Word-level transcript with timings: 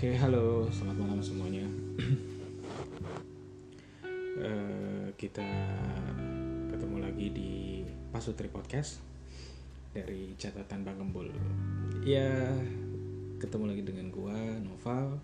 Oke, 0.00 0.16
halo, 0.16 0.64
selamat 0.72 0.96
malam 0.96 1.20
semuanya. 1.20 1.68
Eh, 4.40 5.12
kita 5.20 5.44
ketemu 6.72 7.04
lagi 7.04 7.28
di 7.28 7.84
Pasutri 8.08 8.48
Podcast 8.48 9.04
dari 9.92 10.32
catatan 10.40 10.80
Bang 10.80 10.96
Gembul. 10.96 11.28
Ya, 12.00 12.48
ketemu 13.44 13.76
lagi 13.76 13.84
dengan 13.84 14.08
gua 14.08 14.32
Noval 14.64 15.20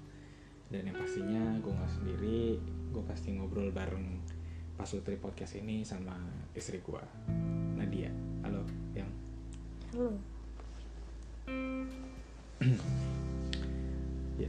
dan 0.69 0.85
yang 0.85 1.01
pastinya 1.01 1.57
gua 1.65 1.81
nggak 1.81 1.93
sendiri, 1.97 2.61
gua 2.93 3.09
pasti 3.09 3.33
ngobrol 3.33 3.73
bareng 3.73 4.21
Pasutri 4.77 5.17
Podcast 5.17 5.57
ini 5.57 5.89
sama 5.89 6.21
istri 6.53 6.85
gua, 6.85 7.01
Nadia. 7.81 8.13
Halo, 8.45 8.61
yang 8.93 9.09
Halo. 9.97 10.36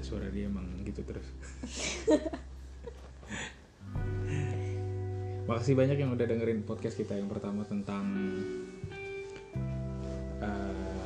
Suara 0.08 0.32
dia 0.32 0.48
emang 0.48 0.64
gitu 0.88 1.04
terus. 1.04 1.28
Makasih 5.52 5.76
banyak 5.76 6.00
yang 6.00 6.16
udah 6.16 6.24
dengerin 6.24 6.64
podcast 6.64 6.96
kita 6.96 7.20
yang 7.20 7.28
pertama 7.28 7.68
tentang 7.68 8.08
eh, 10.40 11.04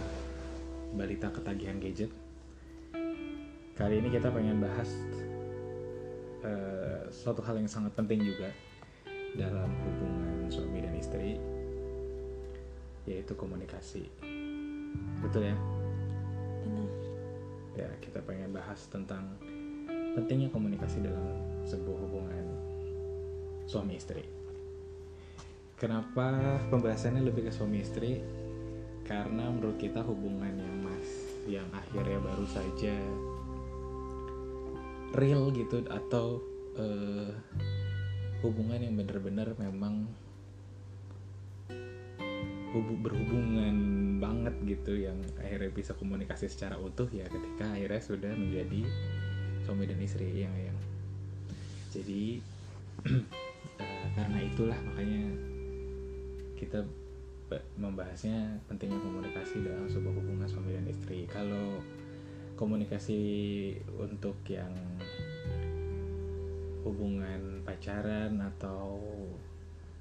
balita 0.93 1.33
ketagihan 1.33 1.81
gadget. 1.81 2.13
Kali 3.73 3.97
ini 3.97 4.13
kita 4.13 4.29
pengen 4.29 4.61
bahas 4.61 4.93
eh, 6.45 7.09
suatu 7.09 7.41
hal 7.41 7.57
yang 7.57 7.65
sangat 7.65 7.97
penting 7.97 8.21
juga 8.21 8.53
dalam 9.33 9.73
hubungan 9.81 10.45
suami 10.53 10.77
dan 10.85 10.93
istri, 10.93 11.41
yaitu 13.09 13.33
komunikasi. 13.33 14.05
Betul 15.25 15.49
ya? 15.49 15.80
Ya 17.77 17.88
kita 18.03 18.19
pengen 18.23 18.52
bahas 18.52 18.88
tentang 18.91 19.39
pentingnya 20.17 20.52
komunikasi 20.52 21.00
dalam 21.03 21.39
sebuah 21.64 21.97
hubungan 22.03 22.45
suami 23.64 23.95
istri. 23.95 24.27
Kenapa 25.80 26.59
pembahasannya 26.69 27.25
lebih 27.25 27.47
ke 27.47 27.52
suami 27.55 27.81
istri? 27.81 28.22
Karena 29.08 29.49
menurut 29.49 29.81
kita 29.81 30.03
hubungan 30.05 30.53
yang 30.53 30.77
mas 30.86 31.09
yang 31.49 31.66
akhirnya 31.73 32.22
baru 32.22 32.45
saja 32.45 32.95
real 35.17 35.49
gitu 35.52 35.83
atau 35.89 36.39
eh, 36.77 37.33
hubungan 38.45 38.80
yang 38.80 38.94
benar-benar 38.95 39.58
memang 39.58 40.05
hubu- 42.72 43.02
berhubungan 43.03 43.75
banget 44.31 44.55
gitu 44.63 44.95
yang 44.95 45.19
akhirnya 45.35 45.67
bisa 45.75 45.91
komunikasi 45.99 46.47
secara 46.47 46.79
utuh 46.79 47.11
ya 47.11 47.27
ketika 47.27 47.67
akhirnya 47.67 47.99
sudah 47.99 48.31
menjadi 48.31 48.87
suami 49.67 49.83
dan 49.83 49.99
istri 49.99 50.31
yang 50.31 50.55
yang. 50.55 50.79
Jadi 51.91 52.39
eh, 53.83 54.07
karena 54.15 54.39
itulah 54.39 54.79
makanya 54.87 55.35
kita 56.55 56.79
membahasnya 57.75 58.63
pentingnya 58.71 59.03
komunikasi 59.03 59.67
dalam 59.67 59.91
sebuah 59.91 60.15
hubungan 60.15 60.47
suami 60.47 60.79
dan 60.79 60.87
istri. 60.87 61.27
Kalau 61.27 61.83
komunikasi 62.55 63.19
untuk 63.99 64.39
yang 64.47 64.71
hubungan 66.87 67.59
pacaran 67.67 68.39
atau 68.39 68.95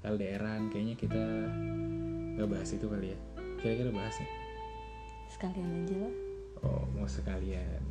LDRan 0.01 0.71
kayaknya 0.71 0.95
kita 0.97 1.23
nggak 2.39 2.49
bahas 2.49 2.73
itu 2.73 2.89
kali 2.89 3.13
ya 3.13 3.19
kira-kira 3.61 3.89
bahasnya 3.89 4.27
Sekalian 5.27 5.67
aja 5.79 5.95
lah. 5.97 6.13
oh 6.61 6.83
mau 6.91 7.05
sekalian 7.05 7.81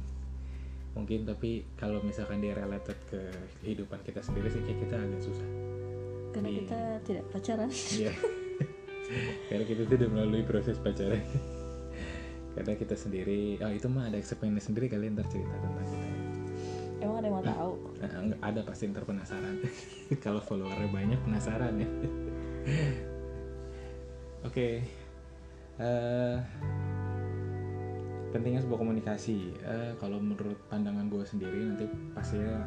mungkin 0.91 1.23
tapi 1.23 1.63
kalau 1.75 1.99
misalkan 2.01 2.39
dia 2.39 2.53
related 2.53 2.95
ke 3.07 3.19
kehidupan 3.61 3.99
kita 4.03 4.21
sendiri 4.21 4.49
sih 4.49 4.61
kayak 4.61 4.79
kita 4.81 4.95
agak 4.97 5.21
susah 5.21 5.49
Karena 6.31 6.47
Iya. 6.47 6.59
kita 6.61 6.79
tidak 7.03 7.25
pacaran. 7.31 7.69
Iya. 7.91 8.13
karena 9.49 9.65
kita 9.65 9.83
tidak 9.85 10.09
melalui 10.09 10.43
proses 10.43 10.77
pacaran 10.77 11.21
karena 12.51 12.73
kita 12.75 12.95
sendiri 12.95 13.55
ah 13.59 13.71
itu 13.71 13.87
mah 13.87 14.07
ada 14.07 14.15
experience 14.15 14.67
sendiri 14.67 14.87
kalian 14.87 15.15
ntar 15.15 15.27
cerita 15.27 15.51
tentang 15.57 15.85
kita 15.85 16.09
Emang 17.01 17.17
ada 17.17 17.25
yang 17.25 17.33
mau 17.33 17.43
tahu? 17.43 17.71
Nah, 17.97 18.09
ada 18.45 18.61
pasti 18.61 18.83
ntar 18.87 19.03
penasaran 19.03 19.55
kalau 20.25 20.39
followernya 20.41 20.87
banyak 20.87 21.19
penasaran 21.23 21.75
ya 21.77 21.89
oke 24.43 24.67
eh, 25.81 26.37
pentingnya 28.31 28.63
sebuah 28.63 28.79
komunikasi. 28.85 29.57
Eh, 29.65 29.93
kalau 29.97 30.21
menurut 30.21 30.61
pandangan 30.69 31.09
gue 31.09 31.25
sendiri 31.25 31.73
nanti 31.73 31.89
pastinya 32.13 32.61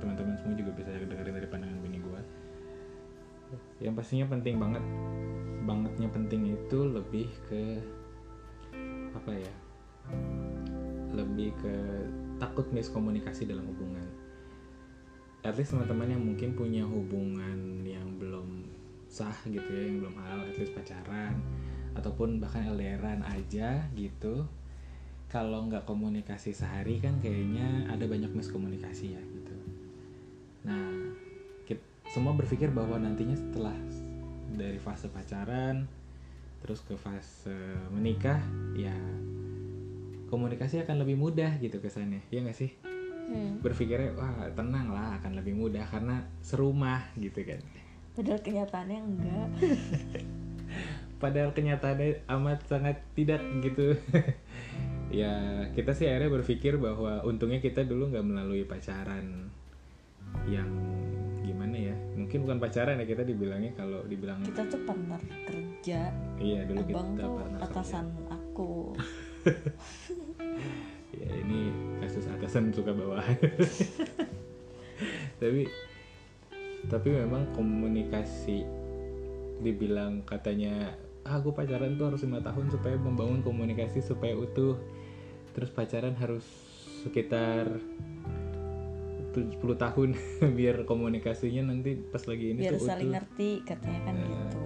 teman-teman 0.00 0.36
semua 0.40 0.56
juga 0.56 0.72
bisa 0.76 0.92
dengerin 0.92 1.36
dari 1.36 1.48
pandangan 1.48 1.78
bini 1.80 2.00
gue 2.00 2.20
yang 3.78 3.94
pastinya 3.94 4.26
penting 4.26 4.56
banget 4.58 4.82
bangetnya 5.66 6.08
penting 6.10 6.56
itu 6.56 6.78
lebih 6.86 7.28
ke 7.50 7.78
apa 9.14 9.32
ya 9.34 9.54
lebih 11.16 11.50
ke 11.58 11.74
takut 12.36 12.68
miskomunikasi 12.70 13.48
dalam 13.48 13.64
hubungan. 13.72 14.04
At 15.40 15.56
least 15.56 15.72
teman-teman 15.72 16.12
yang 16.12 16.22
mungkin 16.22 16.52
punya 16.52 16.84
hubungan 16.84 17.82
yang 17.86 18.20
belum 18.20 18.68
sah 19.08 19.34
gitu 19.46 19.64
ya 19.64 19.82
yang 19.88 20.02
belum 20.04 20.14
halal 20.18 20.44
at 20.44 20.56
least 20.58 20.74
pacaran 20.74 21.38
ataupun 21.96 22.38
bahkan 22.38 22.68
LDRan 22.68 23.20
aja 23.22 23.88
gitu 23.92 24.44
kalau 25.26 25.66
nggak 25.66 25.82
komunikasi 25.82 26.52
sehari 26.52 27.00
kan 27.00 27.18
kayaknya 27.18 27.88
ada 27.88 28.06
banyak 28.06 28.30
miskomunikasi 28.30 29.12
ya 29.12 29.22
gitu 29.22 29.56
nah 30.62 30.92
kit- 31.64 31.82
semua 32.08 32.32
berpikir 32.32 32.70
bahwa 32.70 32.96
nantinya 32.96 33.34
setelah 33.34 33.74
dari 34.52 34.78
fase 34.78 35.08
pacaran 35.08 35.88
terus 36.62 36.80
ke 36.80 36.94
fase 36.94 37.52
menikah 37.90 38.38
ya 38.74 38.94
komunikasi 40.26 40.82
akan 40.82 41.02
lebih 41.02 41.16
mudah 41.16 41.58
gitu 41.58 41.78
kesannya 41.78 42.22
ya 42.28 42.42
nggak 42.42 42.56
sih 42.56 42.72
Hmm. 43.26 43.58
berpikirnya 43.58 44.14
wah 44.14 44.46
tenang 44.54 44.86
lah 44.86 45.18
akan 45.18 45.34
lebih 45.34 45.58
mudah 45.58 45.82
karena 45.90 46.22
serumah 46.46 47.10
gitu 47.18 47.42
kan 47.42 47.58
Padahal 48.14 48.38
kenyataannya 48.38 48.98
enggak. 49.02 49.48
padahal 51.16 51.50
kenyataannya 51.50 52.24
amat 52.28 52.58
sangat 52.66 52.96
tidak 53.16 53.40
gitu 53.60 53.96
ya 55.12 55.64
kita 55.72 55.92
sih 55.92 56.04
akhirnya 56.04 56.32
berpikir 56.32 56.76
bahwa 56.76 57.20
untungnya 57.22 57.58
kita 57.58 57.82
dulu 57.82 58.10
nggak 58.10 58.22
melalui 58.22 58.62
pacaran 58.64 59.48
yang 60.44 60.68
gimana 61.40 61.72
ya 61.72 61.94
mungkin 62.12 62.44
bukan 62.44 62.58
pacaran 62.58 62.98
ya 62.98 63.06
kita 63.06 63.22
dibilangnya 63.22 63.72
kalau 63.72 64.02
dibilang 64.04 64.42
Kita 64.42 64.66
tuh 64.66 64.82
partner 64.84 65.20
kerja. 65.46 66.10
iya 66.36 66.60
dulu 66.66 66.82
Abang 66.82 67.14
kita 67.14 67.22
tuh 67.22 67.32
partner 67.38 67.58
kerja. 67.62 67.72
atasan 67.72 68.06
aku. 68.28 68.70
ya 71.16 71.30
ini 71.32 71.70
kasus 72.02 72.26
atasan 72.28 72.74
suka 72.74 72.92
bawahan 72.92 73.38
tapi 75.40 75.70
tapi 76.86 77.08
memang 77.08 77.46
komunikasi 77.54 78.66
dibilang 79.56 80.20
katanya 80.26 80.92
ah 81.26 81.42
aku 81.42 81.50
pacaran 81.50 81.98
tuh 81.98 82.14
harus 82.14 82.22
lima 82.22 82.38
tahun 82.38 82.70
supaya 82.70 82.94
membangun 82.94 83.42
komunikasi 83.42 83.98
supaya 83.98 84.38
utuh 84.38 84.78
terus 85.58 85.74
pacaran 85.74 86.14
harus 86.14 86.46
sekitar 87.02 87.66
70 89.34 89.60
tahun 89.76 90.16
biar 90.58 90.86
komunikasinya 90.88 91.68
nanti 91.68 91.98
pas 91.98 92.24
lagi 92.24 92.56
ini 92.56 92.60
Biar 92.64 92.78
tuh 92.78 92.88
saling 92.88 93.10
utuh 93.10 93.14
ngerti 93.20 93.50
katanya 93.66 94.00
kan 94.06 94.14
Nah. 94.16 94.24
gitu. 94.24 94.60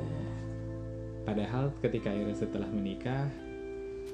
Padahal 1.21 1.65
ketika 1.85 2.09
akhirnya 2.11 2.37
setelah 2.39 2.69
menikah, 2.71 3.29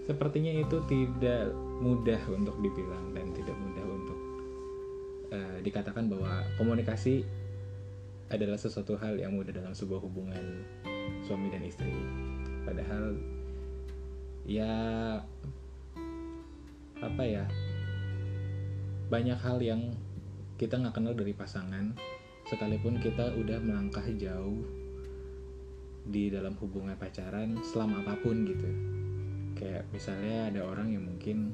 sepertinya 0.04 0.52
itu 0.52 0.76
tidak 0.88 1.52
mudah 1.80 2.20
untuk 2.32 2.56
dibilang 2.60 3.12
dan 3.12 3.30
tidak 3.32 3.56
mudah 3.56 3.84
untuk 3.84 4.18
eh, 5.32 5.58
dikatakan 5.64 6.08
bahwa 6.12 6.44
komunikasi 6.60 7.24
adalah 8.26 8.58
sesuatu 8.58 8.98
hal 8.98 9.16
yang 9.16 9.38
mudah 9.38 9.54
dalam 9.54 9.70
sebuah 9.70 10.02
hubungan 10.02 10.66
suami 11.26 11.50
dan 11.50 11.66
istri. 11.66 11.90
Padahal 12.62 13.18
ya 14.46 14.74
apa 17.02 17.22
ya 17.26 17.44
banyak 19.10 19.38
hal 19.42 19.58
yang 19.58 19.82
kita 20.54 20.78
nggak 20.78 20.94
kenal 20.94 21.12
dari 21.18 21.34
pasangan 21.34 21.98
sekalipun 22.46 23.02
kita 23.02 23.34
udah 23.34 23.58
melangkah 23.58 24.06
jauh 24.14 24.62
di 26.06 26.30
dalam 26.30 26.54
hubungan 26.62 26.94
pacaran 26.94 27.58
selama 27.66 28.06
apa 28.06 28.14
pun 28.22 28.46
gitu. 28.46 28.70
Kayak 29.58 29.90
misalnya 29.90 30.54
ada 30.54 30.60
orang 30.62 30.94
yang 30.94 31.02
mungkin 31.02 31.50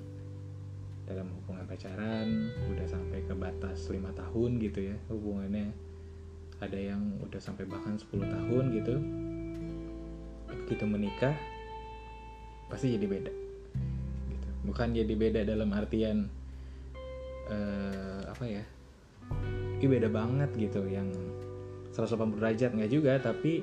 dalam 1.08 1.32
hubungan 1.40 1.64
pacaran 1.64 2.52
udah 2.69 2.86
sampai 2.86 3.24
ke 3.24 3.34
batas 3.34 3.88
lima 3.88 4.12
tahun 4.12 4.60
gitu 4.60 4.92
ya 4.92 4.96
hubungannya. 5.08 5.72
Ada 6.60 6.78
yang 6.78 7.19
udah 7.24 7.40
sampai 7.42 7.66
bahkan 7.66 7.98
10 7.98 8.22
tahun 8.22 8.64
gitu 8.70 8.94
begitu 10.72 10.88
menikah 10.88 11.36
pasti 12.72 12.96
jadi 12.96 13.04
beda 13.04 13.32
gitu. 14.32 14.48
Bukan 14.72 14.96
jadi 14.96 15.12
beda 15.12 15.40
dalam 15.44 15.69
artian 15.76 16.32
eh, 17.52 18.20
apa 18.24 18.44
ya 18.48 18.64
ini 19.76 19.84
beda 19.84 20.08
banget 20.08 20.48
gitu 20.56 20.80
yang 20.88 21.12
180 21.92 22.40
derajat 22.40 22.72
nggak 22.72 22.88
juga 22.88 23.20
tapi 23.20 23.60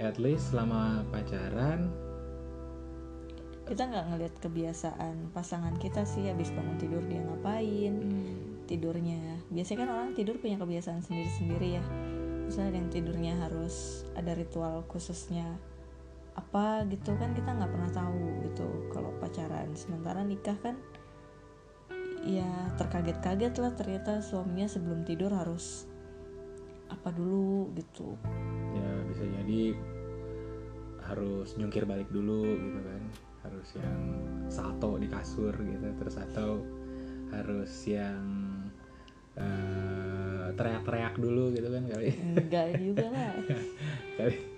at 0.00 0.16
least 0.16 0.56
selama 0.56 1.04
pacaran 1.12 1.92
kita 3.68 3.82
nggak 3.92 4.06
ngeliat 4.08 4.34
kebiasaan 4.40 5.36
pasangan 5.36 5.76
kita 5.76 6.08
sih 6.08 6.32
habis 6.32 6.48
bangun 6.54 6.80
tidur 6.80 7.02
dia 7.04 7.18
ngapain 7.18 7.94
hmm, 7.98 8.62
tidurnya. 8.70 9.42
Biasanya 9.50 9.78
kan 9.82 9.90
orang 9.90 10.10
tidur 10.14 10.38
punya 10.38 10.54
kebiasaan 10.54 11.02
sendiri-sendiri 11.02 11.74
ya. 11.74 11.82
Misalnya 12.46 12.70
ada 12.70 12.78
yang 12.78 12.90
tidurnya 12.94 13.34
harus 13.42 14.06
ada 14.14 14.38
ritual 14.38 14.86
khususnya 14.86 15.58
apa 16.36 16.84
gitu 16.92 17.16
kan 17.16 17.32
kita 17.32 17.48
nggak 17.56 17.72
pernah 17.72 17.90
tahu 17.90 18.24
gitu. 18.44 18.68
Kalau 18.92 19.10
pacaran 19.18 19.72
sementara 19.72 20.20
nikah 20.20 20.56
kan 20.60 20.76
ya 22.26 22.74
terkaget-kaget 22.76 23.54
lah 23.62 23.72
ternyata 23.72 24.20
suaminya 24.20 24.68
sebelum 24.68 25.06
tidur 25.08 25.32
harus 25.32 25.88
apa 26.92 27.08
dulu 27.10 27.72
gitu. 27.74 28.14
Ya 28.76 28.90
bisa 29.08 29.24
jadi 29.24 29.74
harus 31.06 31.56
nyungkir 31.56 31.88
balik 31.88 32.12
dulu 32.12 32.44
gitu 32.44 32.80
kan. 32.84 33.02
Harus 33.48 33.68
yang 33.80 34.02
salto 34.52 35.00
di 35.00 35.08
kasur 35.08 35.56
gitu 35.56 35.88
terus 35.96 36.20
atau 36.20 36.60
harus 37.32 37.72
yang 37.88 38.22
eh, 39.40 40.52
teriak-teriak 40.52 41.16
dulu 41.16 41.48
gitu 41.56 41.68
kan 41.72 41.84
kali. 41.88 42.12
Enggak 42.36 42.76
juga 42.76 43.06
lah. 43.08 43.32
Kali 44.20 44.55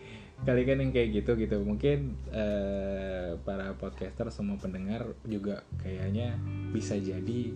kali 0.48 0.64
kan 0.64 0.80
yang 0.80 0.92
kayak 0.96 1.20
gitu 1.20 1.36
gitu. 1.36 1.60
Mungkin 1.60 2.16
eh, 2.32 3.36
para 3.44 3.76
podcaster 3.76 4.32
semua 4.32 4.56
pendengar 4.56 5.12
juga 5.28 5.60
kayaknya 5.84 6.40
bisa 6.72 6.96
jadi 6.96 7.52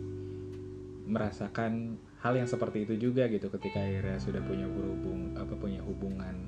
merasakan 1.09 1.97
hal 2.21 2.37
yang 2.37 2.47
seperti 2.47 2.85
itu 2.85 3.11
juga 3.11 3.27
gitu 3.33 3.49
ketika 3.49 3.81
akhirnya 3.81 4.21
sudah 4.21 4.45
punya 4.45 4.69
berhubung 4.69 5.35
apa 5.35 5.57
punya 5.59 5.83
hubungan 5.83 6.47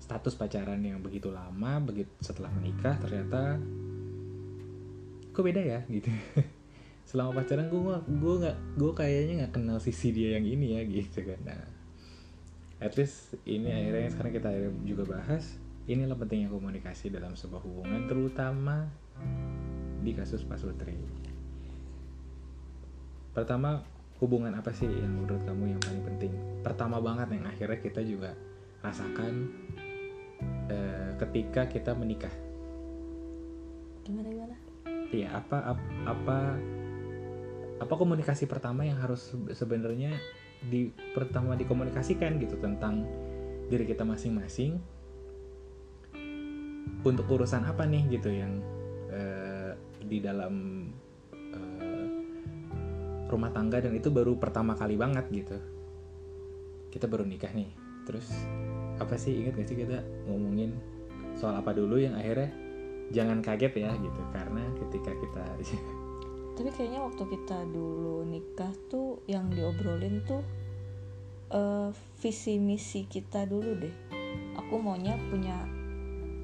status 0.00 0.38
pacaran 0.38 0.80
yang 0.80 1.04
begitu 1.04 1.28
lama 1.28 1.78
begitu 1.84 2.08
setelah 2.24 2.48
menikah 2.54 2.96
ternyata 2.96 3.58
kok 5.34 5.42
beda 5.42 5.60
ya 5.60 5.80
gitu. 5.90 6.08
Selama 7.10 7.42
pacaran 7.42 7.66
gue 7.66 7.96
gue 8.06 8.34
nggak 8.46 8.56
gue 8.78 8.92
kayaknya 8.94 9.34
nggak 9.44 9.52
kenal 9.58 9.82
sisi 9.82 10.14
dia 10.14 10.38
yang 10.38 10.46
ini 10.46 10.78
ya 10.78 10.82
gitu 10.86 11.26
kan. 11.26 11.40
Nah 11.42 11.62
at 12.82 12.94
least 12.94 13.34
ini 13.46 13.66
akhirnya 13.70 14.10
sekarang 14.14 14.32
kita 14.34 14.50
juga 14.86 15.18
bahas 15.18 15.58
inilah 15.90 16.14
pentingnya 16.14 16.50
komunikasi 16.52 17.10
dalam 17.10 17.34
sebuah 17.34 17.62
hubungan 17.66 18.06
terutama 18.06 18.86
di 20.02 20.12
kasus 20.14 20.46
Pak 20.46 20.58
Sutri. 20.58 20.94
Pertama 23.32 23.82
hubungan 24.22 24.54
apa 24.54 24.70
sih 24.70 24.86
yang 24.86 25.24
menurut 25.24 25.42
kamu 25.42 25.74
yang 25.74 25.80
paling 25.82 26.04
penting? 26.14 26.32
Pertama 26.62 27.02
banget 27.02 27.34
yang 27.34 27.44
akhirnya 27.48 27.78
kita 27.82 28.00
juga 28.06 28.36
rasakan 28.84 29.50
eh, 30.70 31.10
ketika 31.18 31.66
kita 31.66 31.96
menikah. 31.98 32.34
Gimana 34.06 34.28
gimana? 34.30 34.56
Iya, 35.10 35.28
apa 35.38 35.74
ap- 35.74 35.92
apa 36.06 36.38
apa 37.82 37.94
komunikasi 37.98 38.46
pertama 38.46 38.86
yang 38.86 39.02
harus 39.02 39.34
se- 39.34 39.54
sebenarnya 39.58 40.14
di 40.62 40.94
pertama 41.14 41.58
dikomunikasikan 41.58 42.38
gitu 42.38 42.54
tentang 42.62 43.02
diri 43.66 43.82
kita 43.82 44.06
masing-masing 44.06 44.78
untuk 47.02 47.26
urusan 47.26 47.66
apa 47.66 47.82
nih 47.86 48.18
gitu 48.18 48.30
yang 48.30 48.62
eh, 49.10 49.74
di 50.02 50.18
dalam 50.22 50.86
eh, 51.32 52.06
rumah 53.26 53.50
tangga 53.50 53.82
dan 53.82 53.96
itu 53.96 54.12
baru 54.12 54.38
pertama 54.38 54.78
kali 54.78 54.94
banget 54.94 55.26
gitu. 55.32 55.58
Kita 56.92 57.08
baru 57.08 57.24
nikah 57.24 57.50
nih. 57.50 57.70
Terus 58.06 58.28
apa 59.00 59.18
sih 59.18 59.34
ingat 59.42 59.58
gak 59.58 59.68
sih 59.68 59.78
kita 59.78 59.98
ngomongin 60.30 60.76
soal 61.34 61.56
apa 61.56 61.72
dulu 61.72 61.96
yang 61.98 62.14
akhirnya 62.14 62.52
jangan 63.10 63.42
kaget 63.42 63.72
ya 63.88 63.90
gitu 63.98 64.22
karena 64.30 64.62
ketika 64.78 65.10
kita 65.10 65.44
tapi 66.56 66.68
kayaknya 66.76 67.00
waktu 67.02 67.24
kita 67.26 67.58
dulu 67.72 68.28
nikah 68.28 68.72
tuh 68.92 69.18
yang 69.24 69.48
diobrolin 69.50 70.20
tuh 70.28 70.44
eh, 71.52 71.90
visi 72.20 72.60
misi 72.60 73.08
kita 73.08 73.48
dulu 73.48 73.72
deh. 73.80 73.96
Aku 74.60 74.76
maunya 74.80 75.16
punya 75.32 75.64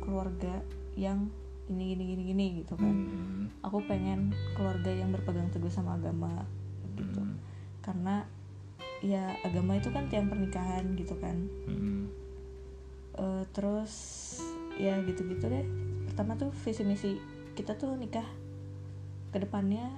keluarga 0.09 0.65
yang 0.97 1.29
ini 1.69 1.93
gini 1.93 2.05
gini 2.17 2.23
gini 2.33 2.47
gitu 2.65 2.81
kan. 2.81 2.97
Hmm, 2.97 3.45
aku 3.61 3.85
pengen 3.85 4.33
keluarga 4.57 4.89
yang 4.89 5.13
berpegang 5.13 5.53
teguh 5.53 5.69
sama 5.69 6.01
agama 6.01 6.49
gitu. 6.97 7.21
Hmm, 7.21 7.37
karena 7.85 8.25
ya 9.05 9.37
agama 9.45 9.77
itu 9.77 9.93
kan 9.93 10.09
tiang 10.09 10.33
pernikahan 10.33 10.97
gitu 10.97 11.13
kan. 11.21 11.37
Hmm, 11.69 12.09
Eh, 13.19 13.45
terus 13.51 13.93
ya 14.79 14.95
gitu-gitu 15.03 15.51
deh. 15.51 15.67
Pertama 16.07 16.39
tuh 16.39 16.55
visi 16.65 16.87
misi 16.87 17.19
kita 17.59 17.75
tuh 17.75 17.99
nikah 17.99 18.25
ke 19.35 19.43
depannya 19.43 19.91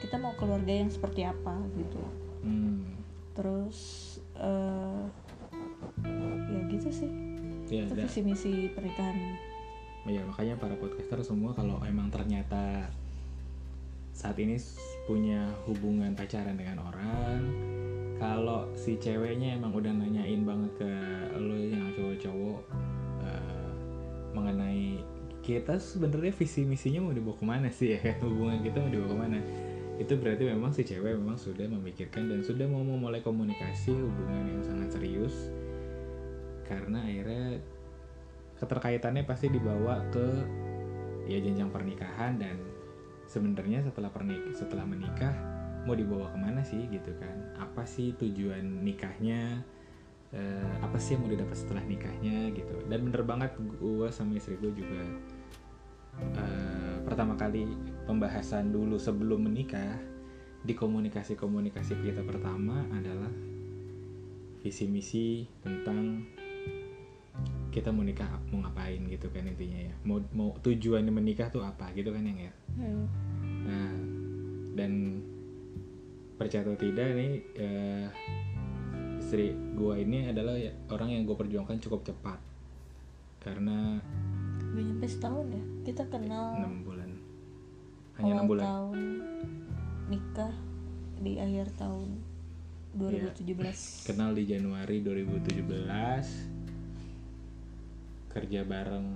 kita 0.00 0.16
mau 0.16 0.32
keluarga 0.34 0.72
yang 0.72 0.88
seperti 0.88 1.22
apa 1.22 1.54
gitu. 1.78 2.00
Hmm. 2.44 2.84
terus 3.34 3.78
eh 4.36 5.02
ya 6.06 6.60
gitu 6.70 6.88
sih 6.92 7.10
ya, 7.68 7.84
itu 7.84 7.94
visi 7.96 8.20
misi 8.20 8.52
pernikahan. 8.72 9.16
Ya 10.04 10.20
makanya 10.28 10.60
para 10.60 10.76
podcaster 10.76 11.20
semua 11.24 11.56
kalau 11.56 11.80
emang 11.84 12.12
ternyata 12.12 12.92
saat 14.14 14.36
ini 14.38 14.60
punya 15.08 15.48
hubungan 15.66 16.14
pacaran 16.14 16.54
dengan 16.54 16.86
orang 16.86 17.40
kalau 18.14 18.70
si 18.78 18.94
ceweknya 18.94 19.58
emang 19.58 19.74
udah 19.74 19.90
nanyain 19.90 20.46
banget 20.46 20.70
ke 20.78 20.90
lo 21.34 21.56
yang 21.58 21.90
cowok-cowok 21.98 22.60
eh, 23.26 23.70
mengenai 24.32 25.02
kita 25.44 25.76
sebenarnya 25.76 26.32
visi 26.32 26.64
misinya 26.64 27.04
mau 27.04 27.12
dibawa 27.12 27.36
ke 27.36 27.44
mana 27.44 27.68
sih 27.68 28.00
ya? 28.00 28.00
Hubungan 28.24 28.64
kita 28.64 28.80
mau 28.80 28.88
dibawa 28.88 29.10
ke 29.12 29.18
mana? 29.28 29.38
Itu 30.00 30.16
berarti 30.16 30.42
memang 30.48 30.72
si 30.72 30.82
cewek 30.88 31.20
memang 31.20 31.36
sudah 31.36 31.68
memikirkan 31.68 32.32
dan 32.32 32.40
sudah 32.40 32.64
mau 32.64 32.80
memulai 32.80 33.20
komunikasi 33.20 33.92
hubungan 33.92 34.46
yang 34.48 34.62
sangat 34.64 34.96
serius 34.96 35.52
karena 36.74 36.98
akhirnya 37.06 37.62
keterkaitannya 38.58 39.22
pasti 39.22 39.46
dibawa 39.46 40.02
ke 40.10 40.26
ya 41.30 41.38
jenjang 41.38 41.70
pernikahan 41.70 42.36
dan 42.42 42.58
sebenarnya 43.30 43.86
setelah 43.86 44.10
pernik 44.10 44.52
setelah 44.52 44.84
menikah 44.84 45.32
mau 45.86 45.94
dibawa 45.94 46.32
ke 46.32 46.38
mana 46.40 46.60
sih 46.66 46.88
gitu 46.90 47.14
kan? 47.20 47.36
Apa 47.60 47.86
sih 47.86 48.16
tujuan 48.18 48.82
nikahnya? 48.82 49.62
Eh, 50.34 50.72
apa 50.82 50.98
sih 50.98 51.14
yang 51.14 51.22
mau 51.22 51.30
didapat 51.30 51.54
setelah 51.54 51.84
nikahnya 51.86 52.50
gitu? 52.56 52.74
Dan 52.90 53.06
bener 53.06 53.22
banget 53.22 53.54
gue 53.54 54.08
sama 54.10 54.34
istri 54.34 54.58
gue 54.58 54.72
juga 54.74 55.04
eh, 56.40 56.96
pertama 57.06 57.38
kali 57.38 57.68
pembahasan 58.08 58.72
dulu 58.74 58.98
sebelum 58.98 59.46
menikah 59.46 60.00
di 60.64 60.72
komunikasi 60.72 61.36
komunikasi 61.36 62.00
kita 62.00 62.24
pertama 62.24 62.88
adalah 62.88 63.28
visi 64.64 64.88
misi 64.88 65.44
tentang 65.60 66.24
kita 67.74 67.90
mau 67.90 68.06
nikah 68.06 68.30
mau 68.54 68.62
ngapain 68.62 69.02
gitu 69.10 69.26
kan 69.34 69.42
intinya 69.42 69.90
ya. 69.90 69.94
Mau 70.06 70.22
mau 70.30 70.54
tujuannya 70.62 71.10
menikah 71.10 71.50
tuh 71.50 71.66
apa 71.66 71.90
gitu 71.98 72.14
kan 72.14 72.22
yang 72.22 72.38
ya. 72.38 72.52
Hmm. 72.78 73.06
nah 73.64 73.94
dan 74.78 75.22
percaya 76.38 76.62
atau 76.66 76.78
tidak 76.78 77.14
nih 77.18 77.32
eh, 77.58 78.06
istri 79.18 79.54
gua 79.74 79.98
ini 79.98 80.30
adalah 80.30 80.54
ya, 80.54 80.70
orang 80.90 81.10
yang 81.18 81.22
gue 81.26 81.34
perjuangkan 81.34 81.82
cukup 81.82 82.06
cepat. 82.06 82.38
Karena 83.42 83.98
Gak 84.74 84.84
nyampe 84.86 85.06
setahun 85.06 85.46
ya? 85.50 85.62
Kita 85.86 86.02
kenal 86.10 86.58
enam 86.62 86.86
bulan. 86.86 87.10
Hanya 88.18 88.32
enam 88.38 88.46
bulan. 88.46 88.64
tahun 88.64 88.98
nikah 90.06 90.54
di 91.18 91.32
akhir 91.42 91.74
tahun 91.74 92.22
Iya. 92.94 93.34
2017 93.34 94.06
kenal 94.06 94.30
di 94.38 94.46
Januari 94.46 95.02
2017 95.02 96.53
kerja 98.34 98.66
bareng 98.66 99.06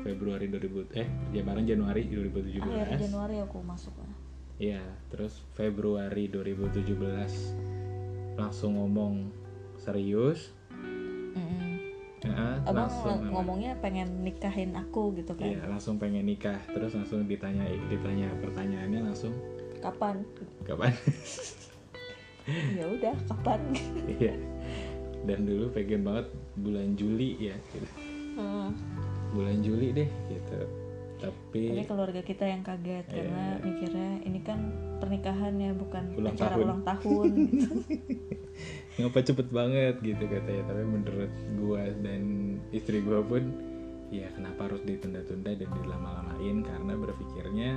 Februari 0.00 0.46
2000 0.46 0.94
eh 0.94 1.08
kerja 1.28 1.42
bareng 1.42 1.66
Januari 1.66 2.06
2017 2.06 2.62
akhir 2.62 2.98
Januari 3.02 3.36
aku 3.42 3.58
masuk 3.60 3.92
lah 3.98 4.14
Iya, 4.54 4.86
terus 5.10 5.42
Februari 5.58 6.30
2017 6.30 8.38
langsung 8.38 8.78
ngomong 8.78 9.34
serius. 9.74 10.54
Mm-mm. 10.70 11.90
Nah, 12.22 12.62
abang 12.62 12.86
langsung 12.86 13.18
ng- 13.18 13.34
ngomongnya 13.34 13.74
pengen 13.82 14.22
nikahin 14.22 14.70
aku 14.78 15.10
gitu 15.18 15.34
kan 15.34 15.50
Iya, 15.50 15.66
langsung 15.66 15.98
pengen 15.98 16.22
nikah. 16.24 16.62
Terus 16.70 16.94
langsung 16.94 17.26
ditanya 17.26 17.66
ditanya 17.90 18.30
pertanyaannya 18.38 19.02
langsung 19.02 19.34
kapan 19.82 20.22
kapan? 20.62 20.94
ya 22.78 22.86
udah 22.86 23.14
kapan 23.26 23.60
Iya. 24.06 24.38
Dan 25.26 25.50
dulu 25.50 25.74
pengen 25.74 26.06
banget 26.06 26.30
bulan 26.54 26.94
Juli 26.94 27.34
ya, 27.42 27.58
gitu. 27.74 27.90
Hmm. 28.34 28.70
Bulan 29.30 29.58
Juli 29.60 29.90
deh 29.92 30.10
gitu. 30.28 30.60
tapi 31.14 31.72
Tapi 31.72 31.86
keluarga 31.86 32.20
kita 32.20 32.44
yang 32.44 32.60
kaget 32.60 33.06
Iya. 33.06 33.14
karena 33.16 33.44
mikirnya 33.62 34.10
ini 34.22 34.40
kan 34.42 34.58
pernikahan 34.98 35.54
ya 35.56 35.72
bukan 35.72 36.04
Ulang 36.14 36.34
acara 36.34 36.52
tahun. 36.52 36.64
ulang 36.66 36.82
tahun 36.84 37.26
gitu. 37.48 37.68
ngapa 38.98 39.18
cepet 39.22 39.48
banget 39.48 39.94
gitu 40.00 40.24
katanya 40.24 40.62
tapi 40.68 40.82
menurut 40.84 41.32
gua 41.56 41.82
dan 41.98 42.22
istri 42.70 43.00
gua 43.00 43.22
pun 43.22 43.42
ya 44.10 44.30
kenapa 44.30 44.68
harus 44.68 44.82
ditunda-tunda 44.82 45.54
dan 45.54 45.70
dilama-lamain 45.72 46.56
karena 46.60 46.92
berpikirnya 46.92 47.70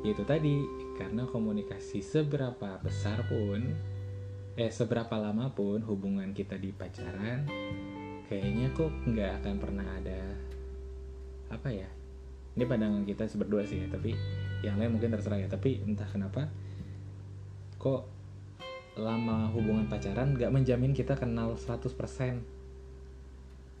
ya 0.00 0.10
itu 0.10 0.22
tadi 0.22 0.62
karena 0.94 1.26
komunikasi 1.26 1.98
seberapa 1.98 2.78
besar 2.78 3.26
pun 3.26 3.74
eh 4.54 4.70
seberapa 4.70 5.18
lama 5.18 5.50
pun 5.50 5.82
hubungan 5.82 6.30
kita 6.30 6.54
di 6.54 6.70
pacaran 6.70 7.42
kayaknya 8.28 8.68
kok 8.76 8.92
nggak 9.08 9.42
akan 9.42 9.54
pernah 9.56 9.86
ada 9.98 10.20
apa 11.48 11.68
ya 11.72 11.88
ini 12.54 12.64
pandangan 12.68 13.02
kita 13.08 13.24
berdua 13.40 13.64
sih 13.64 13.82
ya 13.82 13.88
tapi 13.88 14.12
yang 14.60 14.76
lain 14.76 14.96
mungkin 14.96 15.16
terserah 15.16 15.40
ya 15.40 15.48
tapi 15.48 15.80
entah 15.82 16.06
kenapa 16.06 16.52
kok 17.78 18.18
lama 18.98 19.46
hubungan 19.54 19.86
pacaran 19.86 20.34
gak 20.34 20.50
menjamin 20.50 20.90
kita 20.90 21.14
kenal 21.14 21.54
100% 21.54 21.86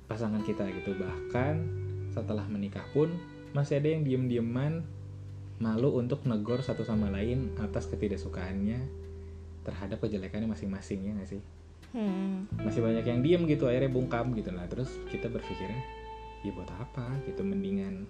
pasangan 0.06 0.42
kita 0.46 0.64
gitu. 0.70 0.94
Bahkan 0.94 1.54
setelah 2.14 2.46
menikah 2.46 2.86
pun 2.94 3.10
masih 3.52 3.82
ada 3.82 3.88
yang 3.90 4.06
diem-dieman 4.06 4.86
malu 5.58 5.98
untuk 5.98 6.22
negor 6.24 6.62
satu 6.62 6.86
sama 6.86 7.10
lain 7.10 7.50
atas 7.58 7.90
ketidaksukaannya 7.90 8.78
terhadap 9.66 9.98
kejelekannya 9.98 10.46
masing-masing 10.46 11.02
ya 11.02 11.12
gak 11.18 11.28
sih 11.28 11.42
Hmm. 11.88 12.44
masih 12.60 12.84
banyak 12.84 13.00
yang 13.00 13.20
diem 13.24 13.42
gitu 13.48 13.64
akhirnya 13.64 13.88
bungkam 13.88 14.36
gitu. 14.36 14.52
Lah 14.52 14.68
terus 14.68 14.92
kita 15.08 15.32
berpikirnya 15.32 15.80
ya 16.44 16.50
buat 16.52 16.68
apa? 16.74 17.06
Gitu 17.24 17.40
mendingan 17.40 18.04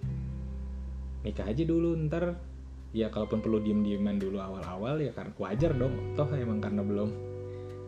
nikah 1.23 1.47
aja 1.47 1.63
dulu 1.67 1.95
ntar 2.07 2.39
ya 2.95 3.11
kalaupun 3.11 3.43
perlu 3.43 3.59
diem 3.59 3.83
dieman 3.83 4.19
dulu 4.19 4.39
awal-awal 4.39 4.99
ya 4.99 5.15
karena 5.15 5.31
wajar 5.39 5.71
dong. 5.75 6.15
Toh 6.19 6.27
emang 6.35 6.59
karena 6.59 6.83
belum 6.83 7.09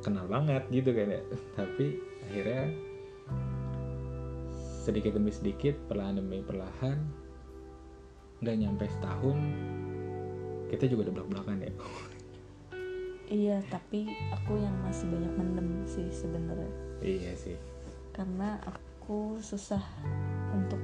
kenal 0.02 0.26
banget 0.32 0.64
gitu 0.72 0.96
kan 0.96 1.08
ya. 1.12 1.22
Tapi 1.60 1.86
akhirnya 2.32 2.64
sedikit 4.82 5.14
demi 5.14 5.30
sedikit 5.30 5.78
perlahan 5.86 6.18
demi 6.18 6.42
perlahan 6.42 6.98
nggak 8.42 8.58
nyampe 8.58 8.90
setahun 8.90 9.38
kita 10.74 10.90
juga 10.90 11.06
udah 11.06 11.14
belak 11.14 11.30
belakan 11.30 11.58
ya 11.62 11.72
Iya, 13.32 13.64
tapi 13.72 14.12
aku 14.36 14.60
yang 14.60 14.76
masih 14.84 15.08
banyak 15.08 15.34
mendem 15.40 15.88
sih 15.88 16.04
sebenarnya. 16.12 16.68
iya 17.00 17.32
sih. 17.32 17.56
Karena 18.12 18.60
aku 18.68 19.40
susah 19.40 19.80
untuk 20.52 20.84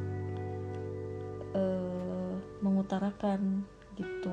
eh, 1.52 2.34
mengutarakan 2.64 3.68
gitu. 4.00 4.32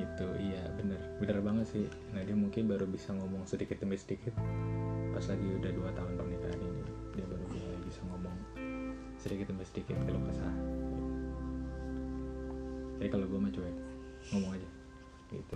gitu 0.00 0.26
iya 0.40 0.64
bener. 0.72 0.96
Bener 1.20 1.38
banget 1.44 1.68
sih. 1.68 1.84
Nah 2.16 2.24
dia 2.24 2.32
mungkin 2.32 2.64
baru 2.64 2.88
bisa 2.88 3.12
ngomong 3.12 3.44
sedikit 3.44 3.76
demi 3.84 4.00
sedikit. 4.00 4.32
Pas 5.12 5.28
lagi 5.28 5.46
udah 5.52 5.70
dua 5.76 5.92
tahun 5.92 6.16
pernikahan 6.16 6.60
ini 6.64 6.82
dia 7.12 7.28
baru 7.28 7.44
bisa 7.84 8.00
ngomong 8.08 8.36
sedikit 9.20 9.52
demi 9.52 9.66
sedikit 9.66 9.98
kalau 10.06 10.22
kesah 10.30 10.54
tapi 12.98 13.14
kalau 13.14 13.30
gue 13.30 13.38
mah 13.38 13.52
cuek 13.54 13.76
ngomong 14.34 14.58
aja. 14.58 14.68
Gitu 15.30 15.54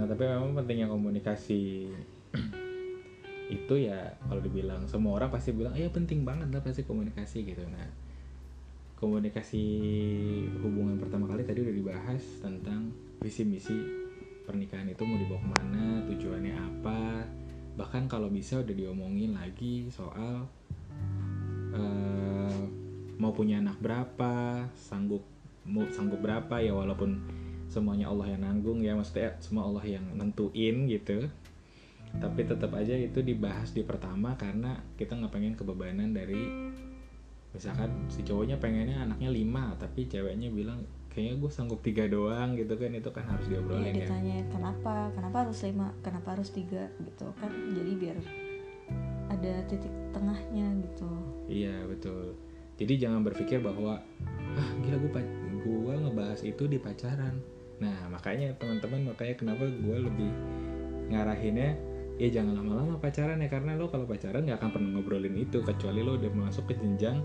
nah 0.00 0.08
tapi 0.08 0.24
memang 0.24 0.56
pentingnya 0.56 0.88
komunikasi. 0.88 1.92
Itu 3.52 3.74
ya 3.76 4.16
kalau 4.24 4.40
dibilang 4.40 4.88
semua 4.88 5.20
orang 5.20 5.28
pasti 5.28 5.52
bilang 5.52 5.76
iya 5.76 5.92
penting 5.92 6.24
banget 6.24 6.48
lah 6.48 6.64
pasti 6.64 6.88
komunikasi 6.88 7.44
gitu. 7.44 7.60
Nah 7.68 7.84
komunikasi 8.96 9.64
hubungan 10.64 10.96
pertama 10.96 11.28
kali 11.28 11.44
tadi 11.44 11.60
udah 11.60 11.74
dibahas 11.76 12.22
tentang 12.40 12.92
visi 13.20 13.44
misi 13.44 13.76
pernikahan 14.48 14.88
itu 14.88 15.04
mau 15.04 15.20
dibawa 15.20 15.40
ke 15.44 15.48
mana 15.60 15.84
tujuannya 16.08 16.54
apa. 16.56 17.28
Bahkan 17.76 18.08
kalau 18.08 18.32
bisa 18.32 18.64
udah 18.64 18.72
diomongin 18.72 19.36
lagi 19.36 19.92
soal 19.92 20.48
eh, 21.76 22.60
mau 23.20 23.36
punya 23.36 23.60
anak 23.60 23.76
berapa 23.84 24.64
sanggup 24.72 25.20
mau 25.68 25.84
sanggup 25.92 26.24
berapa 26.24 26.56
ya 26.64 26.72
walaupun 26.72 27.20
semuanya 27.70 28.10
Allah 28.10 28.34
yang 28.34 28.42
nanggung 28.42 28.82
ya 28.82 28.98
maksudnya 28.98 29.38
semua 29.38 29.70
Allah 29.70 29.86
yang 29.86 30.02
nentuin 30.18 30.90
gitu. 30.90 31.30
Tapi 32.10 32.42
tetap 32.42 32.74
aja 32.74 32.98
itu 32.98 33.22
dibahas 33.22 33.70
di 33.70 33.86
pertama 33.86 34.34
karena 34.34 34.82
kita 34.98 35.14
nggak 35.14 35.30
pengen 35.30 35.54
kebebanan 35.54 36.10
dari 36.10 36.42
misalkan 37.54 38.10
si 38.10 38.26
cowoknya 38.26 38.58
pengennya 38.58 39.06
anaknya 39.06 39.30
lima 39.30 39.74
tapi 39.78 40.06
ceweknya 40.10 40.50
bilang 40.50 40.82
kayaknya 41.10 41.42
gue 41.42 41.50
sanggup 41.50 41.78
tiga 41.86 42.10
doang 42.10 42.58
gitu 42.58 42.74
kan. 42.74 42.90
Itu 42.90 43.14
kan 43.14 43.30
harus 43.30 43.46
Iya 43.46 43.62
diobrolin 43.62 43.94
ya. 43.94 44.06
ditanya 44.10 44.36
kenapa, 44.50 44.94
kenapa 45.14 45.36
harus 45.46 45.58
lima, 45.62 45.86
kenapa 46.02 46.28
harus 46.34 46.50
tiga? 46.50 46.90
Gitu 46.98 47.26
kan? 47.38 47.50
Jadi 47.54 47.92
biar 47.94 48.18
ada 49.30 49.52
titik 49.70 49.94
tengahnya 50.10 50.66
gitu. 50.90 51.10
iya 51.46 51.86
betul. 51.86 52.34
Jadi 52.74 52.98
jangan 52.98 53.22
berpikir 53.22 53.62
bahwa 53.62 54.02
ah 54.58 54.68
gila 54.82 54.98
gue 54.98 55.10
gue 55.62 55.94
ngebahas 55.94 56.40
itu 56.42 56.66
di 56.66 56.82
pacaran 56.82 57.38
nah 57.80 57.96
makanya 58.12 58.52
teman-teman 58.60 59.12
makanya 59.12 59.34
kenapa 59.40 59.64
gue 59.64 59.96
lebih 59.96 60.30
ngarahinnya 61.10 61.80
ya 62.20 62.28
jangan 62.28 62.60
lama-lama 62.60 63.00
pacaran 63.00 63.40
ya 63.40 63.48
karena 63.48 63.74
lo 63.80 63.88
kalau 63.88 64.04
pacaran 64.04 64.44
nggak 64.44 64.60
akan 64.60 64.70
pernah 64.76 64.90
ngobrolin 65.00 65.36
itu 65.40 65.64
kecuali 65.64 66.04
lo 66.04 66.20
udah 66.20 66.28
masuk 66.36 66.68
ke 66.68 66.74
jenjang 66.76 67.24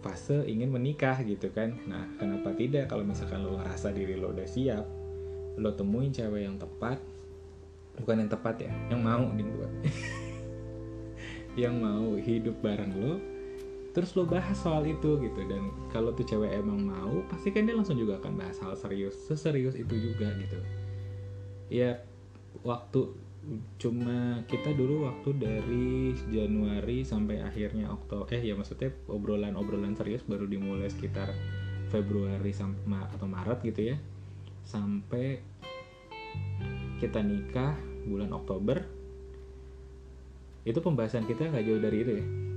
fase 0.00 0.48
ingin 0.48 0.72
menikah 0.72 1.20
gitu 1.28 1.52
kan. 1.52 1.76
Nah 1.84 2.08
kenapa 2.16 2.56
tidak? 2.56 2.88
Kalau 2.88 3.04
misalkan 3.04 3.44
lo 3.44 3.60
ngerasa 3.60 3.92
diri 3.92 4.16
lo 4.16 4.32
udah 4.32 4.48
siap 4.48 4.88
lo 5.60 5.76
temuin 5.76 6.08
cewek 6.08 6.48
yang 6.48 6.56
tepat 6.56 6.96
bukan 8.00 8.24
yang 8.24 8.30
tepat 8.30 8.64
ya 8.64 8.72
yang 8.88 9.04
mau 9.04 9.28
nih 9.34 9.44
gue 9.44 9.68
yang 11.68 11.74
mau 11.76 12.16
hidup 12.16 12.56
bareng 12.64 12.92
lo 12.96 13.20
terus 13.90 14.14
lo 14.14 14.26
bahas 14.26 14.54
soal 14.54 14.86
itu 14.86 15.18
gitu. 15.18 15.40
Dan 15.46 15.74
kalau 15.90 16.14
tuh 16.14 16.26
cewek 16.26 16.54
emang 16.54 16.86
mau 16.86 17.22
pasti 17.26 17.50
kan 17.50 17.66
dia 17.66 17.74
langsung 17.74 17.98
juga 17.98 18.18
akan 18.22 18.38
bahas 18.38 18.58
hal 18.62 18.74
serius 18.78 19.14
seserius 19.26 19.74
itu 19.74 19.94
juga 19.94 20.30
gitu. 20.38 20.58
Ya 21.70 22.02
waktu 22.62 23.10
cuma 23.80 24.44
kita 24.46 24.76
dulu 24.76 25.08
waktu 25.08 25.30
dari 25.40 26.12
Januari 26.28 27.02
sampai 27.02 27.40
akhirnya 27.40 27.88
Oktober 27.88 28.28
eh 28.36 28.42
ya 28.44 28.52
maksudnya 28.52 28.92
obrolan-obrolan 29.08 29.96
serius 29.96 30.20
baru 30.28 30.44
dimulai 30.44 30.92
sekitar 30.92 31.32
Februari 31.88 32.52
sampai 32.52 33.08
atau 33.10 33.26
Maret 33.26 33.58
gitu 33.66 33.94
ya. 33.94 33.96
Sampai 34.62 35.42
kita 37.02 37.24
nikah 37.24 37.74
bulan 38.06 38.30
Oktober. 38.36 38.86
Itu 40.62 40.84
pembahasan 40.84 41.24
kita 41.24 41.48
nggak 41.48 41.64
jauh 41.64 41.80
dari 41.80 41.98
itu 42.04 42.12
ya 42.20 42.49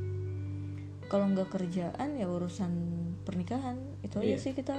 Kalau 1.13 1.29
nggak 1.29 1.53
kerjaan 1.53 2.17
ya 2.17 2.25
urusan 2.25 2.73
pernikahan. 3.21 3.77
Itu 4.01 4.17
aja 4.17 4.33
Iya. 4.33 4.41
sih 4.41 4.57
kita 4.57 4.73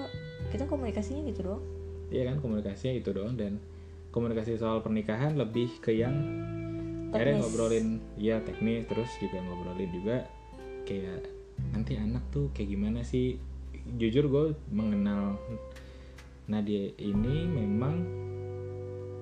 kita 0.50 0.67
komunikasinya 0.67 1.23
gitu 1.31 1.47
doang. 1.47 1.62
Iya 2.11 2.26
kan 2.35 2.43
komunikasinya 2.43 2.99
itu 2.99 3.14
doang. 3.14 3.38
Dan 3.38 3.62
komunikasi 4.11 4.59
soal 4.59 4.83
pernikahan 4.83 5.38
lebih 5.38 5.79
ke 5.79 5.95
yang 5.95 6.11
akhirnya 7.14 7.38
ngobrolin 7.38 8.03
ya 8.19 8.43
teknis. 8.43 8.83
Terus 8.91 9.14
juga 9.23 9.38
ngobrolin 9.47 9.91
juga 9.95 10.26
kayak 10.91 11.31
nanti 11.71 11.95
anak 12.03 12.26
tuh 12.35 12.50
kayak 12.50 12.67
gimana 12.67 13.07
sih? 13.07 13.38
Jujur 13.95 14.26
gue 14.26 14.45
mengenal 14.75 15.38
Nadia 16.50 16.91
ini 16.99 17.47
memang 17.47 17.95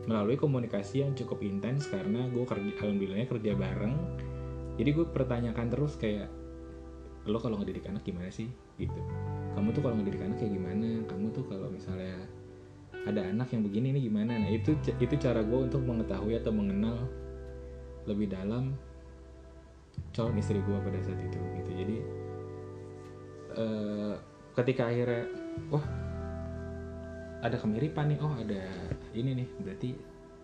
melalui 0.09 0.41
komunikasi 0.41 1.05
yang 1.05 1.13
cukup 1.13 1.45
intens 1.45 1.93
karena 1.93 2.25
gue 2.33 2.43
kerja 2.49 2.73
alhamdulillahnya 2.81 3.29
kerja 3.29 3.53
bareng. 3.53 3.95
Jadi 4.81 4.91
gue 4.97 5.07
pertanyakan 5.13 5.69
terus 5.69 6.01
kayak 6.01 6.41
lo 7.27 7.39
kalau 7.39 7.63
ngedidik 7.63 7.87
anak 7.87 8.03
gimana 8.03 8.31
sih? 8.35 8.51
Gitu. 8.79 9.01
Kamu 9.55 9.71
tuh 9.71 9.83
kalau 9.85 9.95
ngedidik 10.01 10.23
anak 10.27 10.43
kayak 10.43 10.53
gimana? 10.59 11.07
Kamu 11.07 11.27
tuh 11.31 11.45
kalau 11.47 11.71
misalnya 11.71 12.19
ada 13.07 13.23
anak 13.23 13.51
yang 13.55 13.63
begini 13.63 13.95
ini 13.95 14.01
gimana? 14.11 14.39
Nah 14.43 14.51
itu 14.51 14.75
itu 14.99 15.15
cara 15.19 15.43
gue 15.43 15.59
untuk 15.71 15.83
mengetahui 15.87 16.35
atau 16.39 16.51
mengenal 16.51 16.99
lebih 18.11 18.35
dalam 18.35 18.75
calon 20.11 20.35
istri 20.39 20.59
gue 20.59 20.79
pada 20.83 20.99
saat 20.99 21.21
itu 21.23 21.39
gitu. 21.39 21.71
Jadi 21.79 21.97
eh, 23.55 24.15
ketika 24.59 24.91
akhirnya 24.91 25.23
wah 25.71 25.85
ada 27.43 27.59
kemiripan 27.59 28.15
nih 28.15 28.19
oh 28.23 28.35
ada 28.35 28.63
ini 29.15 29.31
nih 29.43 29.49
berarti 29.63 29.91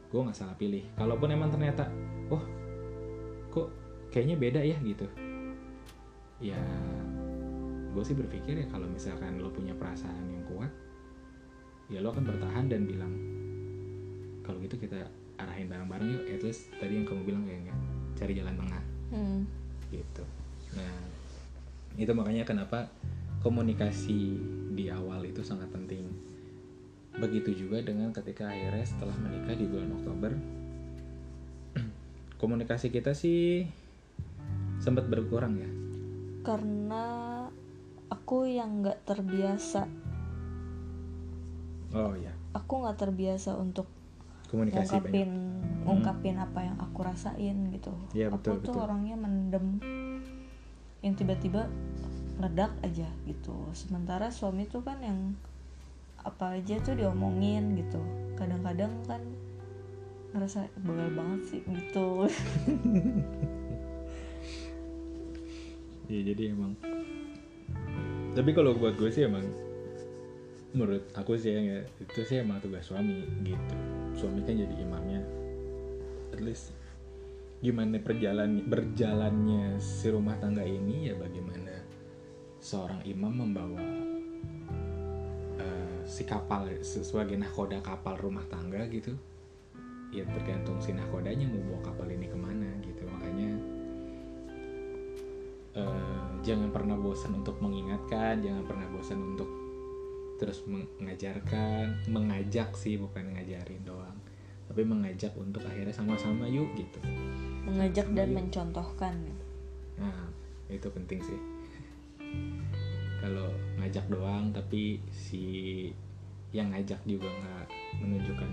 gue 0.09 0.21
nggak 0.23 0.39
salah 0.39 0.55
pilih. 0.55 0.87
Kalaupun 0.95 1.35
emang 1.35 1.51
ternyata 1.51 1.91
wah 2.31 2.43
kok 3.51 3.67
kayaknya 4.15 4.37
beda 4.39 4.61
ya 4.63 4.79
gitu 4.87 5.28
ya 6.38 6.61
gue 7.95 8.02
sih 8.07 8.14
berpikir 8.14 8.62
ya 8.62 8.66
kalau 8.71 8.87
misalkan 8.87 9.42
lo 9.42 9.50
punya 9.50 9.75
perasaan 9.75 10.30
yang 10.30 10.45
kuat 10.47 10.71
ya 11.90 11.99
lo 11.99 12.14
akan 12.14 12.25
bertahan 12.30 12.71
dan 12.71 12.87
bilang 12.87 13.11
kalau 14.47 14.61
gitu 14.62 14.78
kita 14.78 15.09
arahin 15.38 15.71
bareng-bareng 15.71 16.09
yuk 16.09 16.25
at 16.30 16.42
least 16.42 16.71
tadi 16.78 16.99
yang 17.00 17.07
kamu 17.07 17.23
bilang 17.26 17.42
kayaknya 17.47 17.75
cari 18.18 18.33
jalan 18.35 18.54
tengah. 18.59 18.83
Hmm. 19.09 19.40
gitu. 19.88 20.25
Nah 20.76 20.95
itu 21.97 22.12
makanya 22.12 22.45
kenapa 22.45 22.92
komunikasi 23.40 24.37
di 24.76 24.92
awal 24.92 25.25
itu 25.25 25.40
sangat 25.40 25.73
penting. 25.73 26.04
Begitu 27.16 27.66
juga 27.66 27.80
dengan 27.80 28.12
ketika 28.12 28.52
akhirnya 28.52 28.85
setelah 28.85 29.16
menikah 29.16 29.57
di 29.57 29.64
bulan 29.64 29.90
Oktober 29.97 30.33
komunikasi 32.42 32.92
kita 32.92 33.16
sih 33.16 33.64
sempat 34.78 35.09
berkurang 35.09 35.57
ya 35.59 35.78
karena 36.42 37.04
aku 38.09 38.49
yang 38.49 38.83
nggak 38.83 39.04
terbiasa. 39.04 39.88
Oh 41.97 42.12
ya 42.18 42.38
aku 42.57 42.73
nggak 42.85 42.99
terbiasa 42.99 43.57
untuk 43.59 43.87
komunikasi 44.49 44.97
ngungkapin 44.97 45.30
banyak 45.30 45.85
ngungkapin 45.85 46.37
apa 46.37 46.61
yang 46.64 46.76
aku 46.80 46.99
rasain 47.00 47.57
gitu. 47.73 47.92
Betul, 48.12 48.28
aku 48.28 48.38
tuh 48.61 48.75
betul. 48.76 48.85
orangnya 48.85 49.16
mendem. 49.16 49.66
Yang 51.00 51.14
tiba-tiba 51.25 51.71
meledak 52.37 52.73
aja 52.85 53.09
gitu. 53.25 53.57
Sementara 53.73 54.28
suami 54.28 54.68
tuh 54.68 54.85
kan 54.85 55.00
yang 55.00 55.33
apa 56.21 56.61
aja 56.61 56.76
tuh 56.85 56.92
diomongin 56.92 57.73
gitu. 57.78 58.00
Kadang-kadang 58.37 58.92
kan 59.09 59.23
ngerasa 60.37 60.68
begal 60.85 61.09
banget 61.16 61.40
sih 61.49 61.61
gitu 61.64 62.28
Iya 66.09 66.33
jadi 66.33 66.57
emang. 66.57 66.73
Tapi 68.33 68.50
kalau 68.57 68.73
buat 68.73 68.97
gue 68.97 69.12
sih 69.12 69.29
emang 69.29 69.45
Menurut 70.73 71.05
aku 71.12 71.37
sih 71.37 71.53
ya 71.53 71.85
Itu 72.00 72.25
sih 72.25 72.41
emang 72.41 72.65
tugas 72.65 72.88
suami 72.88 73.29
gitu. 73.45 73.75
Suami 74.17 74.41
kan 74.41 74.57
jadi 74.57 74.73
imamnya. 74.81 75.21
At 76.33 76.41
least 76.41 76.73
Gimana 77.61 78.00
perjalan 78.00 78.65
berjalannya 78.65 79.77
si 79.85 80.09
rumah 80.09 80.41
tangga 80.41 80.65
ini 80.65 81.12
Ya 81.12 81.15
bagaimana 81.17 81.77
Seorang 82.57 83.05
imam 83.05 83.45
membawa 83.45 83.85
eh, 85.61 86.00
Si 86.09 86.25
kapal 86.25 86.73
Sebagai 86.81 87.37
nahkoda 87.37 87.85
kapal 87.85 88.17
rumah 88.17 88.49
tangga 88.49 88.81
gitu. 88.88 89.12
Ya 90.09 90.25
tergantung 90.25 90.81
si 90.81 90.97
nahkodanya 90.97 91.45
Mau 91.53 91.61
bawa 91.69 91.93
kapal 91.93 92.09
ini 92.17 92.33
ke 92.33 92.38
mana 92.41 92.69
gitu 92.81 92.98
eh, 95.79 96.23
jangan 96.43 96.75
pernah 96.75 96.99
bosan 96.99 97.39
untuk 97.39 97.59
mengingatkan, 97.63 98.43
jangan 98.43 98.65
pernah 98.67 98.87
bosan 98.91 99.21
untuk 99.35 99.49
terus 100.39 100.63
mengajarkan, 100.71 102.07
mengajak 102.11 102.71
sih 102.79 102.95
bukan 102.95 103.35
ngajarin 103.35 103.83
doang, 103.83 104.19
tapi 104.71 104.87
mengajak 104.87 105.35
untuk 105.35 105.63
akhirnya 105.67 105.95
sama-sama 105.95 106.47
yuk 106.47 106.71
gitu. 106.79 106.99
mengajak 107.69 108.09
dan 108.17 108.33
Iya. 108.33 108.37
mencontohkan 108.41 109.15
Nah 110.01 110.25
itu 110.73 110.89
penting 110.89 111.21
sih. 111.21 111.41
Kalau 113.19 113.51
ngajak 113.77 114.07
doang 114.09 114.55
tapi 114.55 115.03
si 115.13 115.43
yang 116.55 116.73
ngajak 116.73 116.97
juga 117.05 117.29
nggak 117.29 117.67
menunjukkan 118.01 118.51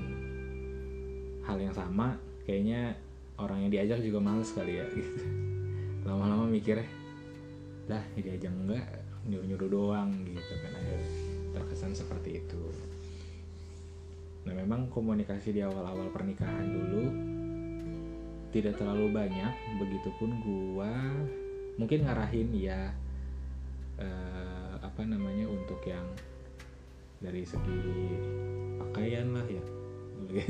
hal 1.45 1.57
yang 1.61 1.71
sama, 1.71 2.17
kayaknya 2.43 2.97
orang 3.37 3.67
yang 3.67 3.71
diajak 3.71 3.99
juga 4.01 4.19
males 4.19 4.49
kali 4.51 4.81
ya 4.81 4.85
gitu. 4.91 5.21
Lama-lama 6.03 6.49
mikirnya, 6.49 6.87
lah 7.85 8.03
diajak 8.17 8.49
enggak 8.49 8.87
nyuruh-nyuruh 9.25 9.69
doang 9.69 10.09
gitu 10.25 10.53
kan 10.61 10.71
akhirnya 10.73 11.09
terkesan 11.55 11.93
seperti 11.95 12.43
itu. 12.45 12.63
Nah 14.45 14.53
memang 14.53 14.91
komunikasi 14.93 15.55
di 15.55 15.61
awal-awal 15.65 16.13
pernikahan 16.13 16.69
dulu 16.69 17.05
tidak 18.53 18.77
terlalu 18.79 19.11
banyak, 19.11 19.53
begitupun 19.81 20.29
gua 20.45 20.93
mungkin 21.75 22.07
ngarahin 22.07 22.49
ya 22.55 22.93
eh, 23.99 24.73
apa 24.79 25.01
namanya 25.03 25.43
untuk 25.47 25.79
yang 25.83 26.07
dari 27.19 27.43
segi 27.43 27.83
pakaian 28.79 29.35
lah 29.35 29.45
ya 29.47 29.63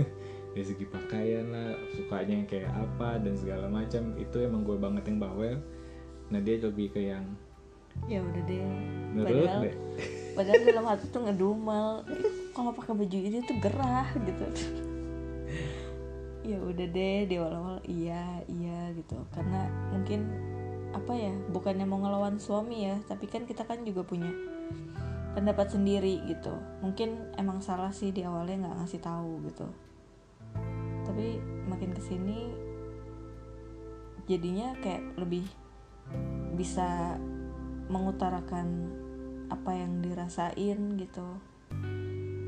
dari 0.54 0.66
segi 0.66 0.86
pakaian 0.86 1.50
lah 1.50 1.74
sukanya 1.98 2.34
yang 2.42 2.48
kayak 2.50 2.72
apa 2.74 3.22
dan 3.22 3.34
segala 3.38 3.66
macam 3.70 4.14
itu 4.22 4.38
emang 4.42 4.62
gue 4.62 4.78
banget 4.78 5.04
yang 5.10 5.20
bawel 5.20 5.58
nah 6.34 6.40
dia 6.42 6.58
lebih 6.58 6.90
ke 6.90 7.02
yang 7.14 7.26
ya 8.10 8.20
udah 8.20 8.44
deh 8.44 8.60
nurut 9.16 9.28
padahal 9.30 9.62
deh. 9.64 9.76
padahal 10.36 10.62
dalam 10.68 10.86
hati 10.92 11.06
tuh 11.10 11.22
ngedumel. 11.24 11.90
Kalau 12.56 12.72
pakai 12.72 12.94
baju 12.96 13.18
ini 13.20 13.40
tuh 13.44 13.58
gerah 13.60 14.08
gitu. 14.16 14.48
Ya 16.46 16.62
udah 16.62 16.88
deh 16.88 17.20
di 17.26 17.36
awal-awal 17.40 17.80
iya 17.88 18.44
iya 18.52 18.92
gitu. 18.96 19.16
Karena 19.32 19.68
mungkin 19.96 20.28
apa 20.96 21.12
ya 21.12 21.36
bukannya 21.52 21.84
mau 21.84 22.00
ngelawan 22.00 22.40
suami 22.40 22.88
ya 22.88 22.96
tapi 23.12 23.28
kan 23.28 23.44
kita 23.44 23.68
kan 23.68 23.84
juga 23.84 24.08
punya 24.08 24.32
pendapat 25.36 25.72
sendiri 25.72 26.24
gitu. 26.28 26.56
Mungkin 26.80 27.36
emang 27.40 27.60
salah 27.60 27.92
sih 27.92 28.12
di 28.12 28.24
awalnya 28.24 28.68
nggak 28.68 28.76
ngasih 28.84 29.02
tahu 29.04 29.44
gitu. 29.52 29.68
Tapi 31.08 31.40
makin 31.68 31.92
ke 31.92 32.02
sini 32.04 32.40
jadinya 34.26 34.74
kayak 34.80 35.16
lebih 35.20 35.46
bisa 36.56 37.20
mengutarakan 37.92 38.90
apa 39.52 39.72
yang 39.78 40.02
dirasain 40.02 40.80
gitu. 40.98 41.28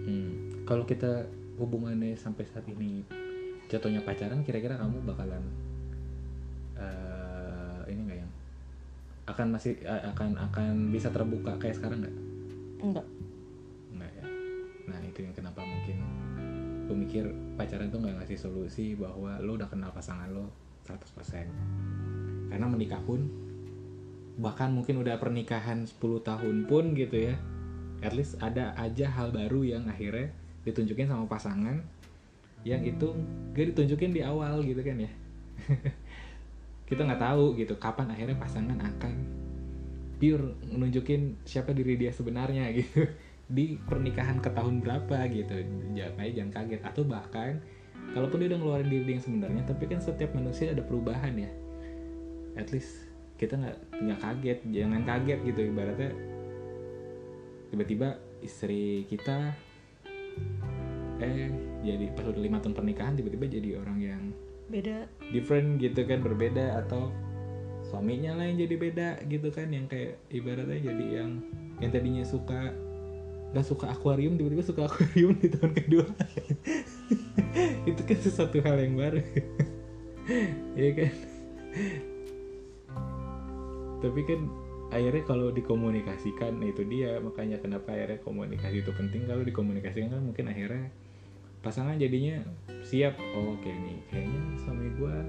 Hmm, 0.07 0.65
kalau 0.65 0.87
kita 0.87 1.29
hubungannya 1.61 2.17
sampai 2.17 2.45
saat 2.49 2.65
ini 2.69 3.05
jatuhnya 3.67 4.01
pacaran 4.01 4.41
kira-kira 4.47 4.79
kamu 4.79 5.03
bakalan 5.03 5.43
eh, 6.79 7.91
ini 7.91 8.01
nggak 8.07 8.19
yang 8.23 8.31
akan 9.27 9.47
masih 9.59 9.75
eh, 9.83 10.03
akan 10.15 10.39
akan 10.39 10.73
bisa 10.89 11.11
terbuka 11.11 11.59
kayak 11.59 11.75
sekarang 11.77 12.01
nggak? 12.01 12.15
Enggak 12.81 13.07
nggak 13.93 14.11
ya? 14.13 14.25
Nah 14.87 14.99
itu 15.03 15.19
yang 15.25 15.35
kenapa 15.35 15.61
mungkin 15.61 15.97
gue 16.87 16.95
mikir 16.95 17.25
pacaran 17.59 17.91
tuh 17.91 17.99
nggak 17.99 18.23
ngasih 18.23 18.39
solusi 18.39 18.95
bahwa 18.95 19.37
lo 19.43 19.59
udah 19.59 19.67
kenal 19.67 19.91
pasangan 19.91 20.31
lo 20.31 20.47
100% 20.87 22.47
karena 22.47 22.65
menikah 22.71 23.03
pun 23.03 23.27
bahkan 24.37 24.69
mungkin 24.69 25.01
udah 25.01 25.17
pernikahan 25.17 25.89
10 25.89 25.97
tahun 26.21 26.69
pun 26.69 26.93
gitu 26.93 27.33
ya. 27.33 27.35
At 28.05 28.13
least 28.13 28.37
ada 28.37 28.77
aja 28.77 29.09
hal 29.09 29.33
baru 29.33 29.65
yang 29.65 29.89
akhirnya 29.89 30.29
ditunjukin 30.61 31.09
sama 31.09 31.25
pasangan 31.25 31.81
yang 32.61 32.85
itu 32.85 33.13
gak 33.57 33.73
ditunjukin 33.73 34.13
di 34.13 34.21
awal 34.21 34.61
gitu 34.61 34.81
kan 34.85 35.01
ya. 35.01 35.11
Kita 36.87 37.03
nggak 37.03 37.19
tahu 37.19 37.57
gitu 37.57 37.75
kapan 37.81 38.13
akhirnya 38.13 38.37
pasangan 38.39 38.77
akan 38.79 39.13
pure 40.17 40.55
nunjukin 40.69 41.37
siapa 41.43 41.73
diri 41.73 41.97
dia 41.97 42.13
sebenarnya 42.13 42.69
gitu. 42.77 43.09
Di 43.47 43.79
pernikahan 43.79 44.43
ke 44.43 44.51
tahun 44.51 44.83
berapa 44.83 45.23
gitu. 45.31 45.55
Jangan 45.95 46.27
jangan 46.35 46.51
kaget. 46.51 46.81
Atau 46.83 47.07
bahkan 47.07 47.63
kalaupun 48.11 48.43
dia 48.43 48.51
udah 48.51 48.59
ngeluarin 48.59 48.91
diri 48.91 49.15
yang 49.17 49.23
sebenarnya 49.23 49.63
tapi 49.67 49.83
kan 49.87 49.99
setiap 50.03 50.35
manusia 50.35 50.75
ada 50.75 50.83
perubahan 50.83 51.31
ya. 51.35 51.51
At 52.59 52.75
least 52.75 53.06
kita 53.37 53.53
nggak 53.55 53.77
nggak 54.01 54.19
kaget 54.19 54.59
jangan 54.73 55.01
kaget 55.05 55.39
gitu 55.45 55.61
ibaratnya 55.69 56.11
tiba-tiba 57.69 58.17
istri 58.41 59.05
kita 59.05 59.53
eh 61.17 61.49
jadi 61.81 62.13
pas 62.13 62.25
udah 62.29 62.41
lima 62.41 62.57
tahun 62.61 62.77
pernikahan 62.77 63.13
tiba-tiba 63.17 63.45
jadi 63.49 63.69
orang 63.81 63.97
yang 64.01 64.23
beda. 64.69 65.09
different 65.33 65.81
gitu 65.81 66.05
kan 66.05 66.21
berbeda 66.21 66.81
atau 66.85 67.09
suaminya 67.87 68.35
lah 68.37 68.45
yang 68.49 68.67
jadi 68.67 68.75
beda 68.75 69.09
gitu 69.31 69.49
kan 69.49 69.71
yang 69.71 69.87
kayak 69.87 70.19
ibaratnya 70.29 70.91
jadi 70.91 71.05
yang 71.23 71.31
yang 71.79 71.89
tadinya 71.93 72.25
suka 72.27 72.73
nggak 73.55 73.63
suka 73.63 73.85
akuarium 73.95 74.35
tiba-tiba 74.35 74.63
suka 74.65 74.91
akuarium 74.91 75.39
di 75.39 75.47
tahun 75.47 75.71
kedua. 75.71 76.05
Itu 77.89 78.01
kan 78.03 78.19
sesuatu 78.19 78.59
hal 78.59 78.75
yang 78.83 78.95
baru. 78.99 79.23
Ya 80.75 80.91
kan 80.91 81.07
tapi 84.07 84.23
kan 84.23 84.47
akhirnya 84.87 85.23
kalau 85.27 85.51
dikomunikasikan 85.51 86.63
nah 86.63 86.67
itu 86.71 86.87
dia. 86.87 87.19
Makanya 87.19 87.59
kenapa 87.59 87.91
akhirnya 87.91 88.23
komunikasi 88.23 88.79
itu 88.79 88.91
penting? 88.95 89.27
Kalau 89.27 89.43
dikomunikasikan 89.43 90.15
kan 90.15 90.23
mungkin 90.23 90.47
akhirnya 90.47 90.87
pasangan 91.59 91.99
jadinya 91.99 92.39
siap 92.87 93.19
oh 93.35 93.59
oke 93.59 93.67
nih 93.67 93.99
kayaknya 94.07 94.41
suami 94.63 94.87
gua 94.95 95.19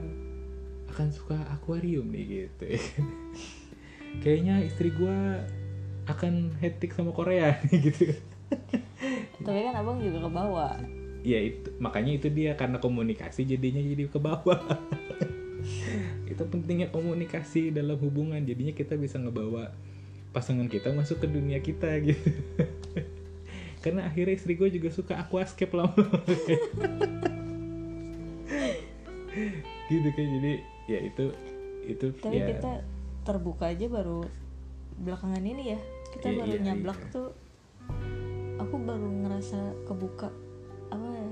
akan 0.94 1.08
suka 1.10 1.38
akuarium 1.50 2.06
nih 2.14 2.46
gitu. 2.46 2.64
Kayaknya 4.24 4.64
istri 4.64 4.88
gua 4.94 5.44
akan 6.08 6.56
hetik 6.62 6.94
sama 6.94 7.12
Korea 7.12 7.58
nih 7.68 7.92
gitu. 7.92 8.14
Tapi 9.44 9.58
kan 9.68 9.74
abang 9.76 10.00
juga 10.00 10.24
ke 10.24 10.30
bawah. 10.30 10.76
Ya 11.26 11.42
itu 11.42 11.74
makanya 11.82 12.16
itu 12.16 12.30
dia 12.30 12.54
karena 12.54 12.78
komunikasi 12.78 13.44
jadinya 13.44 13.82
jadi 13.82 14.06
ke 14.06 14.16
bawah 14.22 14.62
itu 16.32 16.42
pentingnya 16.48 16.88
komunikasi 16.92 17.70
dalam 17.74 17.96
hubungan. 18.00 18.40
Jadinya 18.42 18.72
kita 18.74 18.94
bisa 18.96 19.18
ngebawa 19.20 19.72
pasangan 20.32 20.68
kita 20.68 20.92
masuk 20.92 21.24
ke 21.24 21.26
dunia 21.28 21.58
kita 21.60 21.88
gitu. 22.04 22.30
Karena 23.84 24.10
akhirnya 24.10 24.34
istri 24.34 24.58
gue 24.58 24.68
juga 24.74 24.90
suka 24.90 25.14
aquascape 25.22 25.72
lama 25.72 25.94
gitu 29.88 30.08
kan 30.12 30.26
jadi 30.36 30.52
ya 30.84 30.98
itu 31.00 31.32
itu 31.88 32.06
tapi 32.20 32.42
ya. 32.42 32.52
kita 32.52 32.84
terbuka 33.24 33.72
aja 33.72 33.86
baru 33.88 34.26
belakangan 34.98 35.40
ini 35.46 35.78
ya. 35.78 35.80
Kita 36.10 36.26
Iya, 36.32 36.38
baru 36.42 36.52
iya, 36.52 36.64
nyablak 36.66 36.98
iya. 36.98 37.12
tuh. 37.14 37.28
Aku 38.58 38.74
baru 38.82 39.08
ngerasa 39.24 39.60
kebuka 39.86 40.28
apa 40.90 41.08
ya 41.14 41.30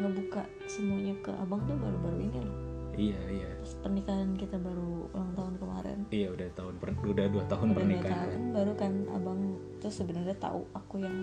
ngebuka 0.00 0.46
semuanya 0.70 1.12
ke 1.20 1.34
abang 1.34 1.60
tuh 1.66 1.76
baru-baru 1.76 2.30
ini 2.30 2.38
loh 2.40 2.69
iya 2.98 3.20
iya 3.30 3.50
pas 3.60 3.72
pernikahan 3.84 4.30
kita 4.34 4.56
baru 4.58 5.10
ulang 5.14 5.32
tahun 5.36 5.54
kemarin 5.60 5.98
iya 6.10 6.28
udah 6.32 6.48
tahun 6.56 6.74
per- 6.78 7.02
udah 7.06 7.26
dua 7.30 7.44
tahun 7.46 7.66
udah 7.70 7.74
dua 7.74 7.78
pernikahan 7.78 8.28
tahun 8.30 8.42
baru 8.54 8.72
kan 8.74 8.92
abang 9.14 9.40
tuh 9.78 9.92
sebenarnya 9.92 10.36
tahu 10.40 10.62
aku 10.74 11.02
yang 11.02 11.16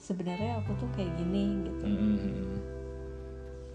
sebenarnya 0.00 0.64
aku 0.64 0.72
tuh 0.80 0.88
kayak 0.96 1.12
gini 1.20 1.60
gitu. 1.68 1.84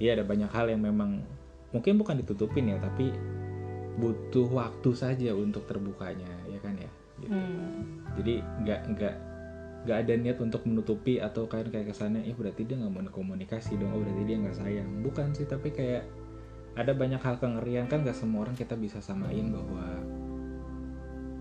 Iya 0.01 0.19
ada 0.19 0.25
banyak 0.27 0.51
hal 0.51 0.67
yang 0.73 0.81
memang 0.83 1.23
mungkin 1.71 2.01
bukan 2.01 2.19
ditutupin 2.19 2.67
ya 2.73 2.81
tapi 2.81 3.13
butuh 3.95 4.49
waktu 4.51 4.91
saja 4.91 5.31
untuk 5.31 5.63
terbukanya 5.69 6.27
ya 6.49 6.59
kan 6.59 6.75
ya. 6.75 6.91
Gitu. 7.21 7.31
Hmm. 7.31 8.03
Jadi 8.19 8.33
nggak 8.65 8.81
nggak 8.91 9.15
nggak 9.85 9.97
ada 10.01 10.13
niat 10.17 10.37
untuk 10.41 10.65
menutupi 10.65 11.21
atau 11.21 11.45
kayak 11.45 11.69
kayak 11.69 11.93
kesannya 11.93 12.25
ya 12.25 12.33
berarti 12.33 12.65
dia 12.65 12.75
nggak 12.81 12.91
mau 12.91 13.05
komunikasi 13.13 13.77
dong 13.77 13.93
oh 13.93 14.01
berarti 14.01 14.23
dia 14.25 14.37
nggak 14.41 14.57
sayang 14.57 14.89
bukan 15.05 15.29
sih 15.37 15.45
tapi 15.45 15.69
kayak 15.69 16.09
ada 16.75 16.91
banyak 16.91 17.21
hal 17.23 17.35
kengerian 17.39 17.87
kan 17.87 18.03
nggak 18.03 18.15
semua 18.15 18.43
orang 18.43 18.55
kita 18.55 18.75
bisa 18.75 18.99
samain 18.99 19.47
bahwa 19.47 19.85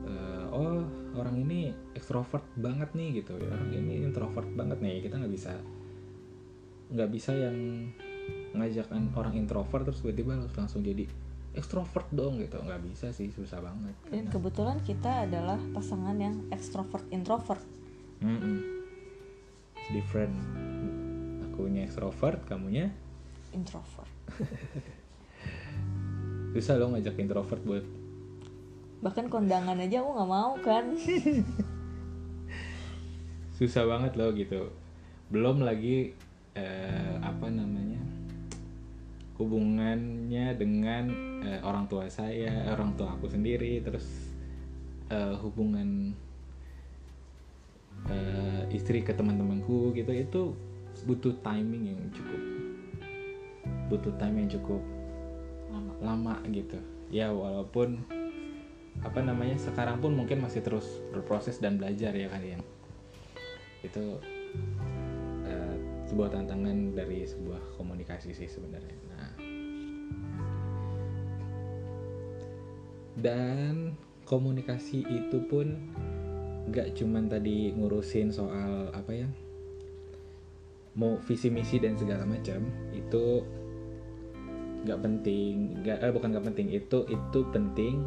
eh, 0.06 0.46
oh 0.54 0.86
orang 1.18 1.36
ini 1.42 1.74
ekstrovert 1.94 2.46
banget 2.54 2.94
nih 2.94 3.22
gitu 3.22 3.34
ya 3.38 3.50
orang 3.50 3.70
ini 3.74 4.06
introvert 4.06 4.46
banget 4.54 4.78
nih. 4.78 5.02
Kita 5.02 5.18
nggak 5.18 5.34
bisa 5.34 5.52
nggak 6.94 7.10
bisa 7.10 7.34
yang 7.34 7.90
ngajakan 8.54 9.10
orang 9.18 9.34
introvert 9.34 9.82
terus 9.90 9.98
tiba-tiba 10.06 10.38
langsung 10.54 10.86
jadi 10.86 11.10
ekstrovert 11.58 12.06
dong 12.14 12.38
gitu. 12.38 12.62
Nggak 12.62 12.82
bisa 12.86 13.10
sih 13.10 13.34
susah 13.34 13.58
banget. 13.58 13.94
Dan 14.10 14.30
kebetulan 14.30 14.78
kita 14.86 15.26
adalah 15.26 15.58
pasangan 15.74 16.14
yang 16.14 16.46
ekstrovert 16.54 17.02
introvert. 17.10 17.62
Mm-mm. 18.22 18.62
It's 19.74 19.90
different. 19.90 20.34
Akunya 21.50 21.90
ekstrovert 21.90 22.46
kamunya 22.46 22.94
introvert 23.54 24.10
susah 26.54 26.78
lo 26.78 26.94
ngajak 26.94 27.18
introvert 27.18 27.62
buat 27.66 27.82
bahkan 29.04 29.28
kondangan 29.28 29.76
aja 29.76 30.00
aku 30.00 30.10
nggak 30.16 30.30
mau 30.32 30.52
kan? 30.64 30.84
Susah 33.60 33.84
banget 33.84 34.16
loh 34.16 34.32
gitu. 34.32 34.72
Belum 35.28 35.60
lagi 35.60 36.16
eh, 36.56 37.14
apa 37.20 37.52
namanya 37.52 38.00
hubungannya 39.36 40.56
dengan 40.56 41.04
eh, 41.44 41.60
orang 41.60 41.84
tua 41.84 42.08
saya 42.08 42.72
orang 42.72 42.96
tua 42.96 43.12
aku 43.12 43.28
sendiri 43.28 43.84
terus 43.84 44.08
eh, 45.12 45.36
hubungan 45.36 46.16
eh, 48.08 48.62
istri 48.72 49.04
ke 49.04 49.12
teman-temanku 49.12 49.92
gitu 49.92 50.16
itu 50.16 50.42
butuh 51.04 51.36
timing 51.44 51.92
yang 51.92 52.00
cukup. 52.08 52.40
Butuh 53.92 54.16
time 54.16 54.40
yang 54.40 54.48
cukup 54.48 54.93
lama 56.02 56.40
gitu. 56.50 56.78
Ya 57.12 57.30
walaupun 57.30 58.02
apa 59.02 59.20
namanya 59.20 59.58
sekarang 59.58 59.98
pun 59.98 60.14
mungkin 60.14 60.40
masih 60.40 60.62
terus 60.62 60.86
berproses 61.10 61.58
dan 61.58 61.76
belajar 61.76 62.14
ya 62.14 62.30
kalian 62.30 62.62
itu 63.82 64.16
eh, 65.44 65.76
sebuah 66.08 66.30
tantangan 66.30 66.94
dari 66.94 67.26
sebuah 67.26 67.76
komunikasi 67.76 68.32
sih 68.32 68.48
sebenarnya. 68.48 68.96
Nah. 69.12 69.32
Dan 73.14 73.94
komunikasi 74.24 75.04
itu 75.04 75.38
pun 75.46 75.92
nggak 76.64 76.96
cuman 76.96 77.28
tadi 77.28 77.76
ngurusin 77.76 78.32
soal 78.32 78.88
apa 78.96 79.12
ya 79.12 79.28
mau 80.96 81.20
visi 81.28 81.52
misi 81.52 81.76
dan 81.76 81.98
segala 81.98 82.24
macam 82.24 82.64
itu 82.96 83.44
nggak 84.84 85.00
penting 85.00 85.80
nggak 85.80 85.98
eh, 86.04 86.12
bukan 86.12 86.28
nggak 86.36 86.46
penting 86.52 86.68
itu 86.70 86.98
itu 87.08 87.40
penting. 87.50 88.04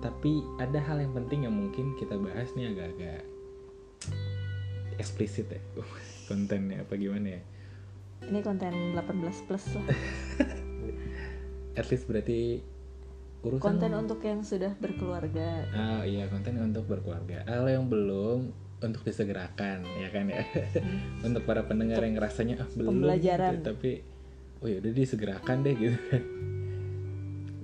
Tapi 0.00 0.40
ada 0.56 0.80
hal 0.80 0.96
yang 1.00 1.12
penting 1.12 1.44
yang 1.44 1.52
mungkin 1.52 1.92
kita 2.00 2.16
bahas 2.16 2.48
nih 2.56 2.72
agak-agak 2.72 3.20
eksplisit 4.96 5.48
ya 5.48 5.60
kontennya 6.28 6.84
apa 6.84 6.94
gimana 6.96 7.40
ya? 7.40 7.42
Ini 8.20 8.40
konten 8.44 8.96
18 8.96 9.46
plus 9.48 9.64
lah. 9.76 9.86
At 11.80 11.88
least 11.88 12.04
berarti 12.04 12.60
urusan 13.40 13.64
konten 13.64 13.92
untuk 13.96 14.20
yang 14.20 14.44
sudah 14.44 14.76
berkeluarga. 14.76 15.64
Ah 15.72 16.04
iya 16.04 16.28
konten 16.28 16.60
untuk 16.60 16.84
berkeluarga. 16.84 17.44
Kalau 17.48 17.68
yang 17.72 17.88
belum 17.88 18.52
untuk 18.80 19.02
disegerakan 19.04 19.84
ya 20.00 20.08
kan 20.08 20.24
ya? 20.32 20.40
Untuk 21.26 21.44
para 21.44 21.64
pendengar 21.68 22.00
yang 22.00 22.16
rasanya 22.16 22.64
ah 22.64 22.68
belum 22.72 23.04
Pembelajaran. 23.04 23.60
gitu, 23.60 23.64
tapi 23.64 23.90
oh 24.60 24.68
ya 24.68 24.78
udah 24.80 24.92
disegerakan 24.92 25.64
deh 25.64 25.74
gitu 25.76 25.98
kan. 26.12 26.22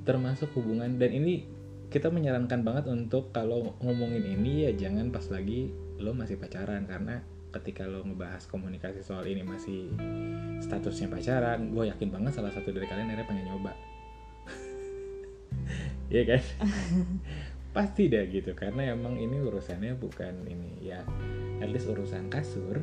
Termasuk 0.07 0.53
hubungan 0.57 0.97
dan 0.97 1.13
ini 1.13 1.45
kita 1.93 2.11
menyarankan 2.11 2.67
banget 2.67 2.85
untuk 2.91 3.31
kalau 3.31 3.77
ngomongin 3.79 4.25
ini 4.25 4.69
ya 4.69 4.71
jangan 4.75 5.15
pas 5.15 5.25
lagi 5.31 5.71
lo 6.03 6.13
masih 6.13 6.37
pacaran 6.37 6.85
karena 6.85 7.23
ketika 7.55 7.89
lo 7.89 8.05
ngebahas 8.05 8.45
komunikasi 8.51 9.01
soal 9.01 9.25
ini 9.25 9.41
masih 9.41 9.95
statusnya 10.61 11.09
pacaran 11.09 11.73
gue 11.73 11.89
yakin 11.89 12.11
banget 12.13 12.37
salah 12.37 12.53
satu 12.53 12.69
dari 12.75 12.85
kalian 12.89 13.13
akhirnya 13.13 13.29
pengen 13.29 13.47
nyoba. 13.53 13.73
Iya 16.07 16.23
kan? 16.23 16.43
Pasti 17.77 18.07
deh 18.07 18.31
gitu 18.31 18.55
karena 18.55 18.95
emang 18.95 19.19
ini 19.19 19.43
urusannya 19.43 19.99
bukan 19.99 20.47
ini 20.47 20.87
ya. 20.87 21.03
At 21.59 21.67
least 21.67 21.91
urusan 21.91 22.31
kasur 22.31 22.79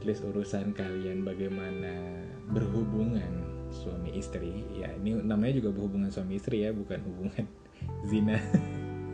at 0.00 0.08
least 0.08 0.24
urusan 0.24 0.72
kalian 0.72 1.28
bagaimana 1.28 2.24
berhubungan 2.50 3.46
suami 3.70 4.18
istri 4.18 4.66
ya 4.74 4.90
ini 4.98 5.14
namanya 5.22 5.62
juga 5.62 5.70
berhubungan 5.70 6.10
suami 6.10 6.36
istri 6.36 6.66
ya 6.66 6.74
bukan 6.74 6.98
hubungan 7.06 7.44
zina 8.10 8.38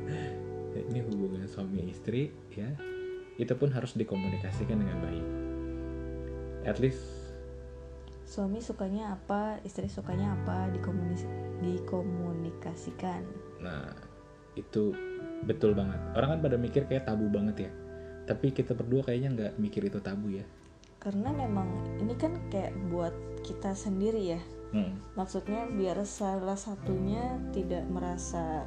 ini 0.91 1.01
hubungan 1.05 1.45
suami 1.45 1.93
istri 1.93 2.33
ya 2.57 2.73
itu 3.37 3.53
pun 3.53 3.69
harus 3.69 3.93
dikomunikasikan 3.93 4.81
dengan 4.81 4.99
baik 5.05 5.27
at 6.65 6.81
least 6.81 7.05
suami 8.27 8.59
sukanya 8.59 9.15
apa 9.21 9.61
istri 9.63 9.87
sukanya 9.87 10.35
apa 10.41 10.73
dikomunis- 10.73 11.29
dikomunikasikan 11.61 13.23
Nah, 13.61 13.93
itu 14.57 14.93
betul 15.45 15.73
banget. 15.73 16.01
Orang 16.17 16.37
kan 16.37 16.41
pada 16.45 16.57
mikir 16.61 16.85
kayak 16.89 17.09
tabu 17.09 17.29
banget 17.29 17.69
ya. 17.69 17.71
Tapi 18.27 18.51
kita 18.51 18.75
berdua 18.75 19.07
kayaknya 19.07 19.31
nggak 19.33 19.53
mikir 19.61 19.87
itu 19.87 19.99
tabu 20.03 20.35
ya. 20.35 20.45
Karena 21.07 21.31
memang 21.31 21.71
ini 22.03 22.19
kan 22.19 22.35
kayak 22.51 22.75
buat 22.91 23.15
kita 23.47 23.79
sendiri 23.79 24.35
ya. 24.35 24.43
Hmm. 24.75 24.99
maksudnya 25.15 25.71
biar 25.71 26.03
salah 26.03 26.59
satunya 26.59 27.39
tidak 27.55 27.87
merasa 27.87 28.67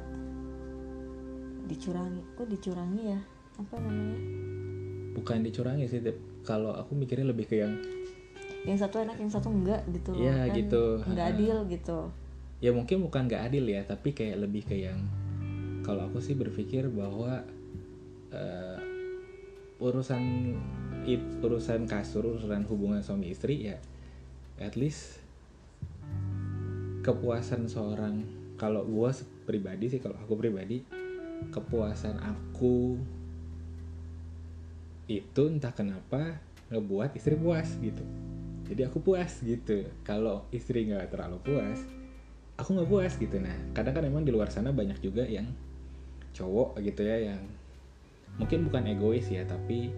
dicurangi 1.68 2.24
kok 2.40 2.48
dicurangi 2.48 3.02
ya? 3.12 3.20
Apa 3.60 3.76
namanya? 3.76 4.16
Bukan 5.12 5.44
dicurangi 5.44 5.84
sih, 5.92 6.00
kalau 6.42 6.72
aku 6.72 6.96
mikirnya 6.96 7.28
lebih 7.28 7.44
ke 7.44 7.60
yang 7.60 7.76
yang 8.64 8.80
satu 8.80 8.96
enak 9.04 9.20
yang 9.20 9.28
satu 9.28 9.52
enggak 9.52 9.84
gitu 9.92 10.16
Iya, 10.16 10.48
kan 10.48 10.56
gitu. 10.56 10.84
nggak 11.04 11.26
adil 11.36 11.56
gitu. 11.68 11.98
Ya 12.64 12.70
mungkin 12.72 13.04
bukan 13.04 13.28
nggak 13.28 13.52
adil 13.52 13.64
ya, 13.68 13.84
tapi 13.84 14.16
kayak 14.16 14.40
lebih 14.40 14.64
ke 14.64 14.80
yang 14.80 15.04
kalau 15.84 16.08
aku 16.08 16.24
sih 16.24 16.32
berpikir 16.32 16.88
bahwa 16.88 17.44
eh, 18.32 18.78
urusan 19.80 20.56
it- 21.08 21.40
urusan 21.40 21.88
kasur, 21.88 22.26
urusan 22.26 22.66
hubungan 22.68 23.00
suami 23.00 23.32
istri 23.32 23.70
ya 23.70 23.78
at 24.60 24.76
least 24.76 25.20
kepuasan 27.00 27.64
seorang 27.64 28.28
kalau 28.60 28.84
gue 28.84 29.10
pribadi 29.48 29.88
sih 29.88 30.00
kalau 30.04 30.20
aku 30.20 30.36
pribadi 30.36 30.84
kepuasan 31.48 32.20
aku 32.20 33.00
itu 35.08 35.42
entah 35.48 35.72
kenapa 35.72 36.38
ngebuat 36.68 37.16
istri 37.16 37.34
puas 37.34 37.66
gitu. 37.80 38.04
Jadi 38.70 38.86
aku 38.86 39.02
puas 39.02 39.42
gitu. 39.42 39.82
Kalau 40.06 40.46
istri 40.54 40.86
nggak 40.86 41.10
terlalu 41.10 41.40
puas 41.42 41.80
aku 42.60 42.76
nggak 42.76 42.90
puas 42.92 43.12
gitu. 43.16 43.40
Nah 43.40 43.56
kadang 43.72 43.96
kan 43.96 44.04
emang 44.04 44.22
di 44.22 44.30
luar 44.30 44.52
sana 44.52 44.70
banyak 44.70 45.00
juga 45.00 45.24
yang 45.24 45.48
cowok 46.36 46.78
gitu 46.84 47.02
ya 47.02 47.32
yang 47.32 47.42
mungkin 48.36 48.68
bukan 48.68 48.86
egois 48.86 49.26
ya 49.26 49.42
tapi 49.48 49.90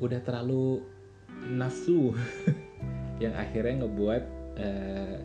udah 0.00 0.20
terlalu 0.24 0.80
nafsu 1.52 2.16
yang 3.22 3.36
akhirnya 3.36 3.84
ngebuat 3.84 4.22
eh, 4.56 5.18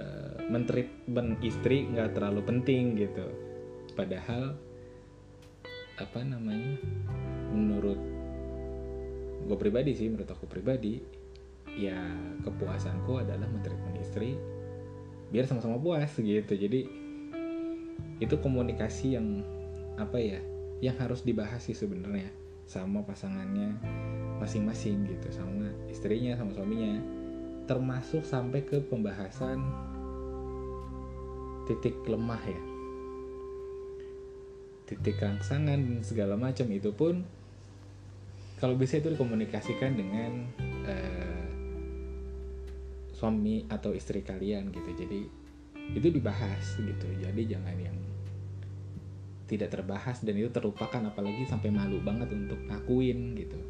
eh, 0.00 0.36
mentreatment 0.48 1.36
istri 1.44 1.88
nggak 1.92 2.16
terlalu 2.16 2.40
penting 2.44 2.96
gitu. 2.96 3.26
Padahal 3.92 4.56
apa 6.00 6.20
namanya 6.24 6.80
menurut 7.52 8.00
gue 9.44 9.56
pribadi 9.60 9.92
sih 9.92 10.08
menurut 10.08 10.32
aku 10.32 10.48
pribadi 10.48 11.04
ya 11.76 12.00
kepuasanku 12.42 13.20
adalah 13.20 13.44
mentreatment 13.48 14.00
istri 14.00 14.40
biar 15.28 15.44
sama-sama 15.44 15.76
puas 15.76 16.16
gitu. 16.16 16.52
Jadi 16.56 16.80
itu 18.24 18.34
komunikasi 18.40 19.20
yang 19.20 19.44
apa 20.00 20.16
ya 20.16 20.40
yang 20.80 20.96
harus 20.96 21.20
dibahas 21.20 21.60
sih 21.60 21.76
sebenarnya 21.76 22.41
sama 22.72 23.04
pasangannya 23.04 23.76
masing-masing 24.40 25.04
gitu 25.04 25.28
sama 25.28 25.68
istrinya 25.92 26.32
sama 26.40 26.56
suaminya. 26.56 26.96
Termasuk 27.68 28.24
sampai 28.24 28.64
ke 28.64 28.80
pembahasan 28.80 29.60
titik 31.68 32.00
lemah 32.08 32.40
ya. 32.40 32.62
Titik 34.88 35.20
rangsangan 35.20 35.78
dan 35.78 36.00
segala 36.00 36.40
macam 36.40 36.66
itu 36.72 36.90
pun 36.96 37.20
kalau 38.56 38.80
bisa 38.80 38.96
itu 38.96 39.12
dikomunikasikan 39.12 39.92
dengan 39.92 40.32
eh, 40.88 41.46
suami 43.12 43.68
atau 43.68 43.92
istri 43.92 44.24
kalian 44.24 44.72
gitu. 44.72 44.90
Jadi 44.96 45.20
itu 45.92 46.08
dibahas 46.08 46.80
gitu. 46.80 47.06
Jadi 47.20 47.42
jangan 47.46 47.76
yang 47.76 48.11
tidak 49.52 49.68
terbahas 49.68 50.24
dan 50.24 50.32
itu 50.40 50.48
terlupakan 50.48 51.12
apalagi 51.12 51.44
sampai 51.44 51.68
malu 51.68 52.00
banget 52.00 52.32
untuk 52.32 52.56
ngakuin 52.64 53.36
gitu. 53.36 53.60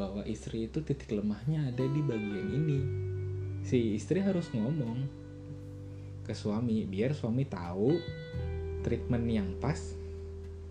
Bahwa 0.00 0.24
istri 0.24 0.72
itu 0.72 0.80
titik 0.80 1.12
lemahnya 1.12 1.68
ada 1.68 1.84
di 1.84 2.00
bagian 2.00 2.48
ini. 2.48 2.80
Si 3.60 3.92
istri 3.92 4.24
harus 4.24 4.48
ngomong 4.56 5.04
ke 6.24 6.32
suami 6.32 6.88
biar 6.88 7.12
suami 7.12 7.44
tahu 7.44 7.92
treatment 8.80 9.28
yang 9.28 9.52
pas 9.60 9.76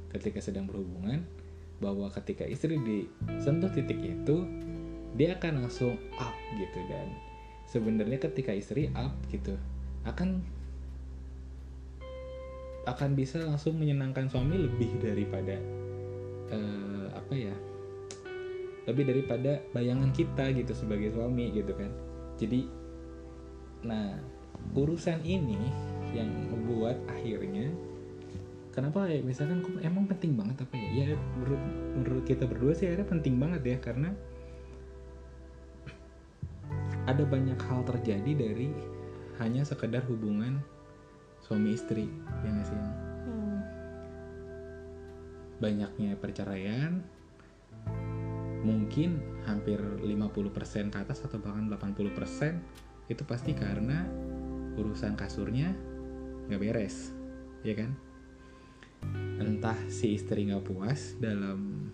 ketika 0.10 0.42
sedang 0.42 0.66
berhubungan 0.66 1.22
bahwa 1.78 2.10
ketika 2.10 2.50
istri 2.50 2.82
disentuh 2.82 3.70
titik 3.70 4.02
itu 4.02 4.42
dia 5.14 5.38
akan 5.38 5.70
langsung 5.70 6.02
up 6.18 6.34
gitu. 6.58 6.82
Dan 6.90 7.14
sebenarnya 7.70 8.18
ketika 8.26 8.58
istri 8.58 8.90
up 8.98 9.14
gitu 9.30 9.54
akan 10.02 10.42
akan 12.86 13.18
bisa 13.18 13.42
langsung 13.42 13.78
menyenangkan 13.82 14.30
suami 14.30 14.62
lebih 14.62 15.02
daripada 15.02 15.58
eh, 16.54 17.08
apa 17.12 17.34
ya 17.34 17.56
lebih 18.86 19.10
daripada 19.10 19.62
bayangan 19.74 20.14
kita 20.14 20.54
gitu 20.54 20.74
sebagai 20.78 21.10
suami 21.10 21.50
gitu 21.54 21.74
kan. 21.74 21.90
Jadi 22.38 22.70
nah 23.86 24.18
urusan 24.74 25.22
ini 25.26 25.58
yang 26.14 26.30
membuat 26.50 26.98
akhirnya 27.10 27.70
kenapa 28.74 29.10
ya 29.10 29.22
misalkan 29.26 29.62
kok 29.62 29.82
emang 29.82 30.06
penting 30.06 30.38
banget 30.38 30.62
apa 30.62 30.76
ya? 30.78 30.90
Ya 30.94 31.06
menurut 31.38 31.62
menurut 31.98 32.24
kita 32.30 32.46
berdua 32.46 32.78
sih 32.78 32.86
akhirnya 32.90 33.10
penting 33.10 33.36
banget 33.42 33.62
ya 33.66 33.78
karena 33.82 34.10
ada 37.06 37.22
banyak 37.26 37.58
hal 37.70 37.86
terjadi 37.86 38.32
dari 38.34 38.70
hanya 39.38 39.62
sekedar 39.66 40.02
hubungan 40.10 40.62
suami 41.46 41.78
istri 41.78 42.10
ya 42.42 42.50
nggak 42.50 42.66
sih? 42.66 42.78
Hmm. 43.30 43.60
banyaknya 45.62 46.18
perceraian 46.18 47.06
mungkin 48.66 49.22
hampir 49.46 49.78
50% 49.78 50.90
ke 50.90 50.98
atas 50.98 51.22
atau 51.22 51.38
bahkan 51.38 51.70
80% 51.70 53.14
itu 53.14 53.24
pasti 53.30 53.54
karena 53.54 54.10
urusan 54.74 55.14
kasurnya 55.14 55.70
nggak 56.50 56.62
beres 56.62 57.14
ya 57.62 57.78
kan? 57.78 57.94
Entah 59.38 59.78
si 59.86 60.18
istri 60.18 60.50
nggak 60.50 60.66
puas 60.66 61.14
dalam 61.22 61.94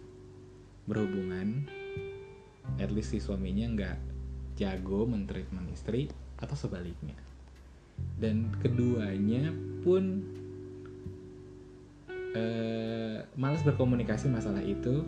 berhubungan 0.88 1.68
at 2.80 2.88
least 2.88 3.12
si 3.12 3.20
suaminya 3.20 3.68
nggak 3.68 3.98
jago 4.56 5.04
mentreatment 5.04 5.68
istri 5.76 6.08
atau 6.40 6.56
sebaliknya 6.56 7.31
dan 8.22 8.54
keduanya 8.62 9.50
pun 9.82 10.22
eh, 12.38 13.26
malas 13.36 13.66
berkomunikasi 13.66 14.30
masalah 14.30 14.62
itu. 14.62 15.04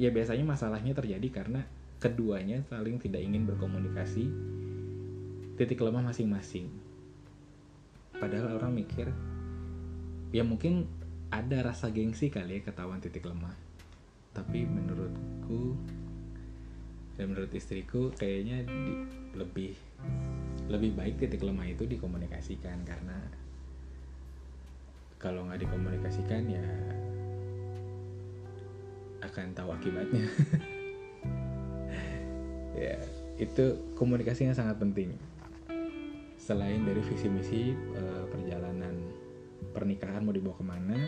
Ya 0.00 0.08
biasanya 0.08 0.48
masalahnya 0.48 0.96
terjadi 0.96 1.28
karena 1.28 1.68
keduanya 2.00 2.64
saling 2.68 2.96
tidak 3.00 3.20
ingin 3.20 3.44
berkomunikasi. 3.44 4.28
Titik 5.60 5.80
lemah 5.84 6.00
masing-masing. 6.12 6.72
Padahal 8.16 8.56
orang 8.56 8.72
mikir 8.72 9.12
ya 10.32 10.40
mungkin 10.46 10.88
ada 11.28 11.60
rasa 11.60 11.92
gengsi 11.92 12.32
kali 12.32 12.60
ya 12.60 12.72
ketahuan 12.72 13.00
titik 13.00 13.28
lemah. 13.28 13.52
Tapi 14.32 14.64
menurutku 14.64 15.76
dan 17.20 17.36
menurut 17.36 17.52
istriku 17.52 18.08
kayaknya 18.16 18.64
di- 18.64 19.04
lebih 19.36 19.76
lebih 20.70 20.94
baik 20.94 21.18
titik 21.18 21.42
lemah 21.42 21.66
itu 21.66 21.86
dikomunikasikan 21.88 22.86
karena 22.86 23.18
kalau 25.22 25.46
nggak 25.46 25.62
dikomunikasikan 25.62 26.42
ya 26.50 26.66
akan 29.22 29.46
tahu 29.54 29.70
akibatnya. 29.70 30.26
Ya 32.72 32.96
itu 33.36 33.76
komunikasi 34.00 34.48
yang 34.48 34.56
sangat 34.56 34.80
penting. 34.80 35.12
Selain 36.40 36.80
dari 36.88 37.04
visi 37.04 37.28
misi 37.28 37.62
eh, 37.76 38.24
perjalanan 38.32 38.96
pernikahan 39.76 40.24
mau 40.24 40.32
dibawa 40.32 40.56
ke 40.56 40.64
mana 40.64 40.98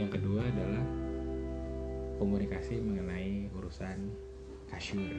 yang 0.00 0.08
kedua 0.08 0.40
adalah 0.40 0.82
komunikasi 2.16 2.80
mengenai 2.80 3.52
urusan 3.52 4.10
kasur. 4.72 5.12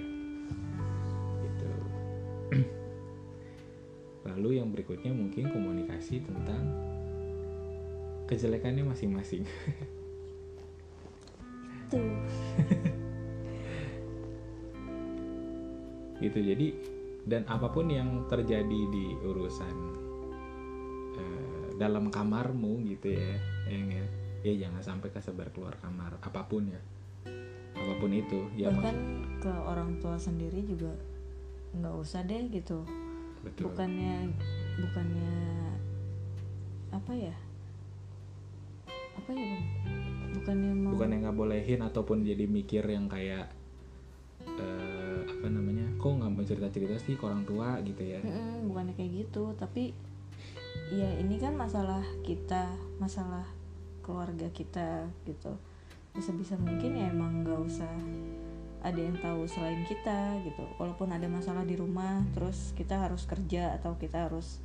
Gitu 1.46 1.72
lalu 4.24 4.60
yang 4.60 4.72
berikutnya 4.72 5.12
mungkin 5.12 5.52
komunikasi 5.52 6.24
tentang 6.24 6.64
kejelekannya 8.28 8.88
masing-masing. 8.88 9.44
Tuh. 11.92 12.00
gitu 16.24 16.40
jadi 16.40 16.68
dan 17.28 17.44
apa 17.52 17.68
pun 17.68 17.92
yang 17.92 18.24
terjadi 18.32 18.80
di 18.88 19.06
urusan 19.28 19.76
eh, 21.20 21.68
dalam 21.76 22.08
kamarmu 22.08 22.80
gitu 22.96 23.12
ya 23.12 23.36
yang 23.68 23.92
ya 23.92 24.06
ya 24.44 24.54
jangan 24.68 24.84
sampai 24.84 25.12
kesebar 25.12 25.52
keluar 25.52 25.76
kamar 25.84 26.16
apa 26.24 26.48
pun 26.48 26.72
ya. 26.72 26.80
Apa 27.76 27.94
pun 28.00 28.12
itu 28.16 28.48
ya 28.56 28.72
bahkan 28.72 29.28
ke 29.44 29.52
orang 29.52 30.00
tua 30.00 30.16
sendiri 30.16 30.64
juga 30.64 30.96
nggak 31.76 31.96
usah 32.00 32.24
deh 32.24 32.48
gitu 32.54 32.88
betul. 33.44 33.70
Bukannya 33.70 34.32
bukannya 34.80 35.34
apa 36.90 37.12
ya? 37.14 37.36
Apa 39.20 39.30
ya 39.32 39.44
bang? 39.46 39.66
Bukannya 40.34 40.72
mau 40.74 40.92
bukan 40.98 41.14
yang 41.14 41.22
nggak 41.28 41.38
bolehin 41.38 41.82
ataupun 41.86 42.26
jadi 42.26 42.46
mikir 42.50 42.84
yang 42.90 43.06
kayak 43.06 43.54
eh, 44.48 45.20
apa 45.28 45.48
namanya? 45.48 45.86
Kok 46.02 46.24
nggak 46.24 46.32
mau 46.32 46.44
cerita 46.44 46.68
cerita 46.74 46.96
sih 46.98 47.20
ke 47.20 47.24
orang 47.24 47.46
tua 47.46 47.78
gitu 47.86 48.02
ya? 48.02 48.20
Mm-mm, 48.24 48.72
bukannya 48.72 48.94
kayak 48.98 49.12
gitu. 49.28 49.54
Tapi 49.60 49.94
ya 50.90 51.10
ini 51.22 51.38
kan 51.38 51.54
masalah 51.56 52.04
kita 52.26 52.74
masalah 52.98 53.46
keluarga 54.02 54.50
kita 54.52 55.08
gitu. 55.24 55.56
Bisa-bisa 56.14 56.54
mungkin 56.60 56.94
ya 56.94 57.10
emang 57.10 57.42
nggak 57.42 57.60
usah 57.64 57.94
ada 58.84 59.00
yang 59.00 59.16
tahu 59.18 59.48
selain 59.48 59.88
kita 59.88 60.44
gitu. 60.44 60.64
Walaupun 60.76 61.16
ada 61.16 61.26
masalah 61.32 61.64
di 61.64 61.80
rumah 61.80 62.20
terus 62.36 62.76
kita 62.76 63.00
harus 63.00 63.24
kerja 63.24 63.80
atau 63.80 63.96
kita 63.96 64.28
harus 64.28 64.60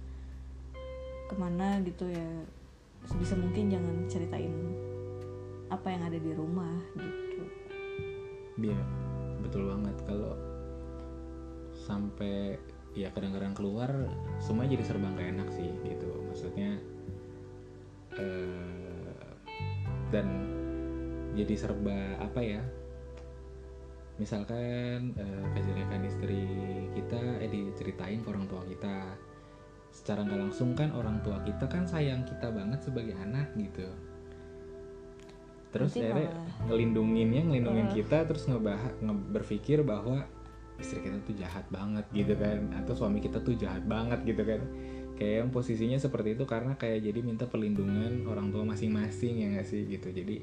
ke 1.30 1.34
mana 1.38 1.78
gitu 1.86 2.08
ya 2.10 2.28
sebisa 3.06 3.38
mungkin 3.38 3.70
jangan 3.70 3.96
ceritain 4.10 4.54
apa 5.70 5.86
yang 5.94 6.02
ada 6.02 6.18
di 6.18 6.32
rumah 6.34 6.82
gitu. 6.98 7.42
Iya, 8.58 8.82
betul 9.38 9.70
banget. 9.70 9.96
Kalau 10.02 10.34
sampai 11.86 12.58
ya 12.98 13.14
kadang-kadang 13.14 13.54
keluar 13.54 13.90
semua 14.42 14.66
jadi 14.66 14.82
serba 14.82 15.14
gak 15.14 15.30
enak 15.38 15.48
sih 15.54 15.70
gitu. 15.86 16.10
Maksudnya 16.26 16.82
eh, 18.18 19.30
dan 20.10 20.26
jadi 21.38 21.54
serba 21.54 22.18
apa 22.18 22.40
ya 22.42 22.62
misalkan 24.18 25.14
eh, 25.14 25.44
kejelekan 25.54 26.02
istri 26.04 26.42
kita 26.98 27.20
eh 27.38 27.50
diceritain 27.50 28.20
ke 28.20 28.28
orang 28.28 28.50
tua 28.50 28.66
kita. 28.66 29.14
Secara 29.88 30.26
nggak 30.26 30.40
langsung 30.50 30.76
kan 30.76 30.92
orang 30.92 31.24
tua 31.24 31.40
kita 31.42 31.64
kan 31.70 31.88
sayang 31.88 32.26
kita 32.28 32.52
banget 32.52 32.82
sebagai 32.84 33.16
anak 33.16 33.54
gitu. 33.56 33.88
Terus 35.68 35.96
akhirnya 35.96 36.32
ngelindunginnya 36.68 37.42
ngelindungin 37.48 37.88
Uh. 37.88 37.94
kita 37.96 38.24
terus 38.28 38.44
ngebahas 38.48 38.92
nge- 39.00 39.26
berpikir 39.32 39.84
bahwa 39.84 40.24
istri 40.78 41.02
kita 41.02 41.18
tuh 41.24 41.34
jahat 41.36 41.64
banget 41.72 42.04
gitu 42.12 42.34
kan. 42.36 42.72
Atau 42.78 42.94
suami 42.94 43.20
kita 43.24 43.40
tuh 43.40 43.56
jahat 43.56 43.84
banget 43.88 44.22
gitu 44.28 44.42
kan. 44.44 44.60
Kayak 45.18 45.34
yang 45.44 45.50
posisinya 45.50 45.98
seperti 45.98 46.38
itu 46.38 46.44
karena 46.46 46.78
kayak 46.78 47.02
jadi 47.02 47.20
minta 47.26 47.44
perlindungan 47.50 48.28
orang 48.30 48.54
tua 48.54 48.62
masing-masing 48.62 49.34
ya 49.42 49.46
nggak 49.56 49.66
sih 49.66 49.82
gitu. 49.88 50.08
Jadi 50.14 50.36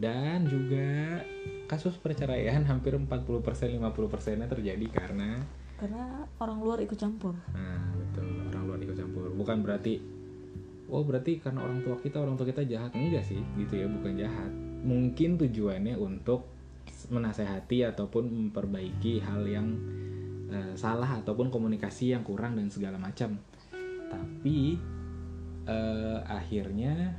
dan 0.00 0.48
juga 0.48 1.20
kasus 1.68 1.94
perceraian 2.00 2.64
hampir 2.64 2.96
40% 2.96 3.06
50% 3.44 4.40
nya 4.40 4.48
terjadi 4.48 4.86
karena 4.90 5.44
karena 5.76 6.28
orang 6.40 6.58
luar 6.60 6.78
ikut 6.84 6.96
campur. 6.96 7.32
Nah 7.56 7.80
betul. 7.96 8.52
Orang 8.52 8.64
luar 8.68 8.80
ikut 8.84 8.96
campur. 8.96 9.32
Bukan 9.32 9.64
berarti 9.64 10.00
oh 10.90 11.06
berarti 11.06 11.38
karena 11.38 11.62
orang 11.62 11.80
tua 11.86 11.96
kita 12.00 12.18
orang 12.20 12.36
tua 12.36 12.48
kita 12.48 12.64
jahat. 12.68 12.92
Enggak 12.92 13.24
sih 13.28 13.40
gitu 13.56 13.80
ya 13.80 13.86
bukan 13.88 14.12
jahat. 14.16 14.52
Mungkin 14.84 15.40
tujuannya 15.40 15.96
untuk 15.96 16.48
menasehati 17.08 17.86
ataupun 17.86 18.28
memperbaiki 18.28 19.24
hal 19.24 19.46
yang 19.48 19.68
eh, 20.52 20.74
salah 20.76 21.20
ataupun 21.20 21.48
komunikasi 21.48 22.12
yang 22.12 22.24
kurang 22.24 22.60
dan 22.60 22.68
segala 22.68 23.00
macam. 23.00 23.40
Tapi 24.10 24.76
eh, 25.64 26.18
akhirnya 26.28 27.14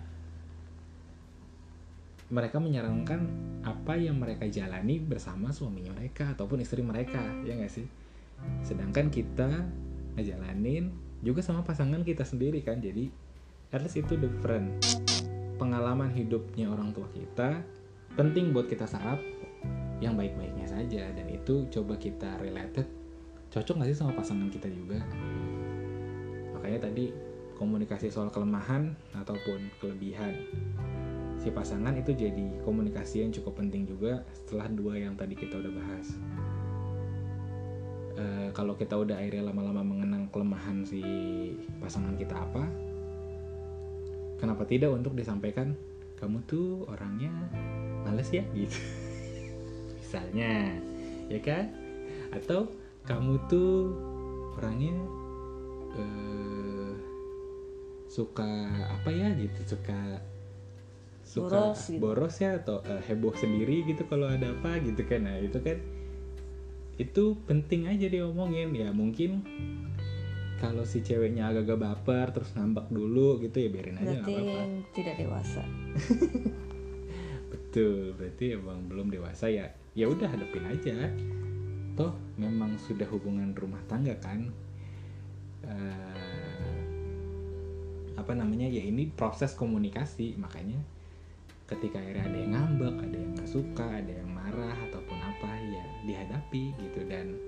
mereka 2.31 2.63
menyarankan 2.63 3.27
apa 3.61 3.99
yang 3.99 4.17
mereka 4.17 4.47
jalani 4.47 5.03
bersama 5.03 5.51
suaminya 5.51 5.91
mereka 5.91 6.31
ataupun 6.31 6.63
istri 6.63 6.79
mereka 6.79 7.19
ya 7.43 7.59
nggak 7.59 7.69
sih? 7.69 7.85
Sedangkan 8.63 9.11
kita 9.11 9.67
ngejalanin 10.15 10.95
juga 11.21 11.43
sama 11.43 11.61
pasangan 11.61 12.01
kita 12.01 12.23
sendiri 12.25 12.63
kan 12.63 12.79
jadi 12.79 13.11
at 13.75 13.83
least 13.83 13.99
itu 13.99 14.15
different. 14.15 14.79
Pengalaman 15.59 16.09
hidupnya 16.15 16.71
orang 16.71 16.95
tua 16.95 17.05
kita 17.13 17.61
penting 18.15 18.55
buat 18.55 18.65
kita 18.65 18.87
serap 18.87 19.19
yang 20.01 20.17
baik-baiknya 20.17 20.65
saja 20.65 21.11
dan 21.13 21.27
itu 21.29 21.67
coba 21.69 21.99
kita 21.99 22.39
related. 22.41 22.87
Cocok 23.51 23.75
nggak 23.77 23.89
sih 23.91 23.99
sama 23.99 24.15
pasangan 24.15 24.47
kita 24.47 24.71
juga? 24.71 25.03
Makanya 26.55 26.87
tadi 26.87 27.11
komunikasi 27.59 28.09
soal 28.09 28.33
kelemahan 28.33 28.97
ataupun 29.13 29.69
kelebihan 29.77 30.33
si 31.41 31.49
pasangan 31.49 31.97
itu 31.97 32.13
jadi 32.13 32.61
komunikasi 32.61 33.25
yang 33.25 33.33
cukup 33.33 33.57
penting 33.57 33.89
juga 33.89 34.21
setelah 34.37 34.69
dua 34.69 34.93
yang 35.01 35.17
tadi 35.17 35.33
kita 35.33 35.57
udah 35.57 35.73
bahas. 35.73 36.07
Eh, 38.21 38.49
kalau 38.53 38.77
kita 38.77 38.93
udah 38.93 39.17
akhirnya 39.17 39.49
lama-lama 39.49 39.81
mengenang 39.81 40.29
kelemahan 40.29 40.85
si 40.85 41.01
pasangan 41.81 42.13
kita 42.13 42.37
apa 42.37 42.69
kenapa 44.37 44.65
tidak 44.69 44.93
untuk 44.93 45.17
disampaikan 45.17 45.73
kamu 46.21 46.45
tuh 46.45 46.85
orangnya 46.85 47.33
males 48.05 48.29
ya? 48.29 48.45
Gitu. 48.57 48.77
Misalnya 49.97 50.77
ya 51.25 51.39
kan? 51.41 51.73
Atau 52.29 52.69
kamu 53.09 53.41
tuh 53.49 53.97
orangnya 54.61 54.93
eh, 55.97 56.93
suka 58.05 58.51
apa 58.93 59.09
ya? 59.09 59.33
Gitu 59.33 59.77
suka 59.77 60.21
suka 61.31 61.71
Boros 61.71 61.79
gitu. 61.87 62.01
boros 62.03 62.35
ya 62.43 62.59
atau 62.59 62.83
eh, 62.83 62.99
heboh 63.07 63.31
sendiri 63.31 63.87
gitu 63.87 64.03
kalau 64.11 64.27
ada 64.27 64.51
apa 64.51 64.83
gitu 64.83 65.07
kan. 65.07 65.23
Nah 65.23 65.39
itu 65.39 65.63
kan 65.63 65.79
itu 66.99 67.23
penting 67.47 67.87
aja 67.87 68.11
diomongin. 68.11 68.75
Ya 68.75 68.91
mungkin 68.91 69.47
kalau 70.59 70.83
si 70.83 70.99
ceweknya 70.99 71.47
agak-agak 71.49 71.79
baper 71.79 72.27
terus 72.35 72.51
ngambek 72.53 72.91
dulu 72.91 73.39
gitu 73.39 73.63
ya 73.63 73.69
biarin 73.71 73.97
aja 73.97 74.19
nggak 74.19 74.27
berarti 74.27 74.51
apa-apa. 74.51 74.91
tidak 74.91 75.15
dewasa. 75.15 75.63
Betul 77.55 78.11
berarti 78.19 78.45
emang 78.59 78.79
belum 78.91 79.07
dewasa 79.07 79.47
ya 79.47 79.71
ya 79.95 80.11
udah 80.11 80.27
hadapin 80.27 80.67
aja. 80.67 81.07
Toh 81.95 82.11
memang 82.35 82.75
sudah 82.75 83.07
hubungan 83.07 83.55
rumah 83.55 83.79
tangga 83.87 84.19
kan. 84.19 84.51
Eh, 85.63 86.79
apa 88.19 88.35
namanya 88.37 88.67
ya 88.69 88.83
ini 88.85 89.09
proses 89.09 89.57
komunikasi 89.57 90.37
makanya 90.37 90.77
ketika 91.71 91.97
akhirnya 91.99 92.25
ada 92.27 92.37
yang 92.37 92.51
ngambek 92.53 92.95
ada 92.99 93.15
yang 93.15 93.31
nggak 93.37 93.49
suka 93.49 93.87
ada 93.87 94.11
yang 94.11 94.29
marah 94.29 94.77
ataupun 94.91 95.17
apa 95.19 95.51
ya 95.71 95.83
dihadapi 96.05 96.63
gitu. 96.77 96.99
Dan 97.07 97.39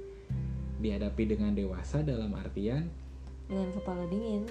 dihadapi 0.80 1.24
dengan 1.28 1.52
dewasa 1.56 2.04
dalam 2.04 2.32
artian 2.36 2.88
dengan 3.48 3.70
kepala 3.76 4.04
dingin 4.08 4.44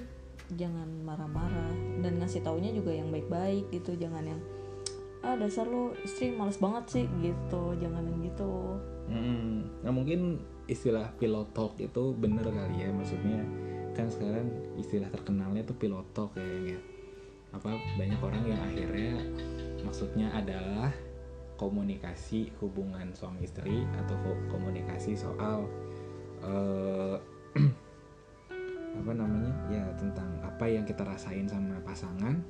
jangan 0.54 0.88
marah-marah. 1.04 1.72
Dan 2.04 2.20
ngasih 2.20 2.44
taunya 2.44 2.70
juga 2.72 2.92
yang 2.92 3.08
baik-baik 3.08 3.72
gitu 3.72 3.96
jangan 3.96 4.24
yang 4.26 4.40
ah 5.22 5.38
dasar 5.38 5.70
lo 5.70 5.94
istri 6.02 6.34
males 6.34 6.60
banget 6.60 6.84
sih 6.88 7.04
gitu. 7.24 7.76
Jangan 7.80 8.04
yang 8.04 8.20
gitu. 8.28 8.52
Mm, 9.12 9.84
nah 9.84 9.92
mungkin 9.92 10.40
istilah 10.70 11.10
pilot 11.18 11.50
talk 11.52 11.74
itu 11.76 12.14
bener 12.14 12.46
kali 12.46 12.86
ya 12.86 12.88
maksudnya 12.94 13.42
kan 13.92 14.08
sekarang 14.08 14.48
istilah 14.78 15.10
terkenalnya 15.10 15.66
tuh 15.66 15.76
pilot 15.76 16.06
talk 16.16 16.32
ya 16.38 16.74
ya 16.74 16.78
apa 17.52 17.76
banyak 18.00 18.20
orang 18.20 18.42
yang 18.48 18.60
akhirnya 18.64 19.14
maksudnya 19.84 20.32
adalah 20.32 20.90
komunikasi 21.60 22.50
hubungan 22.58 23.12
suami 23.14 23.44
istri 23.44 23.84
atau 24.02 24.16
ko- 24.24 24.42
komunikasi 24.50 25.14
soal 25.14 25.68
eh, 26.42 27.16
apa 29.00 29.12
namanya 29.12 29.52
ya 29.72 29.84
tentang 29.96 30.28
apa 30.44 30.64
yang 30.68 30.84
kita 30.84 31.04
rasain 31.04 31.48
sama 31.48 31.80
pasangan 31.84 32.40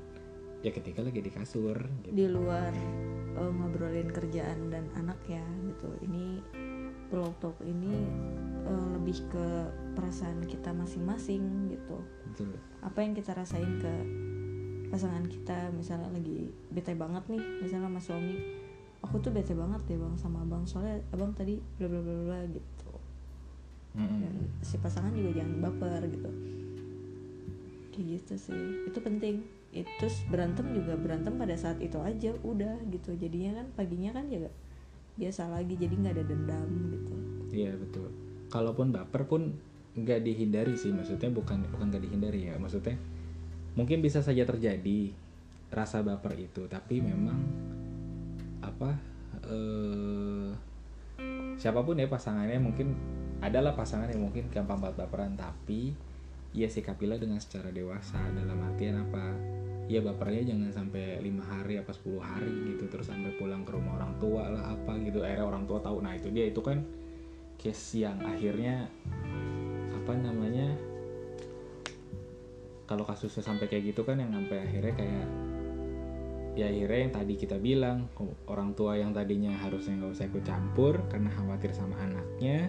ya 0.63 0.71
ketika 0.71 1.03
lagi 1.03 1.19
di 1.19 1.31
kasur 1.31 1.75
gitu. 2.07 2.15
di 2.15 2.27
luar 2.31 2.71
eh, 3.35 3.53
ngobrolin 3.53 4.11
kerjaan 4.11 4.71
dan 4.71 4.87
anak 4.95 5.19
ya 5.27 5.43
gitu 5.67 5.91
ini 6.07 6.39
pillow 7.11 7.35
talk 7.43 7.59
ini 7.67 8.07
eh, 8.65 8.87
lebih 8.97 9.19
ke 9.29 9.47
perasaan 9.99 10.47
kita 10.47 10.71
masing-masing 10.71 11.75
gitu 11.75 11.99
Betul. 12.33 12.55
apa 12.81 12.99
yang 13.03 13.13
kita 13.13 13.35
rasain 13.35 13.83
ke 13.83 13.95
pasangan 14.93 15.25
kita 15.25 15.73
misalnya 15.73 16.13
lagi 16.13 16.53
bete 16.69 16.93
banget 16.93 17.25
nih 17.33 17.41
misalnya 17.65 17.89
sama 17.89 18.01
suami 18.01 18.37
aku 19.03 19.19
tuh 19.19 19.35
bete 19.35 19.53
banget 19.53 19.83
deh 19.91 19.99
bang 19.99 20.15
sama 20.17 20.47
abang. 20.47 20.63
Soalnya 20.65 21.03
abang 21.11 21.35
tadi 21.35 21.59
bla 21.77 21.91
bla 21.91 22.01
bla 22.01 22.15
bla 22.31 22.41
gitu. 22.49 22.91
Mm-mm. 23.93 24.25
dan 24.25 24.35
si 24.65 24.81
pasangan 24.81 25.13
juga 25.13 25.37
jangan 25.37 25.69
baper 25.69 26.03
gitu. 26.09 26.31
Kayak 27.93 28.07
gitu 28.17 28.35
sih. 28.49 28.65
Itu 28.89 28.99
penting. 29.05 29.45
Itu 29.75 30.07
berantem 30.33 30.73
juga 30.73 30.97
berantem 30.97 31.37
pada 31.37 31.53
saat 31.59 31.77
itu 31.83 32.01
aja 32.01 32.33
udah 32.41 32.81
gitu. 32.89 33.13
Jadinya 33.19 33.61
kan 33.61 33.67
paginya 33.77 34.17
kan 34.17 34.33
juga 34.33 34.49
biasa 35.21 35.53
lagi 35.53 35.77
jadi 35.77 35.93
nggak 35.93 36.15
ada 36.17 36.25
dendam 36.25 36.71
gitu. 36.89 37.15
Iya 37.53 37.77
betul. 37.77 38.09
Kalaupun 38.49 38.97
baper 38.97 39.29
pun 39.29 39.53
nggak 39.93 40.25
dihindari 40.25 40.73
sih, 40.73 40.89
maksudnya 40.89 41.29
bukan 41.29 41.69
bukan 41.69 41.93
nggak 41.93 42.01
dihindari 42.09 42.49
ya, 42.49 42.57
maksudnya 42.57 42.97
mungkin 43.79 44.05
bisa 44.05 44.21
saja 44.21 44.45
terjadi 44.45 45.13
rasa 45.73 46.05
baper 46.05 46.37
itu, 46.37 46.69
tapi 46.69 47.01
memang 47.01 47.39
apa 48.61 48.91
eh 49.49 50.51
siapa 51.57 51.81
pun 51.87 51.97
ya 51.97 52.09
pasangannya 52.11 52.59
mungkin 52.59 52.95
adalah 53.43 53.75
pasangan 53.75 54.11
yang 54.11 54.23
mungkin 54.23 54.53
gampang 54.53 54.79
banget 54.79 55.03
baperan, 55.07 55.35
tapi 55.35 55.95
ya 56.53 56.69
sikapilah 56.69 57.17
dengan 57.17 57.41
secara 57.41 57.73
dewasa 57.73 58.21
dalam 58.37 58.61
artian 58.61 59.01
apa 59.01 59.33
ya 59.91 59.99
bapernya 60.05 60.53
jangan 60.53 60.71
sampai 60.71 61.19
lima 61.25 61.43
hari 61.43 61.81
apa 61.81 61.91
10 61.91 62.21
hari 62.23 62.55
gitu 62.73 62.87
terus 62.93 63.09
sampai 63.09 63.35
pulang 63.41 63.65
ke 63.67 63.73
rumah 63.75 63.99
orang 63.99 64.15
tua 64.21 64.47
lah 64.47 64.77
apa 64.77 64.95
gitu 65.01 65.25
akhirnya 65.25 65.49
orang 65.49 65.65
tua 65.65 65.81
tahu. 65.81 66.05
Nah 66.05 66.13
itu 66.15 66.29
dia 66.29 66.49
itu 66.49 66.61
kan 66.61 66.85
case 67.57 68.05
yang 68.05 68.21
akhirnya 68.23 68.87
apa 69.97 70.13
namanya 70.17 70.77
kalau 72.93 73.09
kasusnya 73.09 73.41
sampai 73.41 73.73
kayak 73.73 73.97
gitu 73.97 74.05
kan 74.05 74.21
yang 74.21 74.29
sampai 74.29 74.69
akhirnya 74.69 74.93
kayak 74.93 75.27
ya 76.53 76.69
akhirnya 76.69 76.99
yang 77.09 77.13
tadi 77.17 77.35
kita 77.41 77.57
bilang 77.57 78.13
orang 78.45 78.77
tua 78.77 79.01
yang 79.01 79.17
tadinya 79.17 79.57
harusnya 79.57 79.97
nggak 79.97 80.13
usah 80.13 80.29
ikut 80.29 80.45
campur 80.45 81.01
karena 81.09 81.33
khawatir 81.33 81.73
sama 81.73 81.97
anaknya 81.97 82.69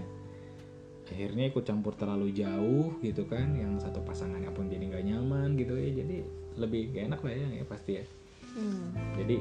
akhirnya 1.03 1.51
ikut 1.51 1.67
campur 1.67 1.91
terlalu 1.99 2.31
jauh 2.31 2.95
gitu 3.03 3.27
kan 3.27 3.51
yang 3.59 3.75
satu 3.75 3.99
pasangannya 4.07 4.47
pun 4.55 4.71
jadi 4.71 4.88
nggak 4.88 5.03
nyaman 5.03 5.59
gitu 5.59 5.75
ya 5.75 5.91
jadi 5.91 6.23
lebih 6.55 6.95
gak 6.95 7.03
enak 7.12 7.19
lah 7.19 7.33
ya, 7.36 7.47
ya 7.59 7.65
pasti 7.67 7.91
ya 7.99 8.05
hmm. 8.55 8.88
jadi 9.19 9.38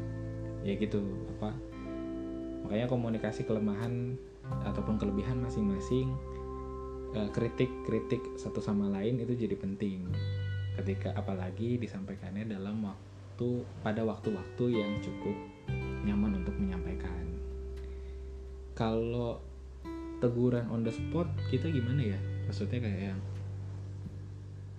ya 0.68 0.74
gitu 0.76 1.00
apa 1.40 1.56
makanya 2.68 2.86
komunikasi 2.92 3.48
kelemahan 3.48 4.20
ataupun 4.68 5.00
kelebihan 5.00 5.40
masing-masing 5.40 6.12
kritik-kritik 7.10 8.22
satu 8.38 8.62
sama 8.62 8.86
lain 8.86 9.18
itu 9.18 9.34
jadi 9.34 9.58
penting. 9.58 10.06
Ketika 10.78 11.12
apalagi 11.18 11.76
disampaikannya 11.76 12.46
dalam 12.46 12.86
waktu 12.86 13.66
pada 13.82 14.06
waktu-waktu 14.06 14.64
yang 14.70 15.02
cukup 15.02 15.36
nyaman 16.06 16.40
untuk 16.40 16.54
menyampaikan. 16.56 17.26
Kalau 18.78 19.42
teguran 20.22 20.70
on 20.70 20.86
the 20.86 20.92
spot 20.94 21.26
kita 21.50 21.66
gimana 21.68 22.14
ya? 22.14 22.18
Maksudnya 22.46 22.78
kayak 22.78 23.02
yang 23.14 23.20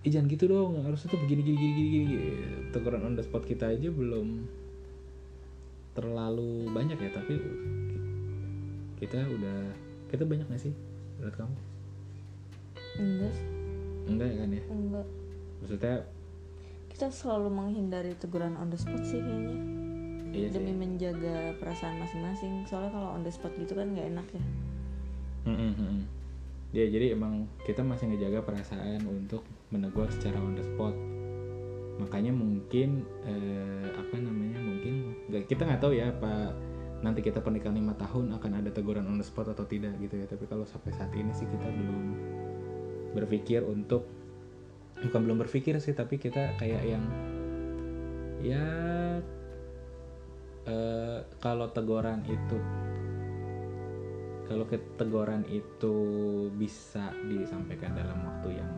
Ih 0.02 0.10
jangan 0.10 0.34
gitu 0.34 0.50
dong 0.50 0.82
harusnya 0.82 1.14
tuh 1.14 1.20
begini 1.22 1.46
gini 1.46 1.58
gini 1.62 1.72
gini, 1.78 2.04
gini. 2.10 2.26
teguran 2.74 3.06
on 3.06 3.14
the 3.14 3.22
spot 3.22 3.46
kita 3.46 3.70
aja 3.70 3.86
belum 3.86 4.50
terlalu 5.94 6.66
banyak 6.74 6.98
ya 6.98 7.10
tapi 7.14 7.38
kita 8.98 9.22
udah 9.22 9.70
kita 10.10 10.26
banyak 10.26 10.50
gak 10.50 10.58
sih 10.58 10.74
menurut 11.22 11.38
kamu 11.38 11.54
enggak 13.00 13.32
sih, 13.32 13.48
enggak 14.08 14.26
ya 14.28 14.36
kan 14.40 14.48
ya? 14.52 14.62
Enggak. 14.68 15.06
Maksudnya 15.62 15.96
kita 16.92 17.06
selalu 17.08 17.48
menghindari 17.48 18.12
teguran 18.20 18.54
on 18.60 18.68
the 18.68 18.76
spot 18.76 19.00
sih 19.02 19.22
kayaknya. 19.22 19.56
Iya 20.32 20.48
sih. 20.48 20.54
demi 20.56 20.72
menjaga 20.72 21.56
perasaan 21.60 22.00
masing-masing. 22.00 22.64
Soalnya 22.64 22.90
kalau 22.92 23.08
on 23.16 23.22
the 23.24 23.32
spot 23.32 23.52
gitu 23.60 23.76
kan 23.76 23.92
nggak 23.92 24.08
enak 24.16 24.26
ya. 24.32 24.44
Mm, 25.42 25.74
mm. 25.74 26.00
ya 26.70 26.86
jadi 26.86 27.18
emang 27.18 27.50
kita 27.66 27.82
masih 27.82 28.14
ngejaga 28.14 28.46
perasaan 28.46 29.02
untuk 29.04 29.42
menegur 29.68 30.08
secara 30.08 30.40
on 30.40 30.56
the 30.56 30.64
spot. 30.64 30.94
Makanya 32.00 32.32
mungkin 32.32 33.04
eh, 33.28 33.88
apa 33.92 34.16
namanya 34.16 34.62
mungkin 34.62 35.18
nggak 35.28 35.50
kita 35.50 35.68
nggak 35.68 35.82
tahu 35.82 35.92
ya 35.98 36.08
apa 36.14 36.54
nanti 37.02 37.20
kita 37.20 37.42
pernikahan 37.42 37.74
lima 37.74 37.98
tahun 37.98 38.30
akan 38.38 38.62
ada 38.62 38.70
teguran 38.70 39.04
on 39.10 39.18
the 39.18 39.26
spot 39.26 39.50
atau 39.52 39.66
tidak 39.68 39.92
gitu 40.00 40.16
ya. 40.16 40.24
Tapi 40.24 40.48
kalau 40.48 40.64
sampai 40.64 40.94
saat 40.96 41.12
ini 41.12 41.34
sih 41.34 41.44
kita 41.44 41.66
belum 41.68 42.06
berpikir 43.12 43.64
untuk 43.64 44.08
bukan 45.02 45.20
belum 45.24 45.38
berpikir 45.46 45.78
sih 45.78 45.92
tapi 45.92 46.16
kita 46.16 46.56
kayak 46.56 46.82
yang 46.84 47.04
ya 48.42 48.66
eh, 50.66 51.18
kalau 51.38 51.70
teguran 51.70 52.22
itu 52.26 52.58
kalau 54.52 54.68
keteguran 54.68 55.48
itu 55.48 55.96
bisa 56.52 57.08
disampaikan 57.24 57.96
dalam 57.96 58.20
waktu 58.20 58.60
yang 58.60 58.72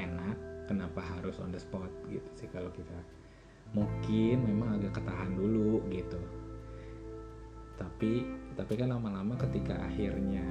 enak 0.00 0.38
kenapa 0.64 1.02
harus 1.02 1.36
on 1.44 1.52
the 1.52 1.60
spot 1.60 1.90
gitu 2.08 2.24
sih 2.38 2.48
kalau 2.48 2.72
kita. 2.72 2.96
Mungkin 3.76 4.48
memang 4.48 4.80
agak 4.80 4.96
ketahan 4.96 5.36
dulu 5.36 5.84
gitu. 5.92 6.16
Tapi 7.76 8.24
tapi 8.56 8.72
kan 8.80 8.88
lama-lama 8.96 9.36
ketika 9.36 9.76
akhirnya 9.76 10.46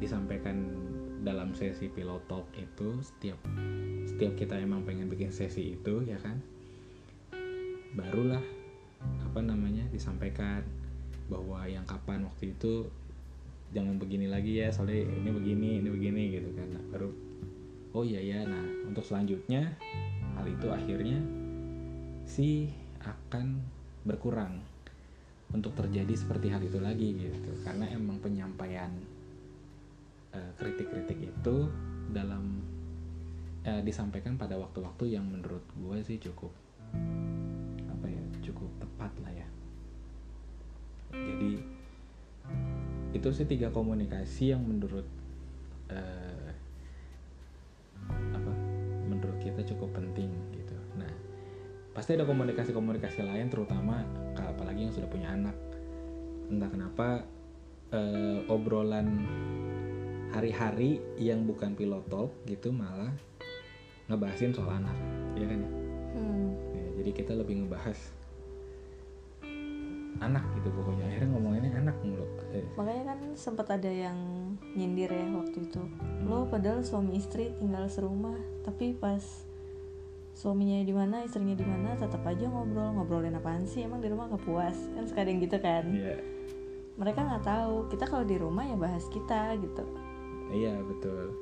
disampaikan 0.00 0.72
dalam 1.24 1.56
sesi 1.56 1.88
pilot 1.88 2.24
talk 2.28 2.46
itu 2.56 3.00
setiap 3.00 3.40
setiap 4.04 4.32
kita 4.36 4.56
emang 4.60 4.84
pengen 4.84 5.08
bikin 5.08 5.32
sesi 5.32 5.76
itu 5.78 6.04
ya 6.04 6.16
kan? 6.20 6.40
Barulah 7.96 8.42
apa 9.22 9.40
namanya 9.40 9.84
disampaikan 9.92 10.64
bahwa 11.26 11.64
yang 11.66 11.84
kapan 11.84 12.24
waktu 12.24 12.54
itu 12.54 12.86
jangan 13.74 13.98
begini 13.98 14.30
lagi 14.30 14.62
ya 14.62 14.70
soalnya 14.70 15.04
ini 15.04 15.30
begini 15.32 15.68
ini 15.82 15.88
begini 15.90 16.22
gitu 16.38 16.48
kan. 16.54 16.68
Nah, 16.70 16.84
baru 16.94 17.10
oh 17.96 18.04
iya 18.04 18.20
ya 18.20 18.38
nah 18.44 18.64
untuk 18.84 19.02
selanjutnya 19.02 19.72
hal 20.36 20.46
itu 20.46 20.68
akhirnya 20.68 21.18
sih 22.28 22.68
akan 23.00 23.62
berkurang 24.04 24.60
untuk 25.54 25.72
terjadi 25.78 26.12
seperti 26.14 26.50
hal 26.52 26.62
itu 26.62 26.78
lagi 26.78 27.16
gitu. 27.16 27.50
Karena 27.62 27.88
emang 27.90 28.18
penyampaian 28.20 28.90
eh, 30.36 30.50
kritik-kritik 30.60 31.18
itu 31.32 31.56
dalam 32.12 32.60
eh, 33.64 33.82
disampaikan 33.82 34.36
pada 34.36 34.54
waktu-waktu 34.60 35.16
yang 35.16 35.26
menurut 35.26 35.64
gue 35.74 35.98
sih 36.04 36.20
cukup 36.20 36.52
apa 37.90 38.06
ya 38.06 38.22
cukup 38.44 38.70
tepat 38.78 39.12
lah 39.24 39.32
ya. 39.32 39.48
Jadi 41.16 41.52
itu 43.16 43.28
sih 43.32 43.48
tiga 43.48 43.72
komunikasi 43.72 44.52
yang 44.52 44.62
menurut 44.62 45.08
eh, 45.88 46.50
apa 48.06 48.52
menurut 49.08 49.40
kita 49.40 49.64
cukup 49.74 49.96
penting 49.96 50.30
gitu. 50.54 50.76
Nah 51.00 51.10
pasti 51.96 52.12
ada 52.12 52.28
komunikasi-komunikasi 52.28 53.24
lain 53.24 53.48
terutama 53.48 54.04
apalagi 54.36 54.86
yang 54.86 54.94
sudah 54.94 55.08
punya 55.08 55.32
anak. 55.32 55.56
Entah 56.46 56.70
kenapa 56.70 57.26
eh, 57.90 58.46
obrolan 58.46 59.26
hari-hari 60.34 60.98
yang 61.20 61.46
bukan 61.46 61.76
pilot 61.78 62.02
talk 62.10 62.32
gitu 62.48 62.74
malah 62.74 63.12
ngebahasin 64.06 64.54
soal 64.54 64.70
anak 64.70 64.94
ya 65.34 65.46
kan 65.46 65.58
ya? 65.62 65.70
Hmm. 66.16 66.48
Ya, 66.72 66.86
jadi 67.02 67.10
kita 67.12 67.32
lebih 67.34 67.66
ngebahas 67.66 67.98
anak 70.16 70.44
gitu 70.56 70.72
pokoknya. 70.72 71.04
Akhirnya 71.12 71.28
ngomonginnya 71.36 71.72
anak 71.76 71.96
mulu. 72.00 72.24
Eh, 72.56 72.64
makanya 72.78 73.12
kan 73.12 73.20
sempat 73.36 73.66
ada 73.68 73.90
yang 73.90 74.16
nyindir 74.72 75.12
ya 75.12 75.26
waktu 75.36 75.58
itu. 75.68 75.82
Lo 76.24 76.48
padahal 76.48 76.80
suami 76.80 77.20
istri 77.20 77.52
tinggal 77.60 77.84
serumah 77.92 78.38
tapi 78.64 78.96
pas 78.96 79.20
suaminya 80.36 80.84
di 80.84 80.92
mana 80.92 81.24
istrinya 81.24 81.56
di 81.56 81.66
mana 81.66 81.98
tetap 82.00 82.24
aja 82.24 82.48
ngobrol. 82.48 82.96
Ngobrolin 82.96 83.36
apaan 83.36 83.68
sih? 83.68 83.84
Emang 83.84 84.00
di 84.00 84.08
rumah 84.08 84.32
gak 84.32 84.44
puas? 84.46 84.76
Kan 84.96 85.04
suka 85.04 85.20
ada 85.20 85.30
yang 85.30 85.40
gitu 85.44 85.58
kan? 85.60 85.84
Iya. 85.84 86.16
Mereka 86.96 87.20
nggak 87.20 87.44
tahu. 87.44 87.92
Kita 87.92 88.08
kalau 88.08 88.24
di 88.24 88.40
rumah 88.40 88.64
ya 88.64 88.76
bahas 88.78 89.04
kita 89.12 89.52
gitu 89.60 90.05
iya 90.52 90.74
betul. 90.82 91.34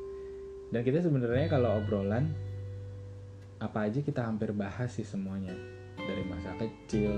Dan 0.73 0.81
kita 0.83 1.05
sebenarnya 1.05 1.47
kalau 1.49 1.79
obrolan 1.79 2.33
apa 3.63 3.89
aja 3.89 4.01
kita 4.05 4.25
hampir 4.25 4.53
bahas 4.53 4.93
sih 4.93 5.07
semuanya. 5.07 5.53
Dari 5.97 6.25
masa 6.29 6.53
kecil 6.61 7.17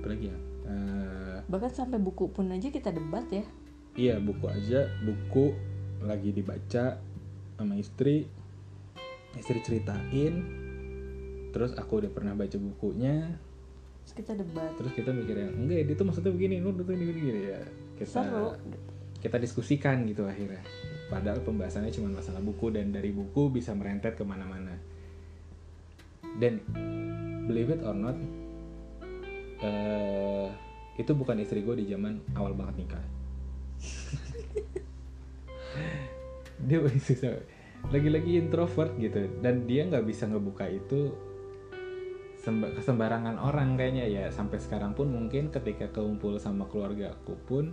apalagi 0.00 0.30
ya 0.30 0.38
Eh, 0.70 1.36
bahkan 1.50 1.72
sampai 1.72 1.98
buku 1.98 2.30
pun 2.30 2.46
aja 2.52 2.70
kita 2.70 2.94
debat 2.94 3.26
ya. 3.32 3.42
Iya 3.98 4.22
buku 4.22 4.46
aja 4.46 4.86
buku 5.02 5.56
lagi 6.04 6.30
dibaca 6.30 7.00
sama 7.58 7.74
istri. 7.74 8.28
Istri 9.34 9.58
ceritain 9.62 10.34
terus 11.50 11.74
aku 11.74 12.06
udah 12.06 12.10
pernah 12.14 12.38
baca 12.38 12.54
bukunya. 12.54 13.34
Terus 14.06 14.14
kita 14.14 14.32
debat. 14.38 14.70
Terus 14.78 14.92
kita 14.94 15.10
mikir 15.10 15.36
yang 15.42 15.54
enggak 15.66 15.90
itu 15.90 16.02
maksudnya 16.06 16.30
begini 16.30 16.62
lu 16.62 16.70
tuh 16.74 16.86
ini 16.94 17.04
begini 17.10 17.40
ya 17.50 17.60
kita 18.00 18.24
seru 18.24 18.56
kita 19.20 19.36
diskusikan 19.36 20.08
gitu 20.08 20.24
akhirnya. 20.24 20.64
Padahal 21.12 21.44
pembahasannya 21.44 21.92
cuma 21.92 22.16
masalah 22.16 22.40
buku 22.40 22.72
dan 22.72 22.90
dari 22.90 23.12
buku 23.12 23.52
bisa 23.52 23.76
merentet 23.76 24.16
ke 24.16 24.24
mana-mana. 24.24 24.72
Dan 26.40 26.64
believe 27.44 27.76
it 27.76 27.84
or 27.84 27.92
not 27.92 28.16
eh, 29.60 30.48
itu 30.96 31.12
bukan 31.12 31.36
istri 31.40 31.60
gue 31.60 31.84
di 31.84 31.86
zaman 31.92 32.20
awal 32.32 32.56
banget 32.56 32.84
nikah. 32.84 33.04
Dia 36.68 36.84
susah. 36.96 37.40
Lagi-lagi 37.88 38.36
introvert 38.36 38.92
gitu. 39.00 39.24
Dan 39.40 39.64
dia 39.64 39.88
nggak 39.88 40.04
bisa 40.04 40.28
ngebuka 40.28 40.68
itu 40.68 41.16
semba- 42.36 42.68
kesembarangan 42.76 43.40
orang 43.40 43.80
kayaknya 43.80 44.04
ya. 44.04 44.24
Sampai 44.28 44.60
sekarang 44.60 44.92
pun 44.92 45.08
mungkin 45.08 45.48
ketika 45.48 45.88
kumpul 45.88 46.36
sama 46.36 46.68
keluarga 46.68 47.16
aku 47.16 47.32
pun 47.48 47.72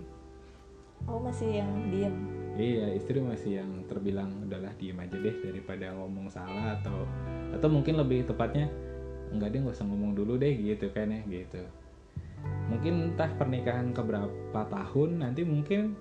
oh 1.05 1.21
masih 1.21 1.61
yang 1.61 1.71
diem 1.93 2.15
Iya, 2.57 2.89
istri 2.97 3.21
masih 3.21 3.61
yang 3.61 3.85
terbilang 3.85 4.33
udahlah 4.41 4.73
diem 4.81 4.97
aja 4.97 5.13
deh 5.13 5.35
daripada 5.45 5.93
ngomong 5.93 6.25
salah 6.25 6.73
atau 6.81 7.05
atau 7.53 7.69
mungkin 7.69 8.01
lebih 8.01 8.25
tepatnya 8.25 8.65
enggak 9.29 9.53
deh 9.53 9.61
nggak 9.61 9.77
usah 9.77 9.85
ngomong 9.85 10.17
dulu 10.17 10.41
deh 10.41 10.57
gitu 10.57 10.89
kan 10.89 11.13
ya 11.13 11.21
gitu. 11.29 11.61
Mungkin 12.73 13.13
entah 13.13 13.29
pernikahan 13.37 13.93
keberapa 13.93 14.61
tahun 14.73 15.21
nanti 15.21 15.45
mungkin 15.45 15.93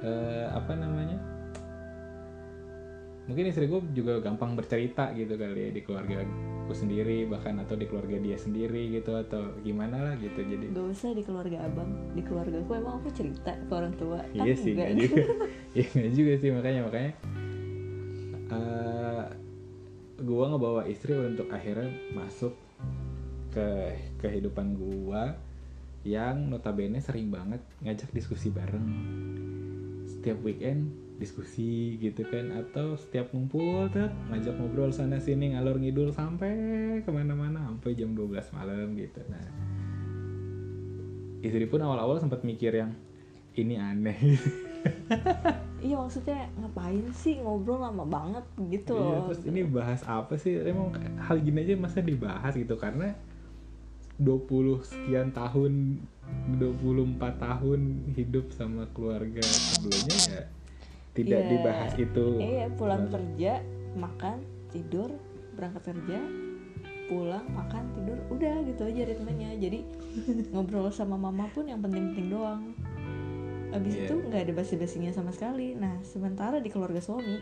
eh, 0.00 0.48
apa 0.48 0.72
namanya? 0.72 1.33
Mungkin 3.24 3.44
istri 3.48 3.64
gue 3.64 3.80
juga 3.96 4.20
gampang 4.20 4.52
bercerita 4.52 5.08
gitu 5.16 5.40
kali 5.40 5.68
ya 5.68 5.70
di 5.72 5.80
keluarga 5.80 6.20
gue 6.64 6.76
sendiri 6.76 7.28
bahkan 7.28 7.60
atau 7.60 7.76
di 7.76 7.84
keluarga 7.84 8.16
dia 8.16 8.40
sendiri 8.40 8.88
gitu 8.96 9.12
atau 9.20 9.52
gimana 9.60 10.00
lah 10.00 10.14
gitu 10.16 10.40
jadi 10.40 10.72
gak 10.72 10.86
usah 10.96 11.12
di 11.12 11.22
keluarga 11.24 11.60
abang. 11.60 11.88
Di 12.16 12.22
keluarga 12.24 12.56
aku 12.60 12.72
emang 12.72 12.94
aku 13.04 13.08
cerita 13.12 13.52
ke 13.52 13.72
orang 13.72 13.94
tua 14.00 14.20
kan 14.24 14.44
iya 14.44 14.54
sih 14.56 14.72
enggak. 14.72 14.88
nggak 14.88 15.00
juga. 15.04 15.22
Iya 15.76 15.86
nggak 15.90 16.12
juga 16.14 16.32
sih 16.40 16.50
makanya 16.54 16.80
makanya 16.88 17.12
eh 18.54 19.24
gua 20.24 20.44
ngebawa 20.54 20.82
istri 20.88 21.12
untuk 21.16 21.48
akhirnya 21.50 21.90
masuk 22.14 22.54
ke 23.52 23.68
kehidupan 24.24 24.78
gua 24.78 25.36
yang 26.04 26.52
notabene 26.52 27.00
sering 27.00 27.32
banget 27.32 27.60
ngajak 27.80 28.08
diskusi 28.12 28.52
bareng. 28.52 28.88
Setiap 30.04 30.40
weekend 30.44 31.03
diskusi 31.14 31.94
gitu 32.02 32.26
kan 32.26 32.50
atau 32.50 32.98
setiap 32.98 33.30
ngumpul 33.30 33.86
tet 33.94 34.10
ngajak 34.34 34.58
ngobrol 34.58 34.90
sana 34.90 35.22
sini 35.22 35.54
ngalor 35.54 35.78
ngidul 35.78 36.10
sampai 36.10 36.50
ke 37.06 37.10
mana-mana 37.14 37.70
sampai 37.70 37.94
jam 37.94 38.12
12 38.18 38.34
malam 38.50 38.98
gitu. 38.98 39.22
Nah 39.30 39.46
istri 41.44 41.68
pun 41.70 41.84
awal-awal 41.84 42.18
sempat 42.18 42.42
mikir 42.42 42.74
yang 42.74 42.92
ini 43.54 43.78
aneh. 43.78 44.18
Iya 45.84 46.00
maksudnya 46.00 46.48
ngapain 46.56 47.12
sih 47.12 47.44
ngobrol 47.44 47.76
lama 47.84 48.08
banget 48.08 48.40
gitu 48.72 48.96
Iya, 48.96 49.20
loh. 49.20 49.28
terus 49.28 49.44
ini 49.44 49.60
bahas 49.68 50.00
apa 50.08 50.40
sih? 50.40 50.56
Emang 50.64 50.96
hal 50.96 51.44
gini 51.44 51.60
aja 51.60 51.76
masa 51.76 52.00
dibahas 52.00 52.56
gitu 52.56 52.80
karena 52.80 53.12
20 54.16 54.80
sekian 54.80 55.28
tahun 55.36 56.00
24 56.56 57.20
tahun 57.36 57.80
hidup 58.16 58.48
sama 58.56 58.88
keluarga 58.96 59.44
sebelumnya 59.44 60.16
ya 60.32 60.42
tidak 61.14 61.40
Iya. 61.40 61.50
dibahas 61.50 61.92
itu. 61.94 62.26
iya 62.36 62.66
pulang 62.68 63.06
kerja 63.06 63.62
makan 63.94 64.42
tidur 64.68 65.14
berangkat 65.54 65.94
kerja 65.94 66.18
pulang 67.04 67.44
makan 67.48 67.84
tidur 67.94 68.18
udah 68.28 68.64
gitu 68.64 68.82
aja 68.84 69.02
ritmenya. 69.04 69.54
Jadi 69.54 69.86
ngobrol 70.52 70.90
sama 70.90 71.14
mama 71.14 71.46
pun 71.48 71.64
yang 71.64 71.78
penting-penting 71.78 72.28
doang. 72.28 72.74
Abis 73.70 73.94
Iya. 73.94 74.02
itu 74.06 74.14
nggak 74.20 74.42
ada 74.42 74.52
basi-basinya 74.52 75.10
sama 75.10 75.30
sekali. 75.30 75.74
Nah 75.74 76.02
sementara 76.02 76.58
di 76.58 76.68
keluarga 76.68 76.98
suami 76.98 77.38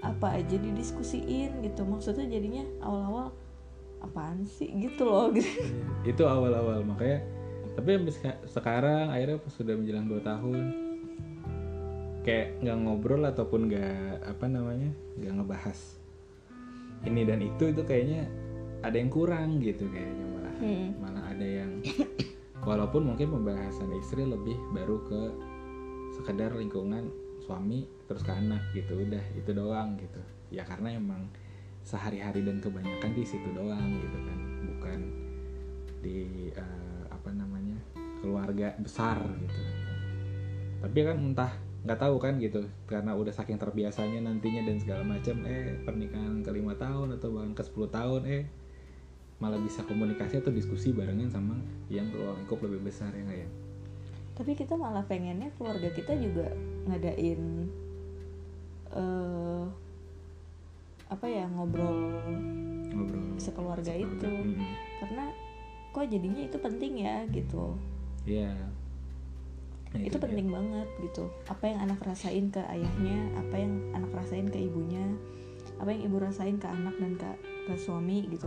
apa 0.00 0.32
aja 0.32 0.56
didiskusiin 0.56 1.60
gitu. 1.60 1.84
Maksudnya 1.84 2.24
jadinya 2.24 2.64
awal-awal 2.80 3.36
apaan 4.00 4.46
sih? 4.46 4.72
gitu 4.72 5.04
loh. 5.04 5.28
Gitu 5.28 5.50
itu 6.16 6.22
awal-awal. 6.24 6.80
Makanya 6.80 7.20
tapi 7.70 8.00
sekarang 8.46 9.12
akhirnya 9.12 9.36
pas 9.36 9.52
sudah 9.52 9.74
menjelang 9.76 10.06
2 10.06 10.20
tahun 10.20 10.56
kayak 12.20 12.60
nggak 12.60 12.78
ngobrol 12.84 13.24
ataupun 13.24 13.72
nggak 13.72 14.24
apa 14.28 14.44
namanya 14.46 14.90
nggak 15.16 15.32
ngebahas. 15.40 15.80
Ini 17.08 17.20
dan 17.24 17.40
itu 17.40 17.72
itu 17.72 17.82
kayaknya 17.84 18.28
ada 18.84 18.96
yang 18.96 19.08
kurang 19.08 19.60
gitu 19.64 19.88
kayaknya 19.88 20.24
malah. 20.28 20.56
Hmm. 20.60 20.88
malah 21.00 21.24
ada 21.32 21.46
yang 21.46 21.80
walaupun 22.68 23.08
mungkin 23.08 23.32
pembahasan 23.32 23.88
istri 23.96 24.28
lebih 24.28 24.56
baru 24.76 25.00
ke 25.08 25.20
sekedar 26.20 26.52
lingkungan 26.52 27.08
suami 27.40 27.88
terus 28.04 28.20
ke 28.20 28.32
anak 28.36 28.60
gitu 28.76 29.00
udah 29.00 29.24
itu 29.32 29.50
doang 29.56 29.96
gitu. 29.96 30.20
Ya 30.52 30.68
karena 30.68 30.92
emang 30.92 31.24
sehari-hari 31.80 32.44
dan 32.44 32.60
kebanyakan 32.60 33.16
di 33.16 33.24
situ 33.24 33.48
doang 33.56 33.96
gitu 33.96 34.18
kan. 34.20 34.38
Bukan 34.68 35.00
di 36.04 36.52
eh, 36.52 37.02
apa 37.08 37.32
namanya 37.32 37.80
keluarga 38.20 38.76
besar 38.76 39.16
gitu. 39.40 39.60
Tapi 40.84 40.98
kan 41.00 41.16
entah 41.16 41.52
nggak 41.80 41.96
tahu 41.96 42.16
kan 42.20 42.36
gitu 42.36 42.60
karena 42.84 43.16
udah 43.16 43.32
saking 43.32 43.56
terbiasanya 43.56 44.20
nantinya 44.20 44.68
dan 44.68 44.76
segala 44.76 45.02
macam 45.04 45.40
eh 45.48 45.80
pernikahan 45.80 46.44
ke 46.44 46.50
lima 46.52 46.76
tahun 46.76 47.16
atau 47.16 47.28
bahkan 47.32 47.56
ke 47.56 47.62
10 47.64 47.88
tahun 47.88 48.22
eh 48.28 48.42
malah 49.40 49.56
bisa 49.56 49.80
komunikasi 49.88 50.44
atau 50.44 50.52
diskusi 50.52 50.92
barengan 50.92 51.32
sama 51.32 51.56
yang 51.88 52.04
keluar 52.12 52.36
lingkup 52.36 52.60
lebih 52.60 52.84
besar 52.84 53.08
ya 53.16 53.24
nggak 53.24 53.38
ya 53.40 53.48
tapi 54.36 54.52
kita 54.52 54.76
malah 54.76 55.00
pengennya 55.08 55.48
keluarga 55.56 55.88
kita 55.96 56.12
juga 56.20 56.52
ngadain 56.84 57.40
eh 58.92 59.64
apa 61.08 61.26
ya 61.26 61.48
ngobrol 61.48 61.96
ngobrol 62.92 63.24
sekeluarga 63.40 63.96
sekeluarga. 63.96 64.20
itu 64.20 64.28
Mm-mm. 64.28 64.70
karena 65.00 65.24
kok 65.90 66.06
jadinya 66.06 66.42
itu 66.44 66.56
penting 66.60 66.92
ya 67.02 67.24
gitu 67.32 67.74
Iya. 68.28 68.52
Nah, 69.90 70.00
itu 70.06 70.16
dia. 70.16 70.24
penting 70.26 70.48
banget 70.54 70.88
gitu. 71.02 71.26
Apa 71.50 71.64
yang 71.66 71.78
anak 71.82 72.00
rasain 72.06 72.46
ke 72.50 72.62
ayahnya 72.62 73.16
apa 73.34 73.54
yang 73.58 73.72
anak 73.94 74.10
rasain 74.14 74.46
ke 74.46 74.58
ibunya 74.58 75.02
apa 75.80 75.96
yang 75.96 76.12
ibu 76.12 76.16
rasain 76.20 76.60
ke 76.60 76.68
anak 76.68 76.92
dan 77.00 77.16
ke, 77.16 77.30
ke 77.66 77.74
suami 77.74 78.28
gitu. 78.28 78.46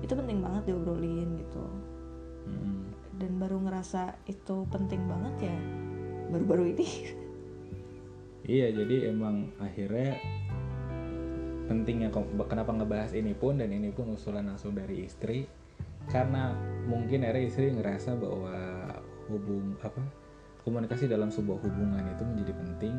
Itu 0.00 0.16
penting 0.16 0.40
banget 0.40 0.72
diobrolin 0.72 1.36
gitu. 1.36 1.64
Mm-mm. 2.40 2.88
dan 3.20 3.36
baru 3.36 3.60
ngerasa 3.60 4.16
itu 4.24 4.64
penting 4.72 5.04
banget 5.04 5.52
ya 5.52 5.56
baru-baru 6.32 6.76
ini. 6.76 6.88
Iya, 8.40 8.72
jadi 8.72 9.12
emang 9.12 9.52
akhirnya 9.62 10.16
pentingnya 11.70 12.10
kenapa 12.48 12.72
ngebahas 12.72 13.12
ini 13.14 13.36
pun 13.36 13.60
dan 13.60 13.70
ini 13.70 13.92
pun 13.94 14.10
usulan 14.16 14.48
langsung 14.48 14.74
dari 14.74 15.06
istri. 15.06 15.44
Karena 16.08 16.50
mungkin 16.88 17.22
akhirnya 17.22 17.46
istri 17.46 17.70
ngerasa 17.70 18.16
bahwa 18.16 18.56
hubung 19.30 19.78
apa 19.84 20.02
komunikasi 20.70 21.10
dalam 21.10 21.34
sebuah 21.34 21.58
hubungan 21.66 22.06
itu 22.06 22.22
menjadi 22.22 22.54
penting. 22.54 22.94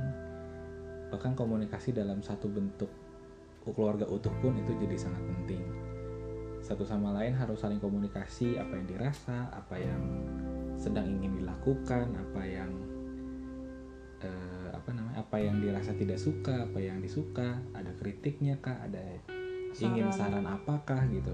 Bahkan 1.07 1.39
komunikasi 1.39 1.95
dalam 1.95 2.19
satu 2.19 2.51
bentuk 2.51 2.91
keluarga 3.63 4.03
utuh 4.11 4.35
pun 4.43 4.59
itu 4.59 4.75
jadi 4.75 4.99
sangat 4.99 5.23
penting. 5.23 5.63
Satu 6.59 6.83
sama 6.83 7.15
lain 7.15 7.31
harus 7.39 7.63
saling 7.63 7.79
komunikasi 7.79 8.59
apa 8.59 8.75
yang 8.75 8.85
dirasa 8.91 9.47
apa 9.55 9.79
yang 9.79 10.03
sedang 10.75 11.07
ingin 11.07 11.39
dilakukan 11.39 12.11
apa 12.11 12.41
yang 12.43 12.71
eh, 14.19 14.69
apa 14.75 14.89
namanya 14.91 15.23
apa 15.23 15.37
yang 15.39 15.63
dirasa 15.63 15.95
tidak 15.95 16.19
suka 16.19 16.67
apa 16.67 16.79
yang 16.83 16.99
disuka 16.99 17.63
ada 17.71 17.95
kritiknya 17.95 18.59
kah 18.59 18.83
ada 18.83 18.99
ingin 19.79 20.11
Saran. 20.11 20.43
saran 20.43 20.45
apakah 20.51 21.07
gitu. 21.07 21.31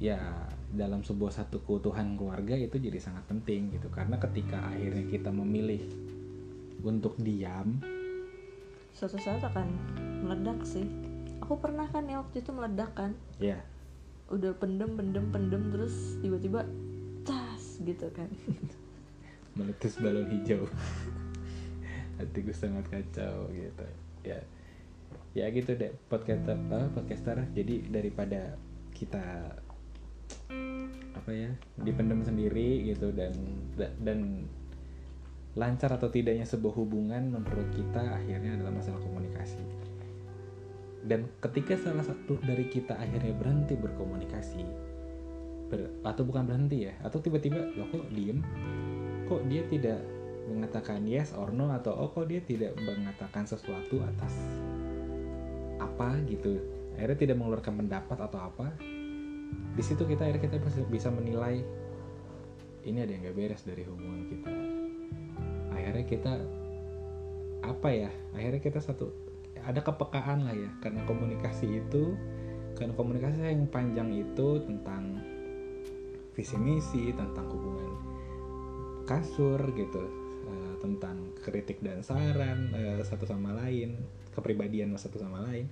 Ya 0.00 0.48
dalam 0.72 1.04
sebuah 1.04 1.32
satu 1.32 1.60
keutuhan 1.62 2.16
keluarga 2.16 2.56
itu 2.56 2.80
jadi 2.80 2.96
sangat 2.96 3.28
penting 3.28 3.76
gitu. 3.76 3.92
Karena 3.92 4.16
ketika 4.16 4.72
akhirnya 4.72 5.04
kita 5.08 5.28
memilih 5.28 5.84
untuk 6.82 7.14
diam 7.20 7.78
suatu 8.92 9.16
saat 9.20 9.40
akan 9.40 9.68
meledak 10.24 10.64
sih. 10.64 10.84
Aku 11.42 11.58
pernah 11.58 11.88
kan 11.90 12.06
ya 12.06 12.22
waktu 12.22 12.44
itu 12.44 12.50
meledak 12.54 12.92
kan? 12.96 13.12
Ya 13.40 13.60
udah 14.32 14.56
pendem 14.56 14.96
pendem 14.96 15.28
pendem 15.28 15.62
terus 15.68 16.16
tiba-tiba 16.24 16.64
tas 17.28 17.76
gitu 17.84 18.08
kan. 18.16 18.32
Meletus 19.60 20.00
balon 20.00 20.24
hijau. 20.32 20.64
Hatiku 22.16 22.52
sangat 22.56 22.88
kacau 22.88 23.52
gitu. 23.52 23.86
Ya. 24.24 24.40
Ya 25.36 25.48
gitu 25.52 25.76
deh 25.76 25.92
podcaster 26.08 26.56
apa 26.56 26.88
podcaster. 26.96 27.44
Jadi 27.52 27.92
daripada 27.92 28.56
kita 28.96 29.56
apa 31.12 31.30
ya 31.30 31.50
dipendam 31.78 32.24
sendiri 32.26 32.82
gitu 32.88 33.14
dan 33.14 33.30
dan 34.02 34.48
lancar 35.52 35.92
atau 36.00 36.08
tidaknya 36.08 36.48
sebuah 36.48 36.74
hubungan 36.80 37.28
menurut 37.28 37.68
kita 37.76 38.16
akhirnya 38.16 38.56
adalah 38.56 38.72
masalah 38.72 39.00
komunikasi. 39.04 39.60
Dan 41.02 41.28
ketika 41.42 41.76
salah 41.76 42.06
satu 42.06 42.38
dari 42.40 42.70
kita 42.70 42.94
akhirnya 42.96 43.34
berhenti 43.34 43.74
berkomunikasi 43.74 44.62
ber- 45.68 45.92
atau 46.06 46.22
bukan 46.22 46.46
berhenti 46.46 46.88
ya 46.88 46.94
atau 47.04 47.18
tiba-tiba 47.20 47.58
loh 47.76 47.86
kok 47.90 48.06
diem? 48.16 48.40
Kok 49.28 49.42
dia 49.46 49.62
tidak 49.68 50.00
mengatakan 50.48 51.04
yes 51.04 51.36
or 51.36 51.52
no? 51.52 51.68
Atau 51.68 51.92
oh 51.94 52.08
kok 52.10 52.32
dia 52.32 52.40
tidak 52.40 52.72
mengatakan 52.80 53.44
sesuatu 53.44 54.00
atas 54.00 54.32
apa? 55.78 56.16
Gitu. 56.24 56.58
Akhirnya 56.96 57.18
tidak 57.18 57.36
mengeluarkan 57.36 57.74
pendapat 57.84 58.18
atau 58.24 58.40
apa 58.40 58.72
di 59.72 59.82
situ 59.82 60.04
kita 60.04 60.28
akhirnya 60.28 60.42
kita 60.48 60.56
bisa- 60.88 61.14
menilai 61.14 61.64
ini 62.82 62.98
ada 62.98 63.10
yang 63.14 63.22
gak 63.30 63.36
beres 63.38 63.62
dari 63.62 63.82
hubungan 63.86 64.22
kita. 64.26 64.52
Akhirnya 65.72 66.04
kita 66.04 66.32
apa 67.62 67.88
ya 67.94 68.10
akhirnya 68.34 68.58
kita 68.58 68.82
satu 68.82 69.14
ada 69.62 69.78
kepekaan 69.78 70.50
lah 70.50 70.54
ya 70.54 70.70
karena 70.82 71.06
komunikasi 71.06 71.78
itu 71.78 72.18
karena 72.74 72.90
komunikasi 72.98 73.38
yang 73.38 73.70
panjang 73.70 74.10
itu 74.10 74.58
tentang 74.66 75.22
visi 76.34 76.58
misi 76.58 77.14
tentang 77.14 77.46
hubungan 77.46 77.92
kasur 79.06 79.62
gitu 79.78 80.02
eh, 80.50 80.74
tentang 80.82 81.30
kritik 81.38 81.78
dan 81.78 82.02
saran 82.02 82.74
eh, 82.74 83.00
satu 83.06 83.22
sama 83.22 83.54
lain 83.54 83.94
kepribadian 84.34 84.98
satu 84.98 85.22
sama 85.22 85.46
lain 85.46 85.70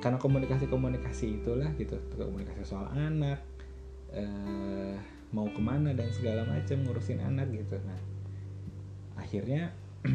karena 0.00 0.16
komunikasi-komunikasi 0.16 1.44
itulah 1.44 1.70
gitu. 1.76 2.00
Komunikasi 2.16 2.64
soal 2.64 2.88
anak 2.96 3.38
eh, 4.16 4.96
mau 5.30 5.46
ke 5.46 5.60
mana 5.62 5.94
dan 5.94 6.10
segala 6.10 6.42
macam 6.48 6.82
ngurusin 6.82 7.20
anak 7.22 7.52
gitu. 7.52 7.76
Nah 7.84 8.00
akhirnya 9.20 9.70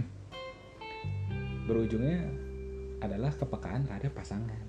berujungnya 1.69 2.27
adalah 2.99 3.31
kepekaan 3.31 3.85
terhadap 3.85 4.11
pasangan. 4.17 4.65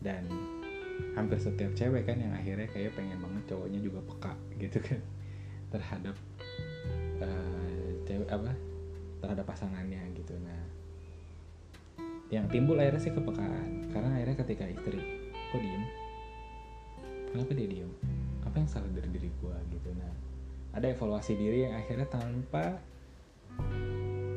Dan 0.00 0.28
hampir 1.14 1.38
setiap 1.38 1.72
cewek 1.76 2.08
kan 2.08 2.18
yang 2.18 2.32
akhirnya 2.34 2.66
kayak 2.72 2.96
pengen 2.96 3.20
banget 3.20 3.54
cowoknya 3.54 3.80
juga 3.84 4.00
peka 4.08 4.32
gitu 4.58 4.78
kan. 4.80 5.00
Terhadap 5.72 6.16
eh, 7.20 7.88
cewek 8.08 8.28
apa 8.32 8.52
terhadap 9.20 9.44
pasangannya 9.48 10.00
gitu. 10.16 10.36
Nah 10.40 10.83
yang 12.32 12.48
timbul 12.48 12.80
akhirnya 12.80 13.02
sih 13.02 13.12
kepekaan 13.12 13.92
karena 13.92 14.10
akhirnya 14.16 14.36
ketika 14.44 14.64
istri 14.68 15.00
kok 15.52 15.60
diem 15.60 15.84
kenapa 17.32 17.50
dia 17.52 17.68
diem 17.68 17.90
apa 18.44 18.56
yang 18.60 18.68
salah 18.68 18.90
dari 18.92 19.08
diri 19.12 19.28
gua 19.42 19.56
gitu 19.72 19.90
nah 19.96 20.12
ada 20.74 20.86
evaluasi 20.90 21.36
diri 21.36 21.68
yang 21.68 21.74
akhirnya 21.76 22.08
tanpa 22.10 22.80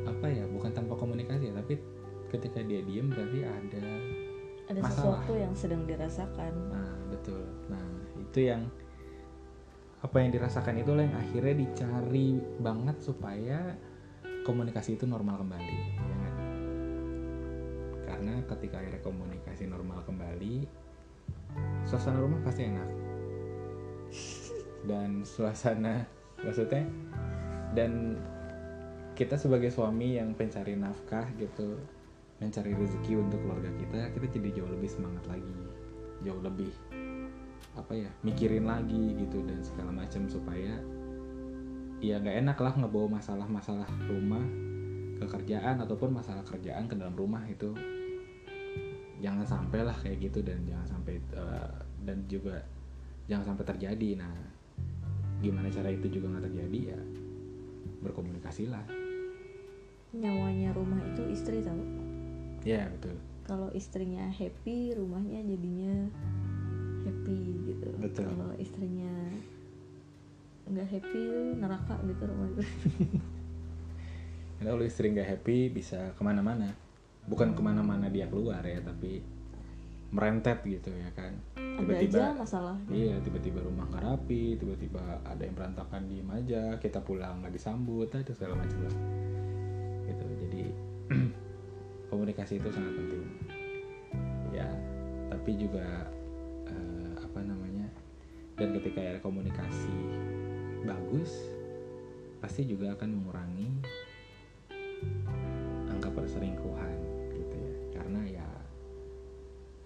apa 0.06 0.26
ya 0.28 0.44
bukan 0.50 0.70
tanpa 0.74 0.94
komunikasi 0.94 1.50
ya 1.50 1.54
tapi 1.58 1.78
ketika 2.28 2.60
dia 2.62 2.84
diem 2.84 3.08
berarti 3.08 3.40
ada 3.46 3.84
ada 4.68 4.80
Masalah. 4.84 4.92
sesuatu 4.92 5.32
yang 5.32 5.52
sedang 5.56 5.82
dirasakan 5.88 6.52
Nah, 6.68 6.92
betul. 7.08 7.40
Nah, 7.72 7.88
itu 8.20 8.38
yang 8.52 8.68
apa 10.04 10.16
yang 10.22 10.30
dirasakan 10.30 10.78
itulah 10.78 11.02
yang 11.02 11.16
akhirnya 11.16 11.54
dicari 11.58 12.36
banget 12.60 12.96
supaya 13.02 13.74
komunikasi 14.46 14.94
itu 14.94 15.08
normal 15.08 15.42
kembali, 15.42 15.74
ya? 15.74 15.86
Karena 18.08 18.40
ketika 18.48 18.80
akhirnya 18.80 19.04
komunikasi 19.04 19.68
normal 19.68 20.00
kembali, 20.08 20.64
suasana 21.84 22.24
rumah 22.24 22.40
pasti 22.40 22.64
enak. 22.64 22.88
Dan 24.88 25.20
suasana 25.28 26.08
maksudnya 26.40 26.86
dan 27.76 28.16
kita 29.18 29.34
sebagai 29.34 29.68
suami 29.74 30.16
yang 30.16 30.32
pencari 30.32 30.78
nafkah 30.78 31.26
gitu 31.36 31.76
mencari 32.38 32.70
rezeki 32.70 33.18
untuk 33.18 33.42
keluarga 33.42 33.66
kita 33.74 34.14
kita 34.14 34.26
jadi 34.38 34.62
jauh 34.62 34.70
lebih 34.70 34.86
semangat 34.86 35.26
lagi 35.26 35.58
jauh 36.22 36.38
lebih 36.38 36.70
apa 37.74 37.94
ya 37.94 38.10
mikirin 38.22 38.66
lagi 38.66 39.18
gitu 39.18 39.42
dan 39.42 39.58
segala 39.62 39.90
macam 39.90 40.30
supaya 40.30 40.78
ya 41.98 42.22
nggak 42.22 42.46
enak 42.46 42.58
lah 42.62 42.74
ngebawa 42.78 43.18
masalah-masalah 43.18 43.90
rumah 44.06 44.46
ke 45.18 45.26
kerjaan 45.26 45.82
ataupun 45.82 46.14
masalah 46.14 46.46
kerjaan 46.46 46.86
ke 46.86 46.94
dalam 46.94 47.18
rumah 47.18 47.42
itu 47.50 47.74
jangan 49.18 49.46
sampai 49.46 49.80
lah 49.82 49.96
kayak 49.98 50.30
gitu 50.30 50.40
dan 50.46 50.62
jangan 50.66 50.86
sampai 50.98 51.14
eh, 51.18 51.72
dan 52.06 52.18
juga 52.30 52.62
jangan 53.26 53.54
sampai 53.54 53.64
terjadi. 53.66 54.10
Nah 54.18 54.34
gimana 55.38 55.70
cara 55.70 55.90
itu 55.90 56.06
juga 56.10 56.34
nggak 56.34 56.44
terjadi? 56.50 56.78
Ya 56.94 57.00
berkomunikasi 58.02 58.70
lah. 58.70 58.84
Nyawanya 60.14 60.72
rumah 60.72 61.02
itu 61.02 61.22
istri 61.30 61.60
tahu? 61.60 61.82
Ya 62.62 62.86
betul. 62.90 63.16
Kalau 63.48 63.68
istrinya 63.72 64.28
happy 64.28 64.92
rumahnya 64.94 65.40
jadinya 65.42 65.94
happy 67.06 67.40
gitu. 67.74 67.88
Betul. 67.98 68.28
kalau 68.28 68.52
istrinya 68.60 69.12
nggak 70.68 70.88
happy 70.88 71.22
neraka 71.56 71.96
gitu 72.04 72.22
rumah 72.28 72.48
itu 72.52 72.62
kalau 74.68 74.84
istri 74.84 75.06
nggak 75.16 75.28
happy 75.36 75.72
bisa 75.72 76.12
ke 76.12 76.20
mana-mana 76.20 76.76
bukan 77.28 77.52
ke 77.52 77.60
mana-mana 77.60 78.08
dia 78.08 78.24
keluar 78.26 78.64
ya 78.64 78.80
tapi 78.80 79.20
merentet 80.08 80.64
gitu 80.64 80.88
ya 80.88 81.12
kan 81.12 81.36
aja 81.78 82.34
masalah 82.34 82.76
Iya, 82.90 83.20
tiba-tiba 83.22 83.62
rumah 83.62 83.86
nggak 83.86 84.02
rapi, 84.02 84.58
tiba-tiba 84.58 85.22
ada 85.22 85.38
yang 85.44 85.54
berantakan 85.54 86.10
diem 86.10 86.26
aja, 86.32 86.74
kita 86.82 86.98
pulang 87.04 87.44
nggak 87.44 87.54
disambut, 87.54 88.10
ada 88.10 88.32
segala 88.34 88.58
macam 88.58 88.82
lah. 88.82 88.96
Gitu, 90.10 90.26
jadi 90.42 90.62
komunikasi 92.10 92.58
itu 92.58 92.68
sangat 92.72 92.92
penting. 92.98 93.24
Ya, 94.50 94.68
tapi 95.30 95.50
juga 95.54 96.10
eh, 96.66 97.12
apa 97.14 97.40
namanya? 97.46 97.86
Dan 98.58 98.74
ketika 98.74 98.98
ada 98.98 99.20
komunikasi 99.22 99.94
bagus, 100.82 101.30
pasti 102.42 102.66
juga 102.66 102.94
akan 102.98 103.08
mengurangi 103.22 103.68
angka 105.90 106.10
perselingkuhan 106.14 106.77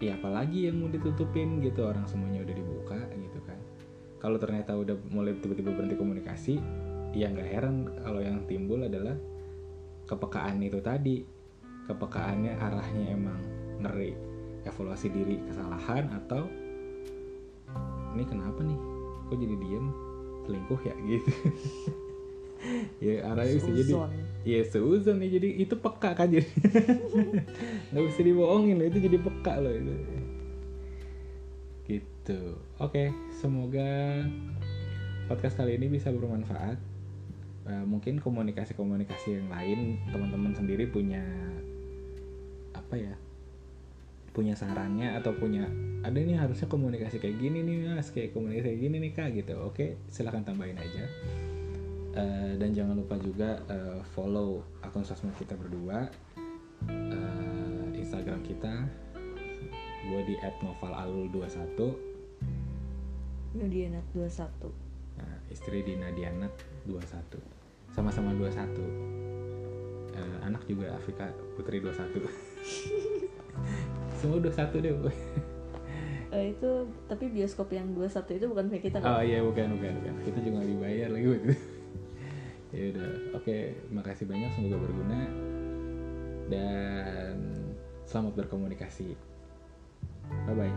ya 0.02 0.18
apalagi 0.18 0.66
yang 0.66 0.82
mau 0.82 0.90
ditutupin 0.90 1.62
gitu 1.62 1.86
orang 1.86 2.02
semuanya 2.10 2.42
udah 2.42 2.56
dibuka 2.58 2.98
gitu 3.14 3.38
kan. 3.46 3.58
Kalau 4.18 4.38
ternyata 4.42 4.74
udah 4.74 4.98
mulai 5.14 5.38
tiba-tiba 5.38 5.70
berhenti 5.70 5.94
komunikasi 5.94 6.54
ya 7.14 7.30
nggak 7.30 7.48
heran 7.48 7.86
kalau 8.02 8.18
yang 8.18 8.42
timbul 8.50 8.82
adalah 8.82 9.14
kepekaan 10.10 10.58
itu 10.58 10.82
tadi. 10.82 11.22
Kepekaannya 11.82 12.58
arahnya 12.62 13.04
emang 13.14 13.40
ngeri. 13.82 14.14
Evaluasi 14.62 15.10
diri 15.10 15.42
kesalahan 15.50 16.06
atau 16.14 16.46
ini 18.14 18.22
kenapa 18.26 18.62
nih? 18.62 18.78
Kok 19.30 19.38
jadi 19.38 19.56
diem? 19.58 19.86
Selingkuh 20.46 20.80
ya? 20.86 20.94
Gitu 21.06 21.30
ya 23.02 23.26
arahnya 23.26 23.54
bisa 23.58 23.70
jadi 23.70 23.92
ya 24.42 24.60
seuzon 24.66 25.18
nih. 25.22 25.30
Jadi 25.38 25.48
itu 25.62 25.74
peka 25.78 26.14
kan 26.14 26.28
jadi. 26.30 26.46
Nggak 27.90 28.04
bisa 28.10 28.20
dibohongin 28.22 28.78
loh 28.78 28.86
itu 28.86 28.98
jadi 29.02 29.18
peka 29.18 29.54
loh 29.58 29.72
itu. 29.74 29.94
Gitu. 31.86 32.40
Oke 32.78 33.10
semoga 33.42 34.22
podcast 35.26 35.58
kali 35.58 35.78
ini 35.78 35.90
bisa 35.90 36.10
bermanfaat. 36.14 36.78
Eh, 37.62 37.84
mungkin 37.86 38.18
komunikasi-komunikasi 38.18 39.38
yang 39.38 39.46
lain 39.46 40.02
teman-teman 40.10 40.50
sendiri 40.50 40.90
punya 40.90 41.22
apa 42.74 42.98
ya 42.98 43.14
punya 44.32 44.58
sarannya 44.58 45.14
atau 45.20 45.30
punya 45.36 45.68
ada 46.02 46.16
nih 46.16 46.40
harusnya 46.40 46.66
komunikasi 46.66 47.20
kayak 47.22 47.38
gini 47.38 47.62
nih 47.62 47.94
mas 47.94 48.10
kayak 48.10 48.34
komunikasi 48.34 48.64
kayak 48.66 48.80
gini 48.82 48.96
nih 48.98 49.12
kak 49.14 49.28
gitu. 49.38 49.54
Oke 49.62 50.00
silahkan 50.10 50.42
tambahin 50.42 50.74
aja 50.74 51.06
Eh, 52.12 52.52
dan 52.60 52.76
jangan 52.76 52.92
lupa 52.92 53.16
juga 53.16 53.56
eh, 53.72 54.00
follow 54.12 54.60
akun 54.84 55.00
sosmed 55.00 55.32
kita 55.40 55.56
berdua 55.56 56.04
Eh, 56.84 57.84
Instagram 57.96 58.44
kita 58.44 58.84
gue 60.02 60.20
di 60.26 60.34
@novalalul21 60.36 61.78
Nudianat 63.54 64.04
21 64.12 64.68
nah, 65.14 65.36
istri 65.48 65.80
di 65.80 65.94
Nadianat 65.96 66.52
21 66.84 67.40
sama-sama 67.88 68.36
21 68.36 68.52
Eh, 70.12 70.36
anak 70.44 70.68
juga 70.68 70.92
Afrika 70.92 71.32
Putri 71.56 71.80
21 71.80 71.96
semua 74.20 74.38
21 74.38 74.52
deh 74.78 74.92
Bu. 74.92 75.08
Eh, 76.32 76.56
itu 76.56 76.70
tapi 77.04 77.28
bioskop 77.28 77.68
yang 77.72 77.92
21 77.92 78.36
itu 78.36 78.46
bukan 78.46 78.64
punya 78.68 78.80
kita 78.80 78.96
Oh 79.00 79.20
kan? 79.20 79.24
iya 79.24 79.40
bukan 79.40 79.76
bukan 79.76 79.92
bukan. 80.00 80.14
Kita 80.24 80.38
juga 80.40 80.64
dibayar 80.64 81.08
lagi 81.10 81.26
buat 81.28 81.42
itu. 81.44 81.56
Ya 82.72 82.84
udah. 82.96 83.10
Oke, 83.36 83.76
makasih 83.92 84.24
banyak 84.24 84.50
semoga 84.56 84.80
berguna 84.80 85.20
dan 86.48 87.36
selamat 88.08 88.44
berkomunikasi. 88.44 89.14
Bye 90.48 90.56
bye. 90.56 90.76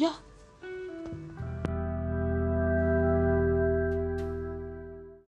Ya, 0.00 0.16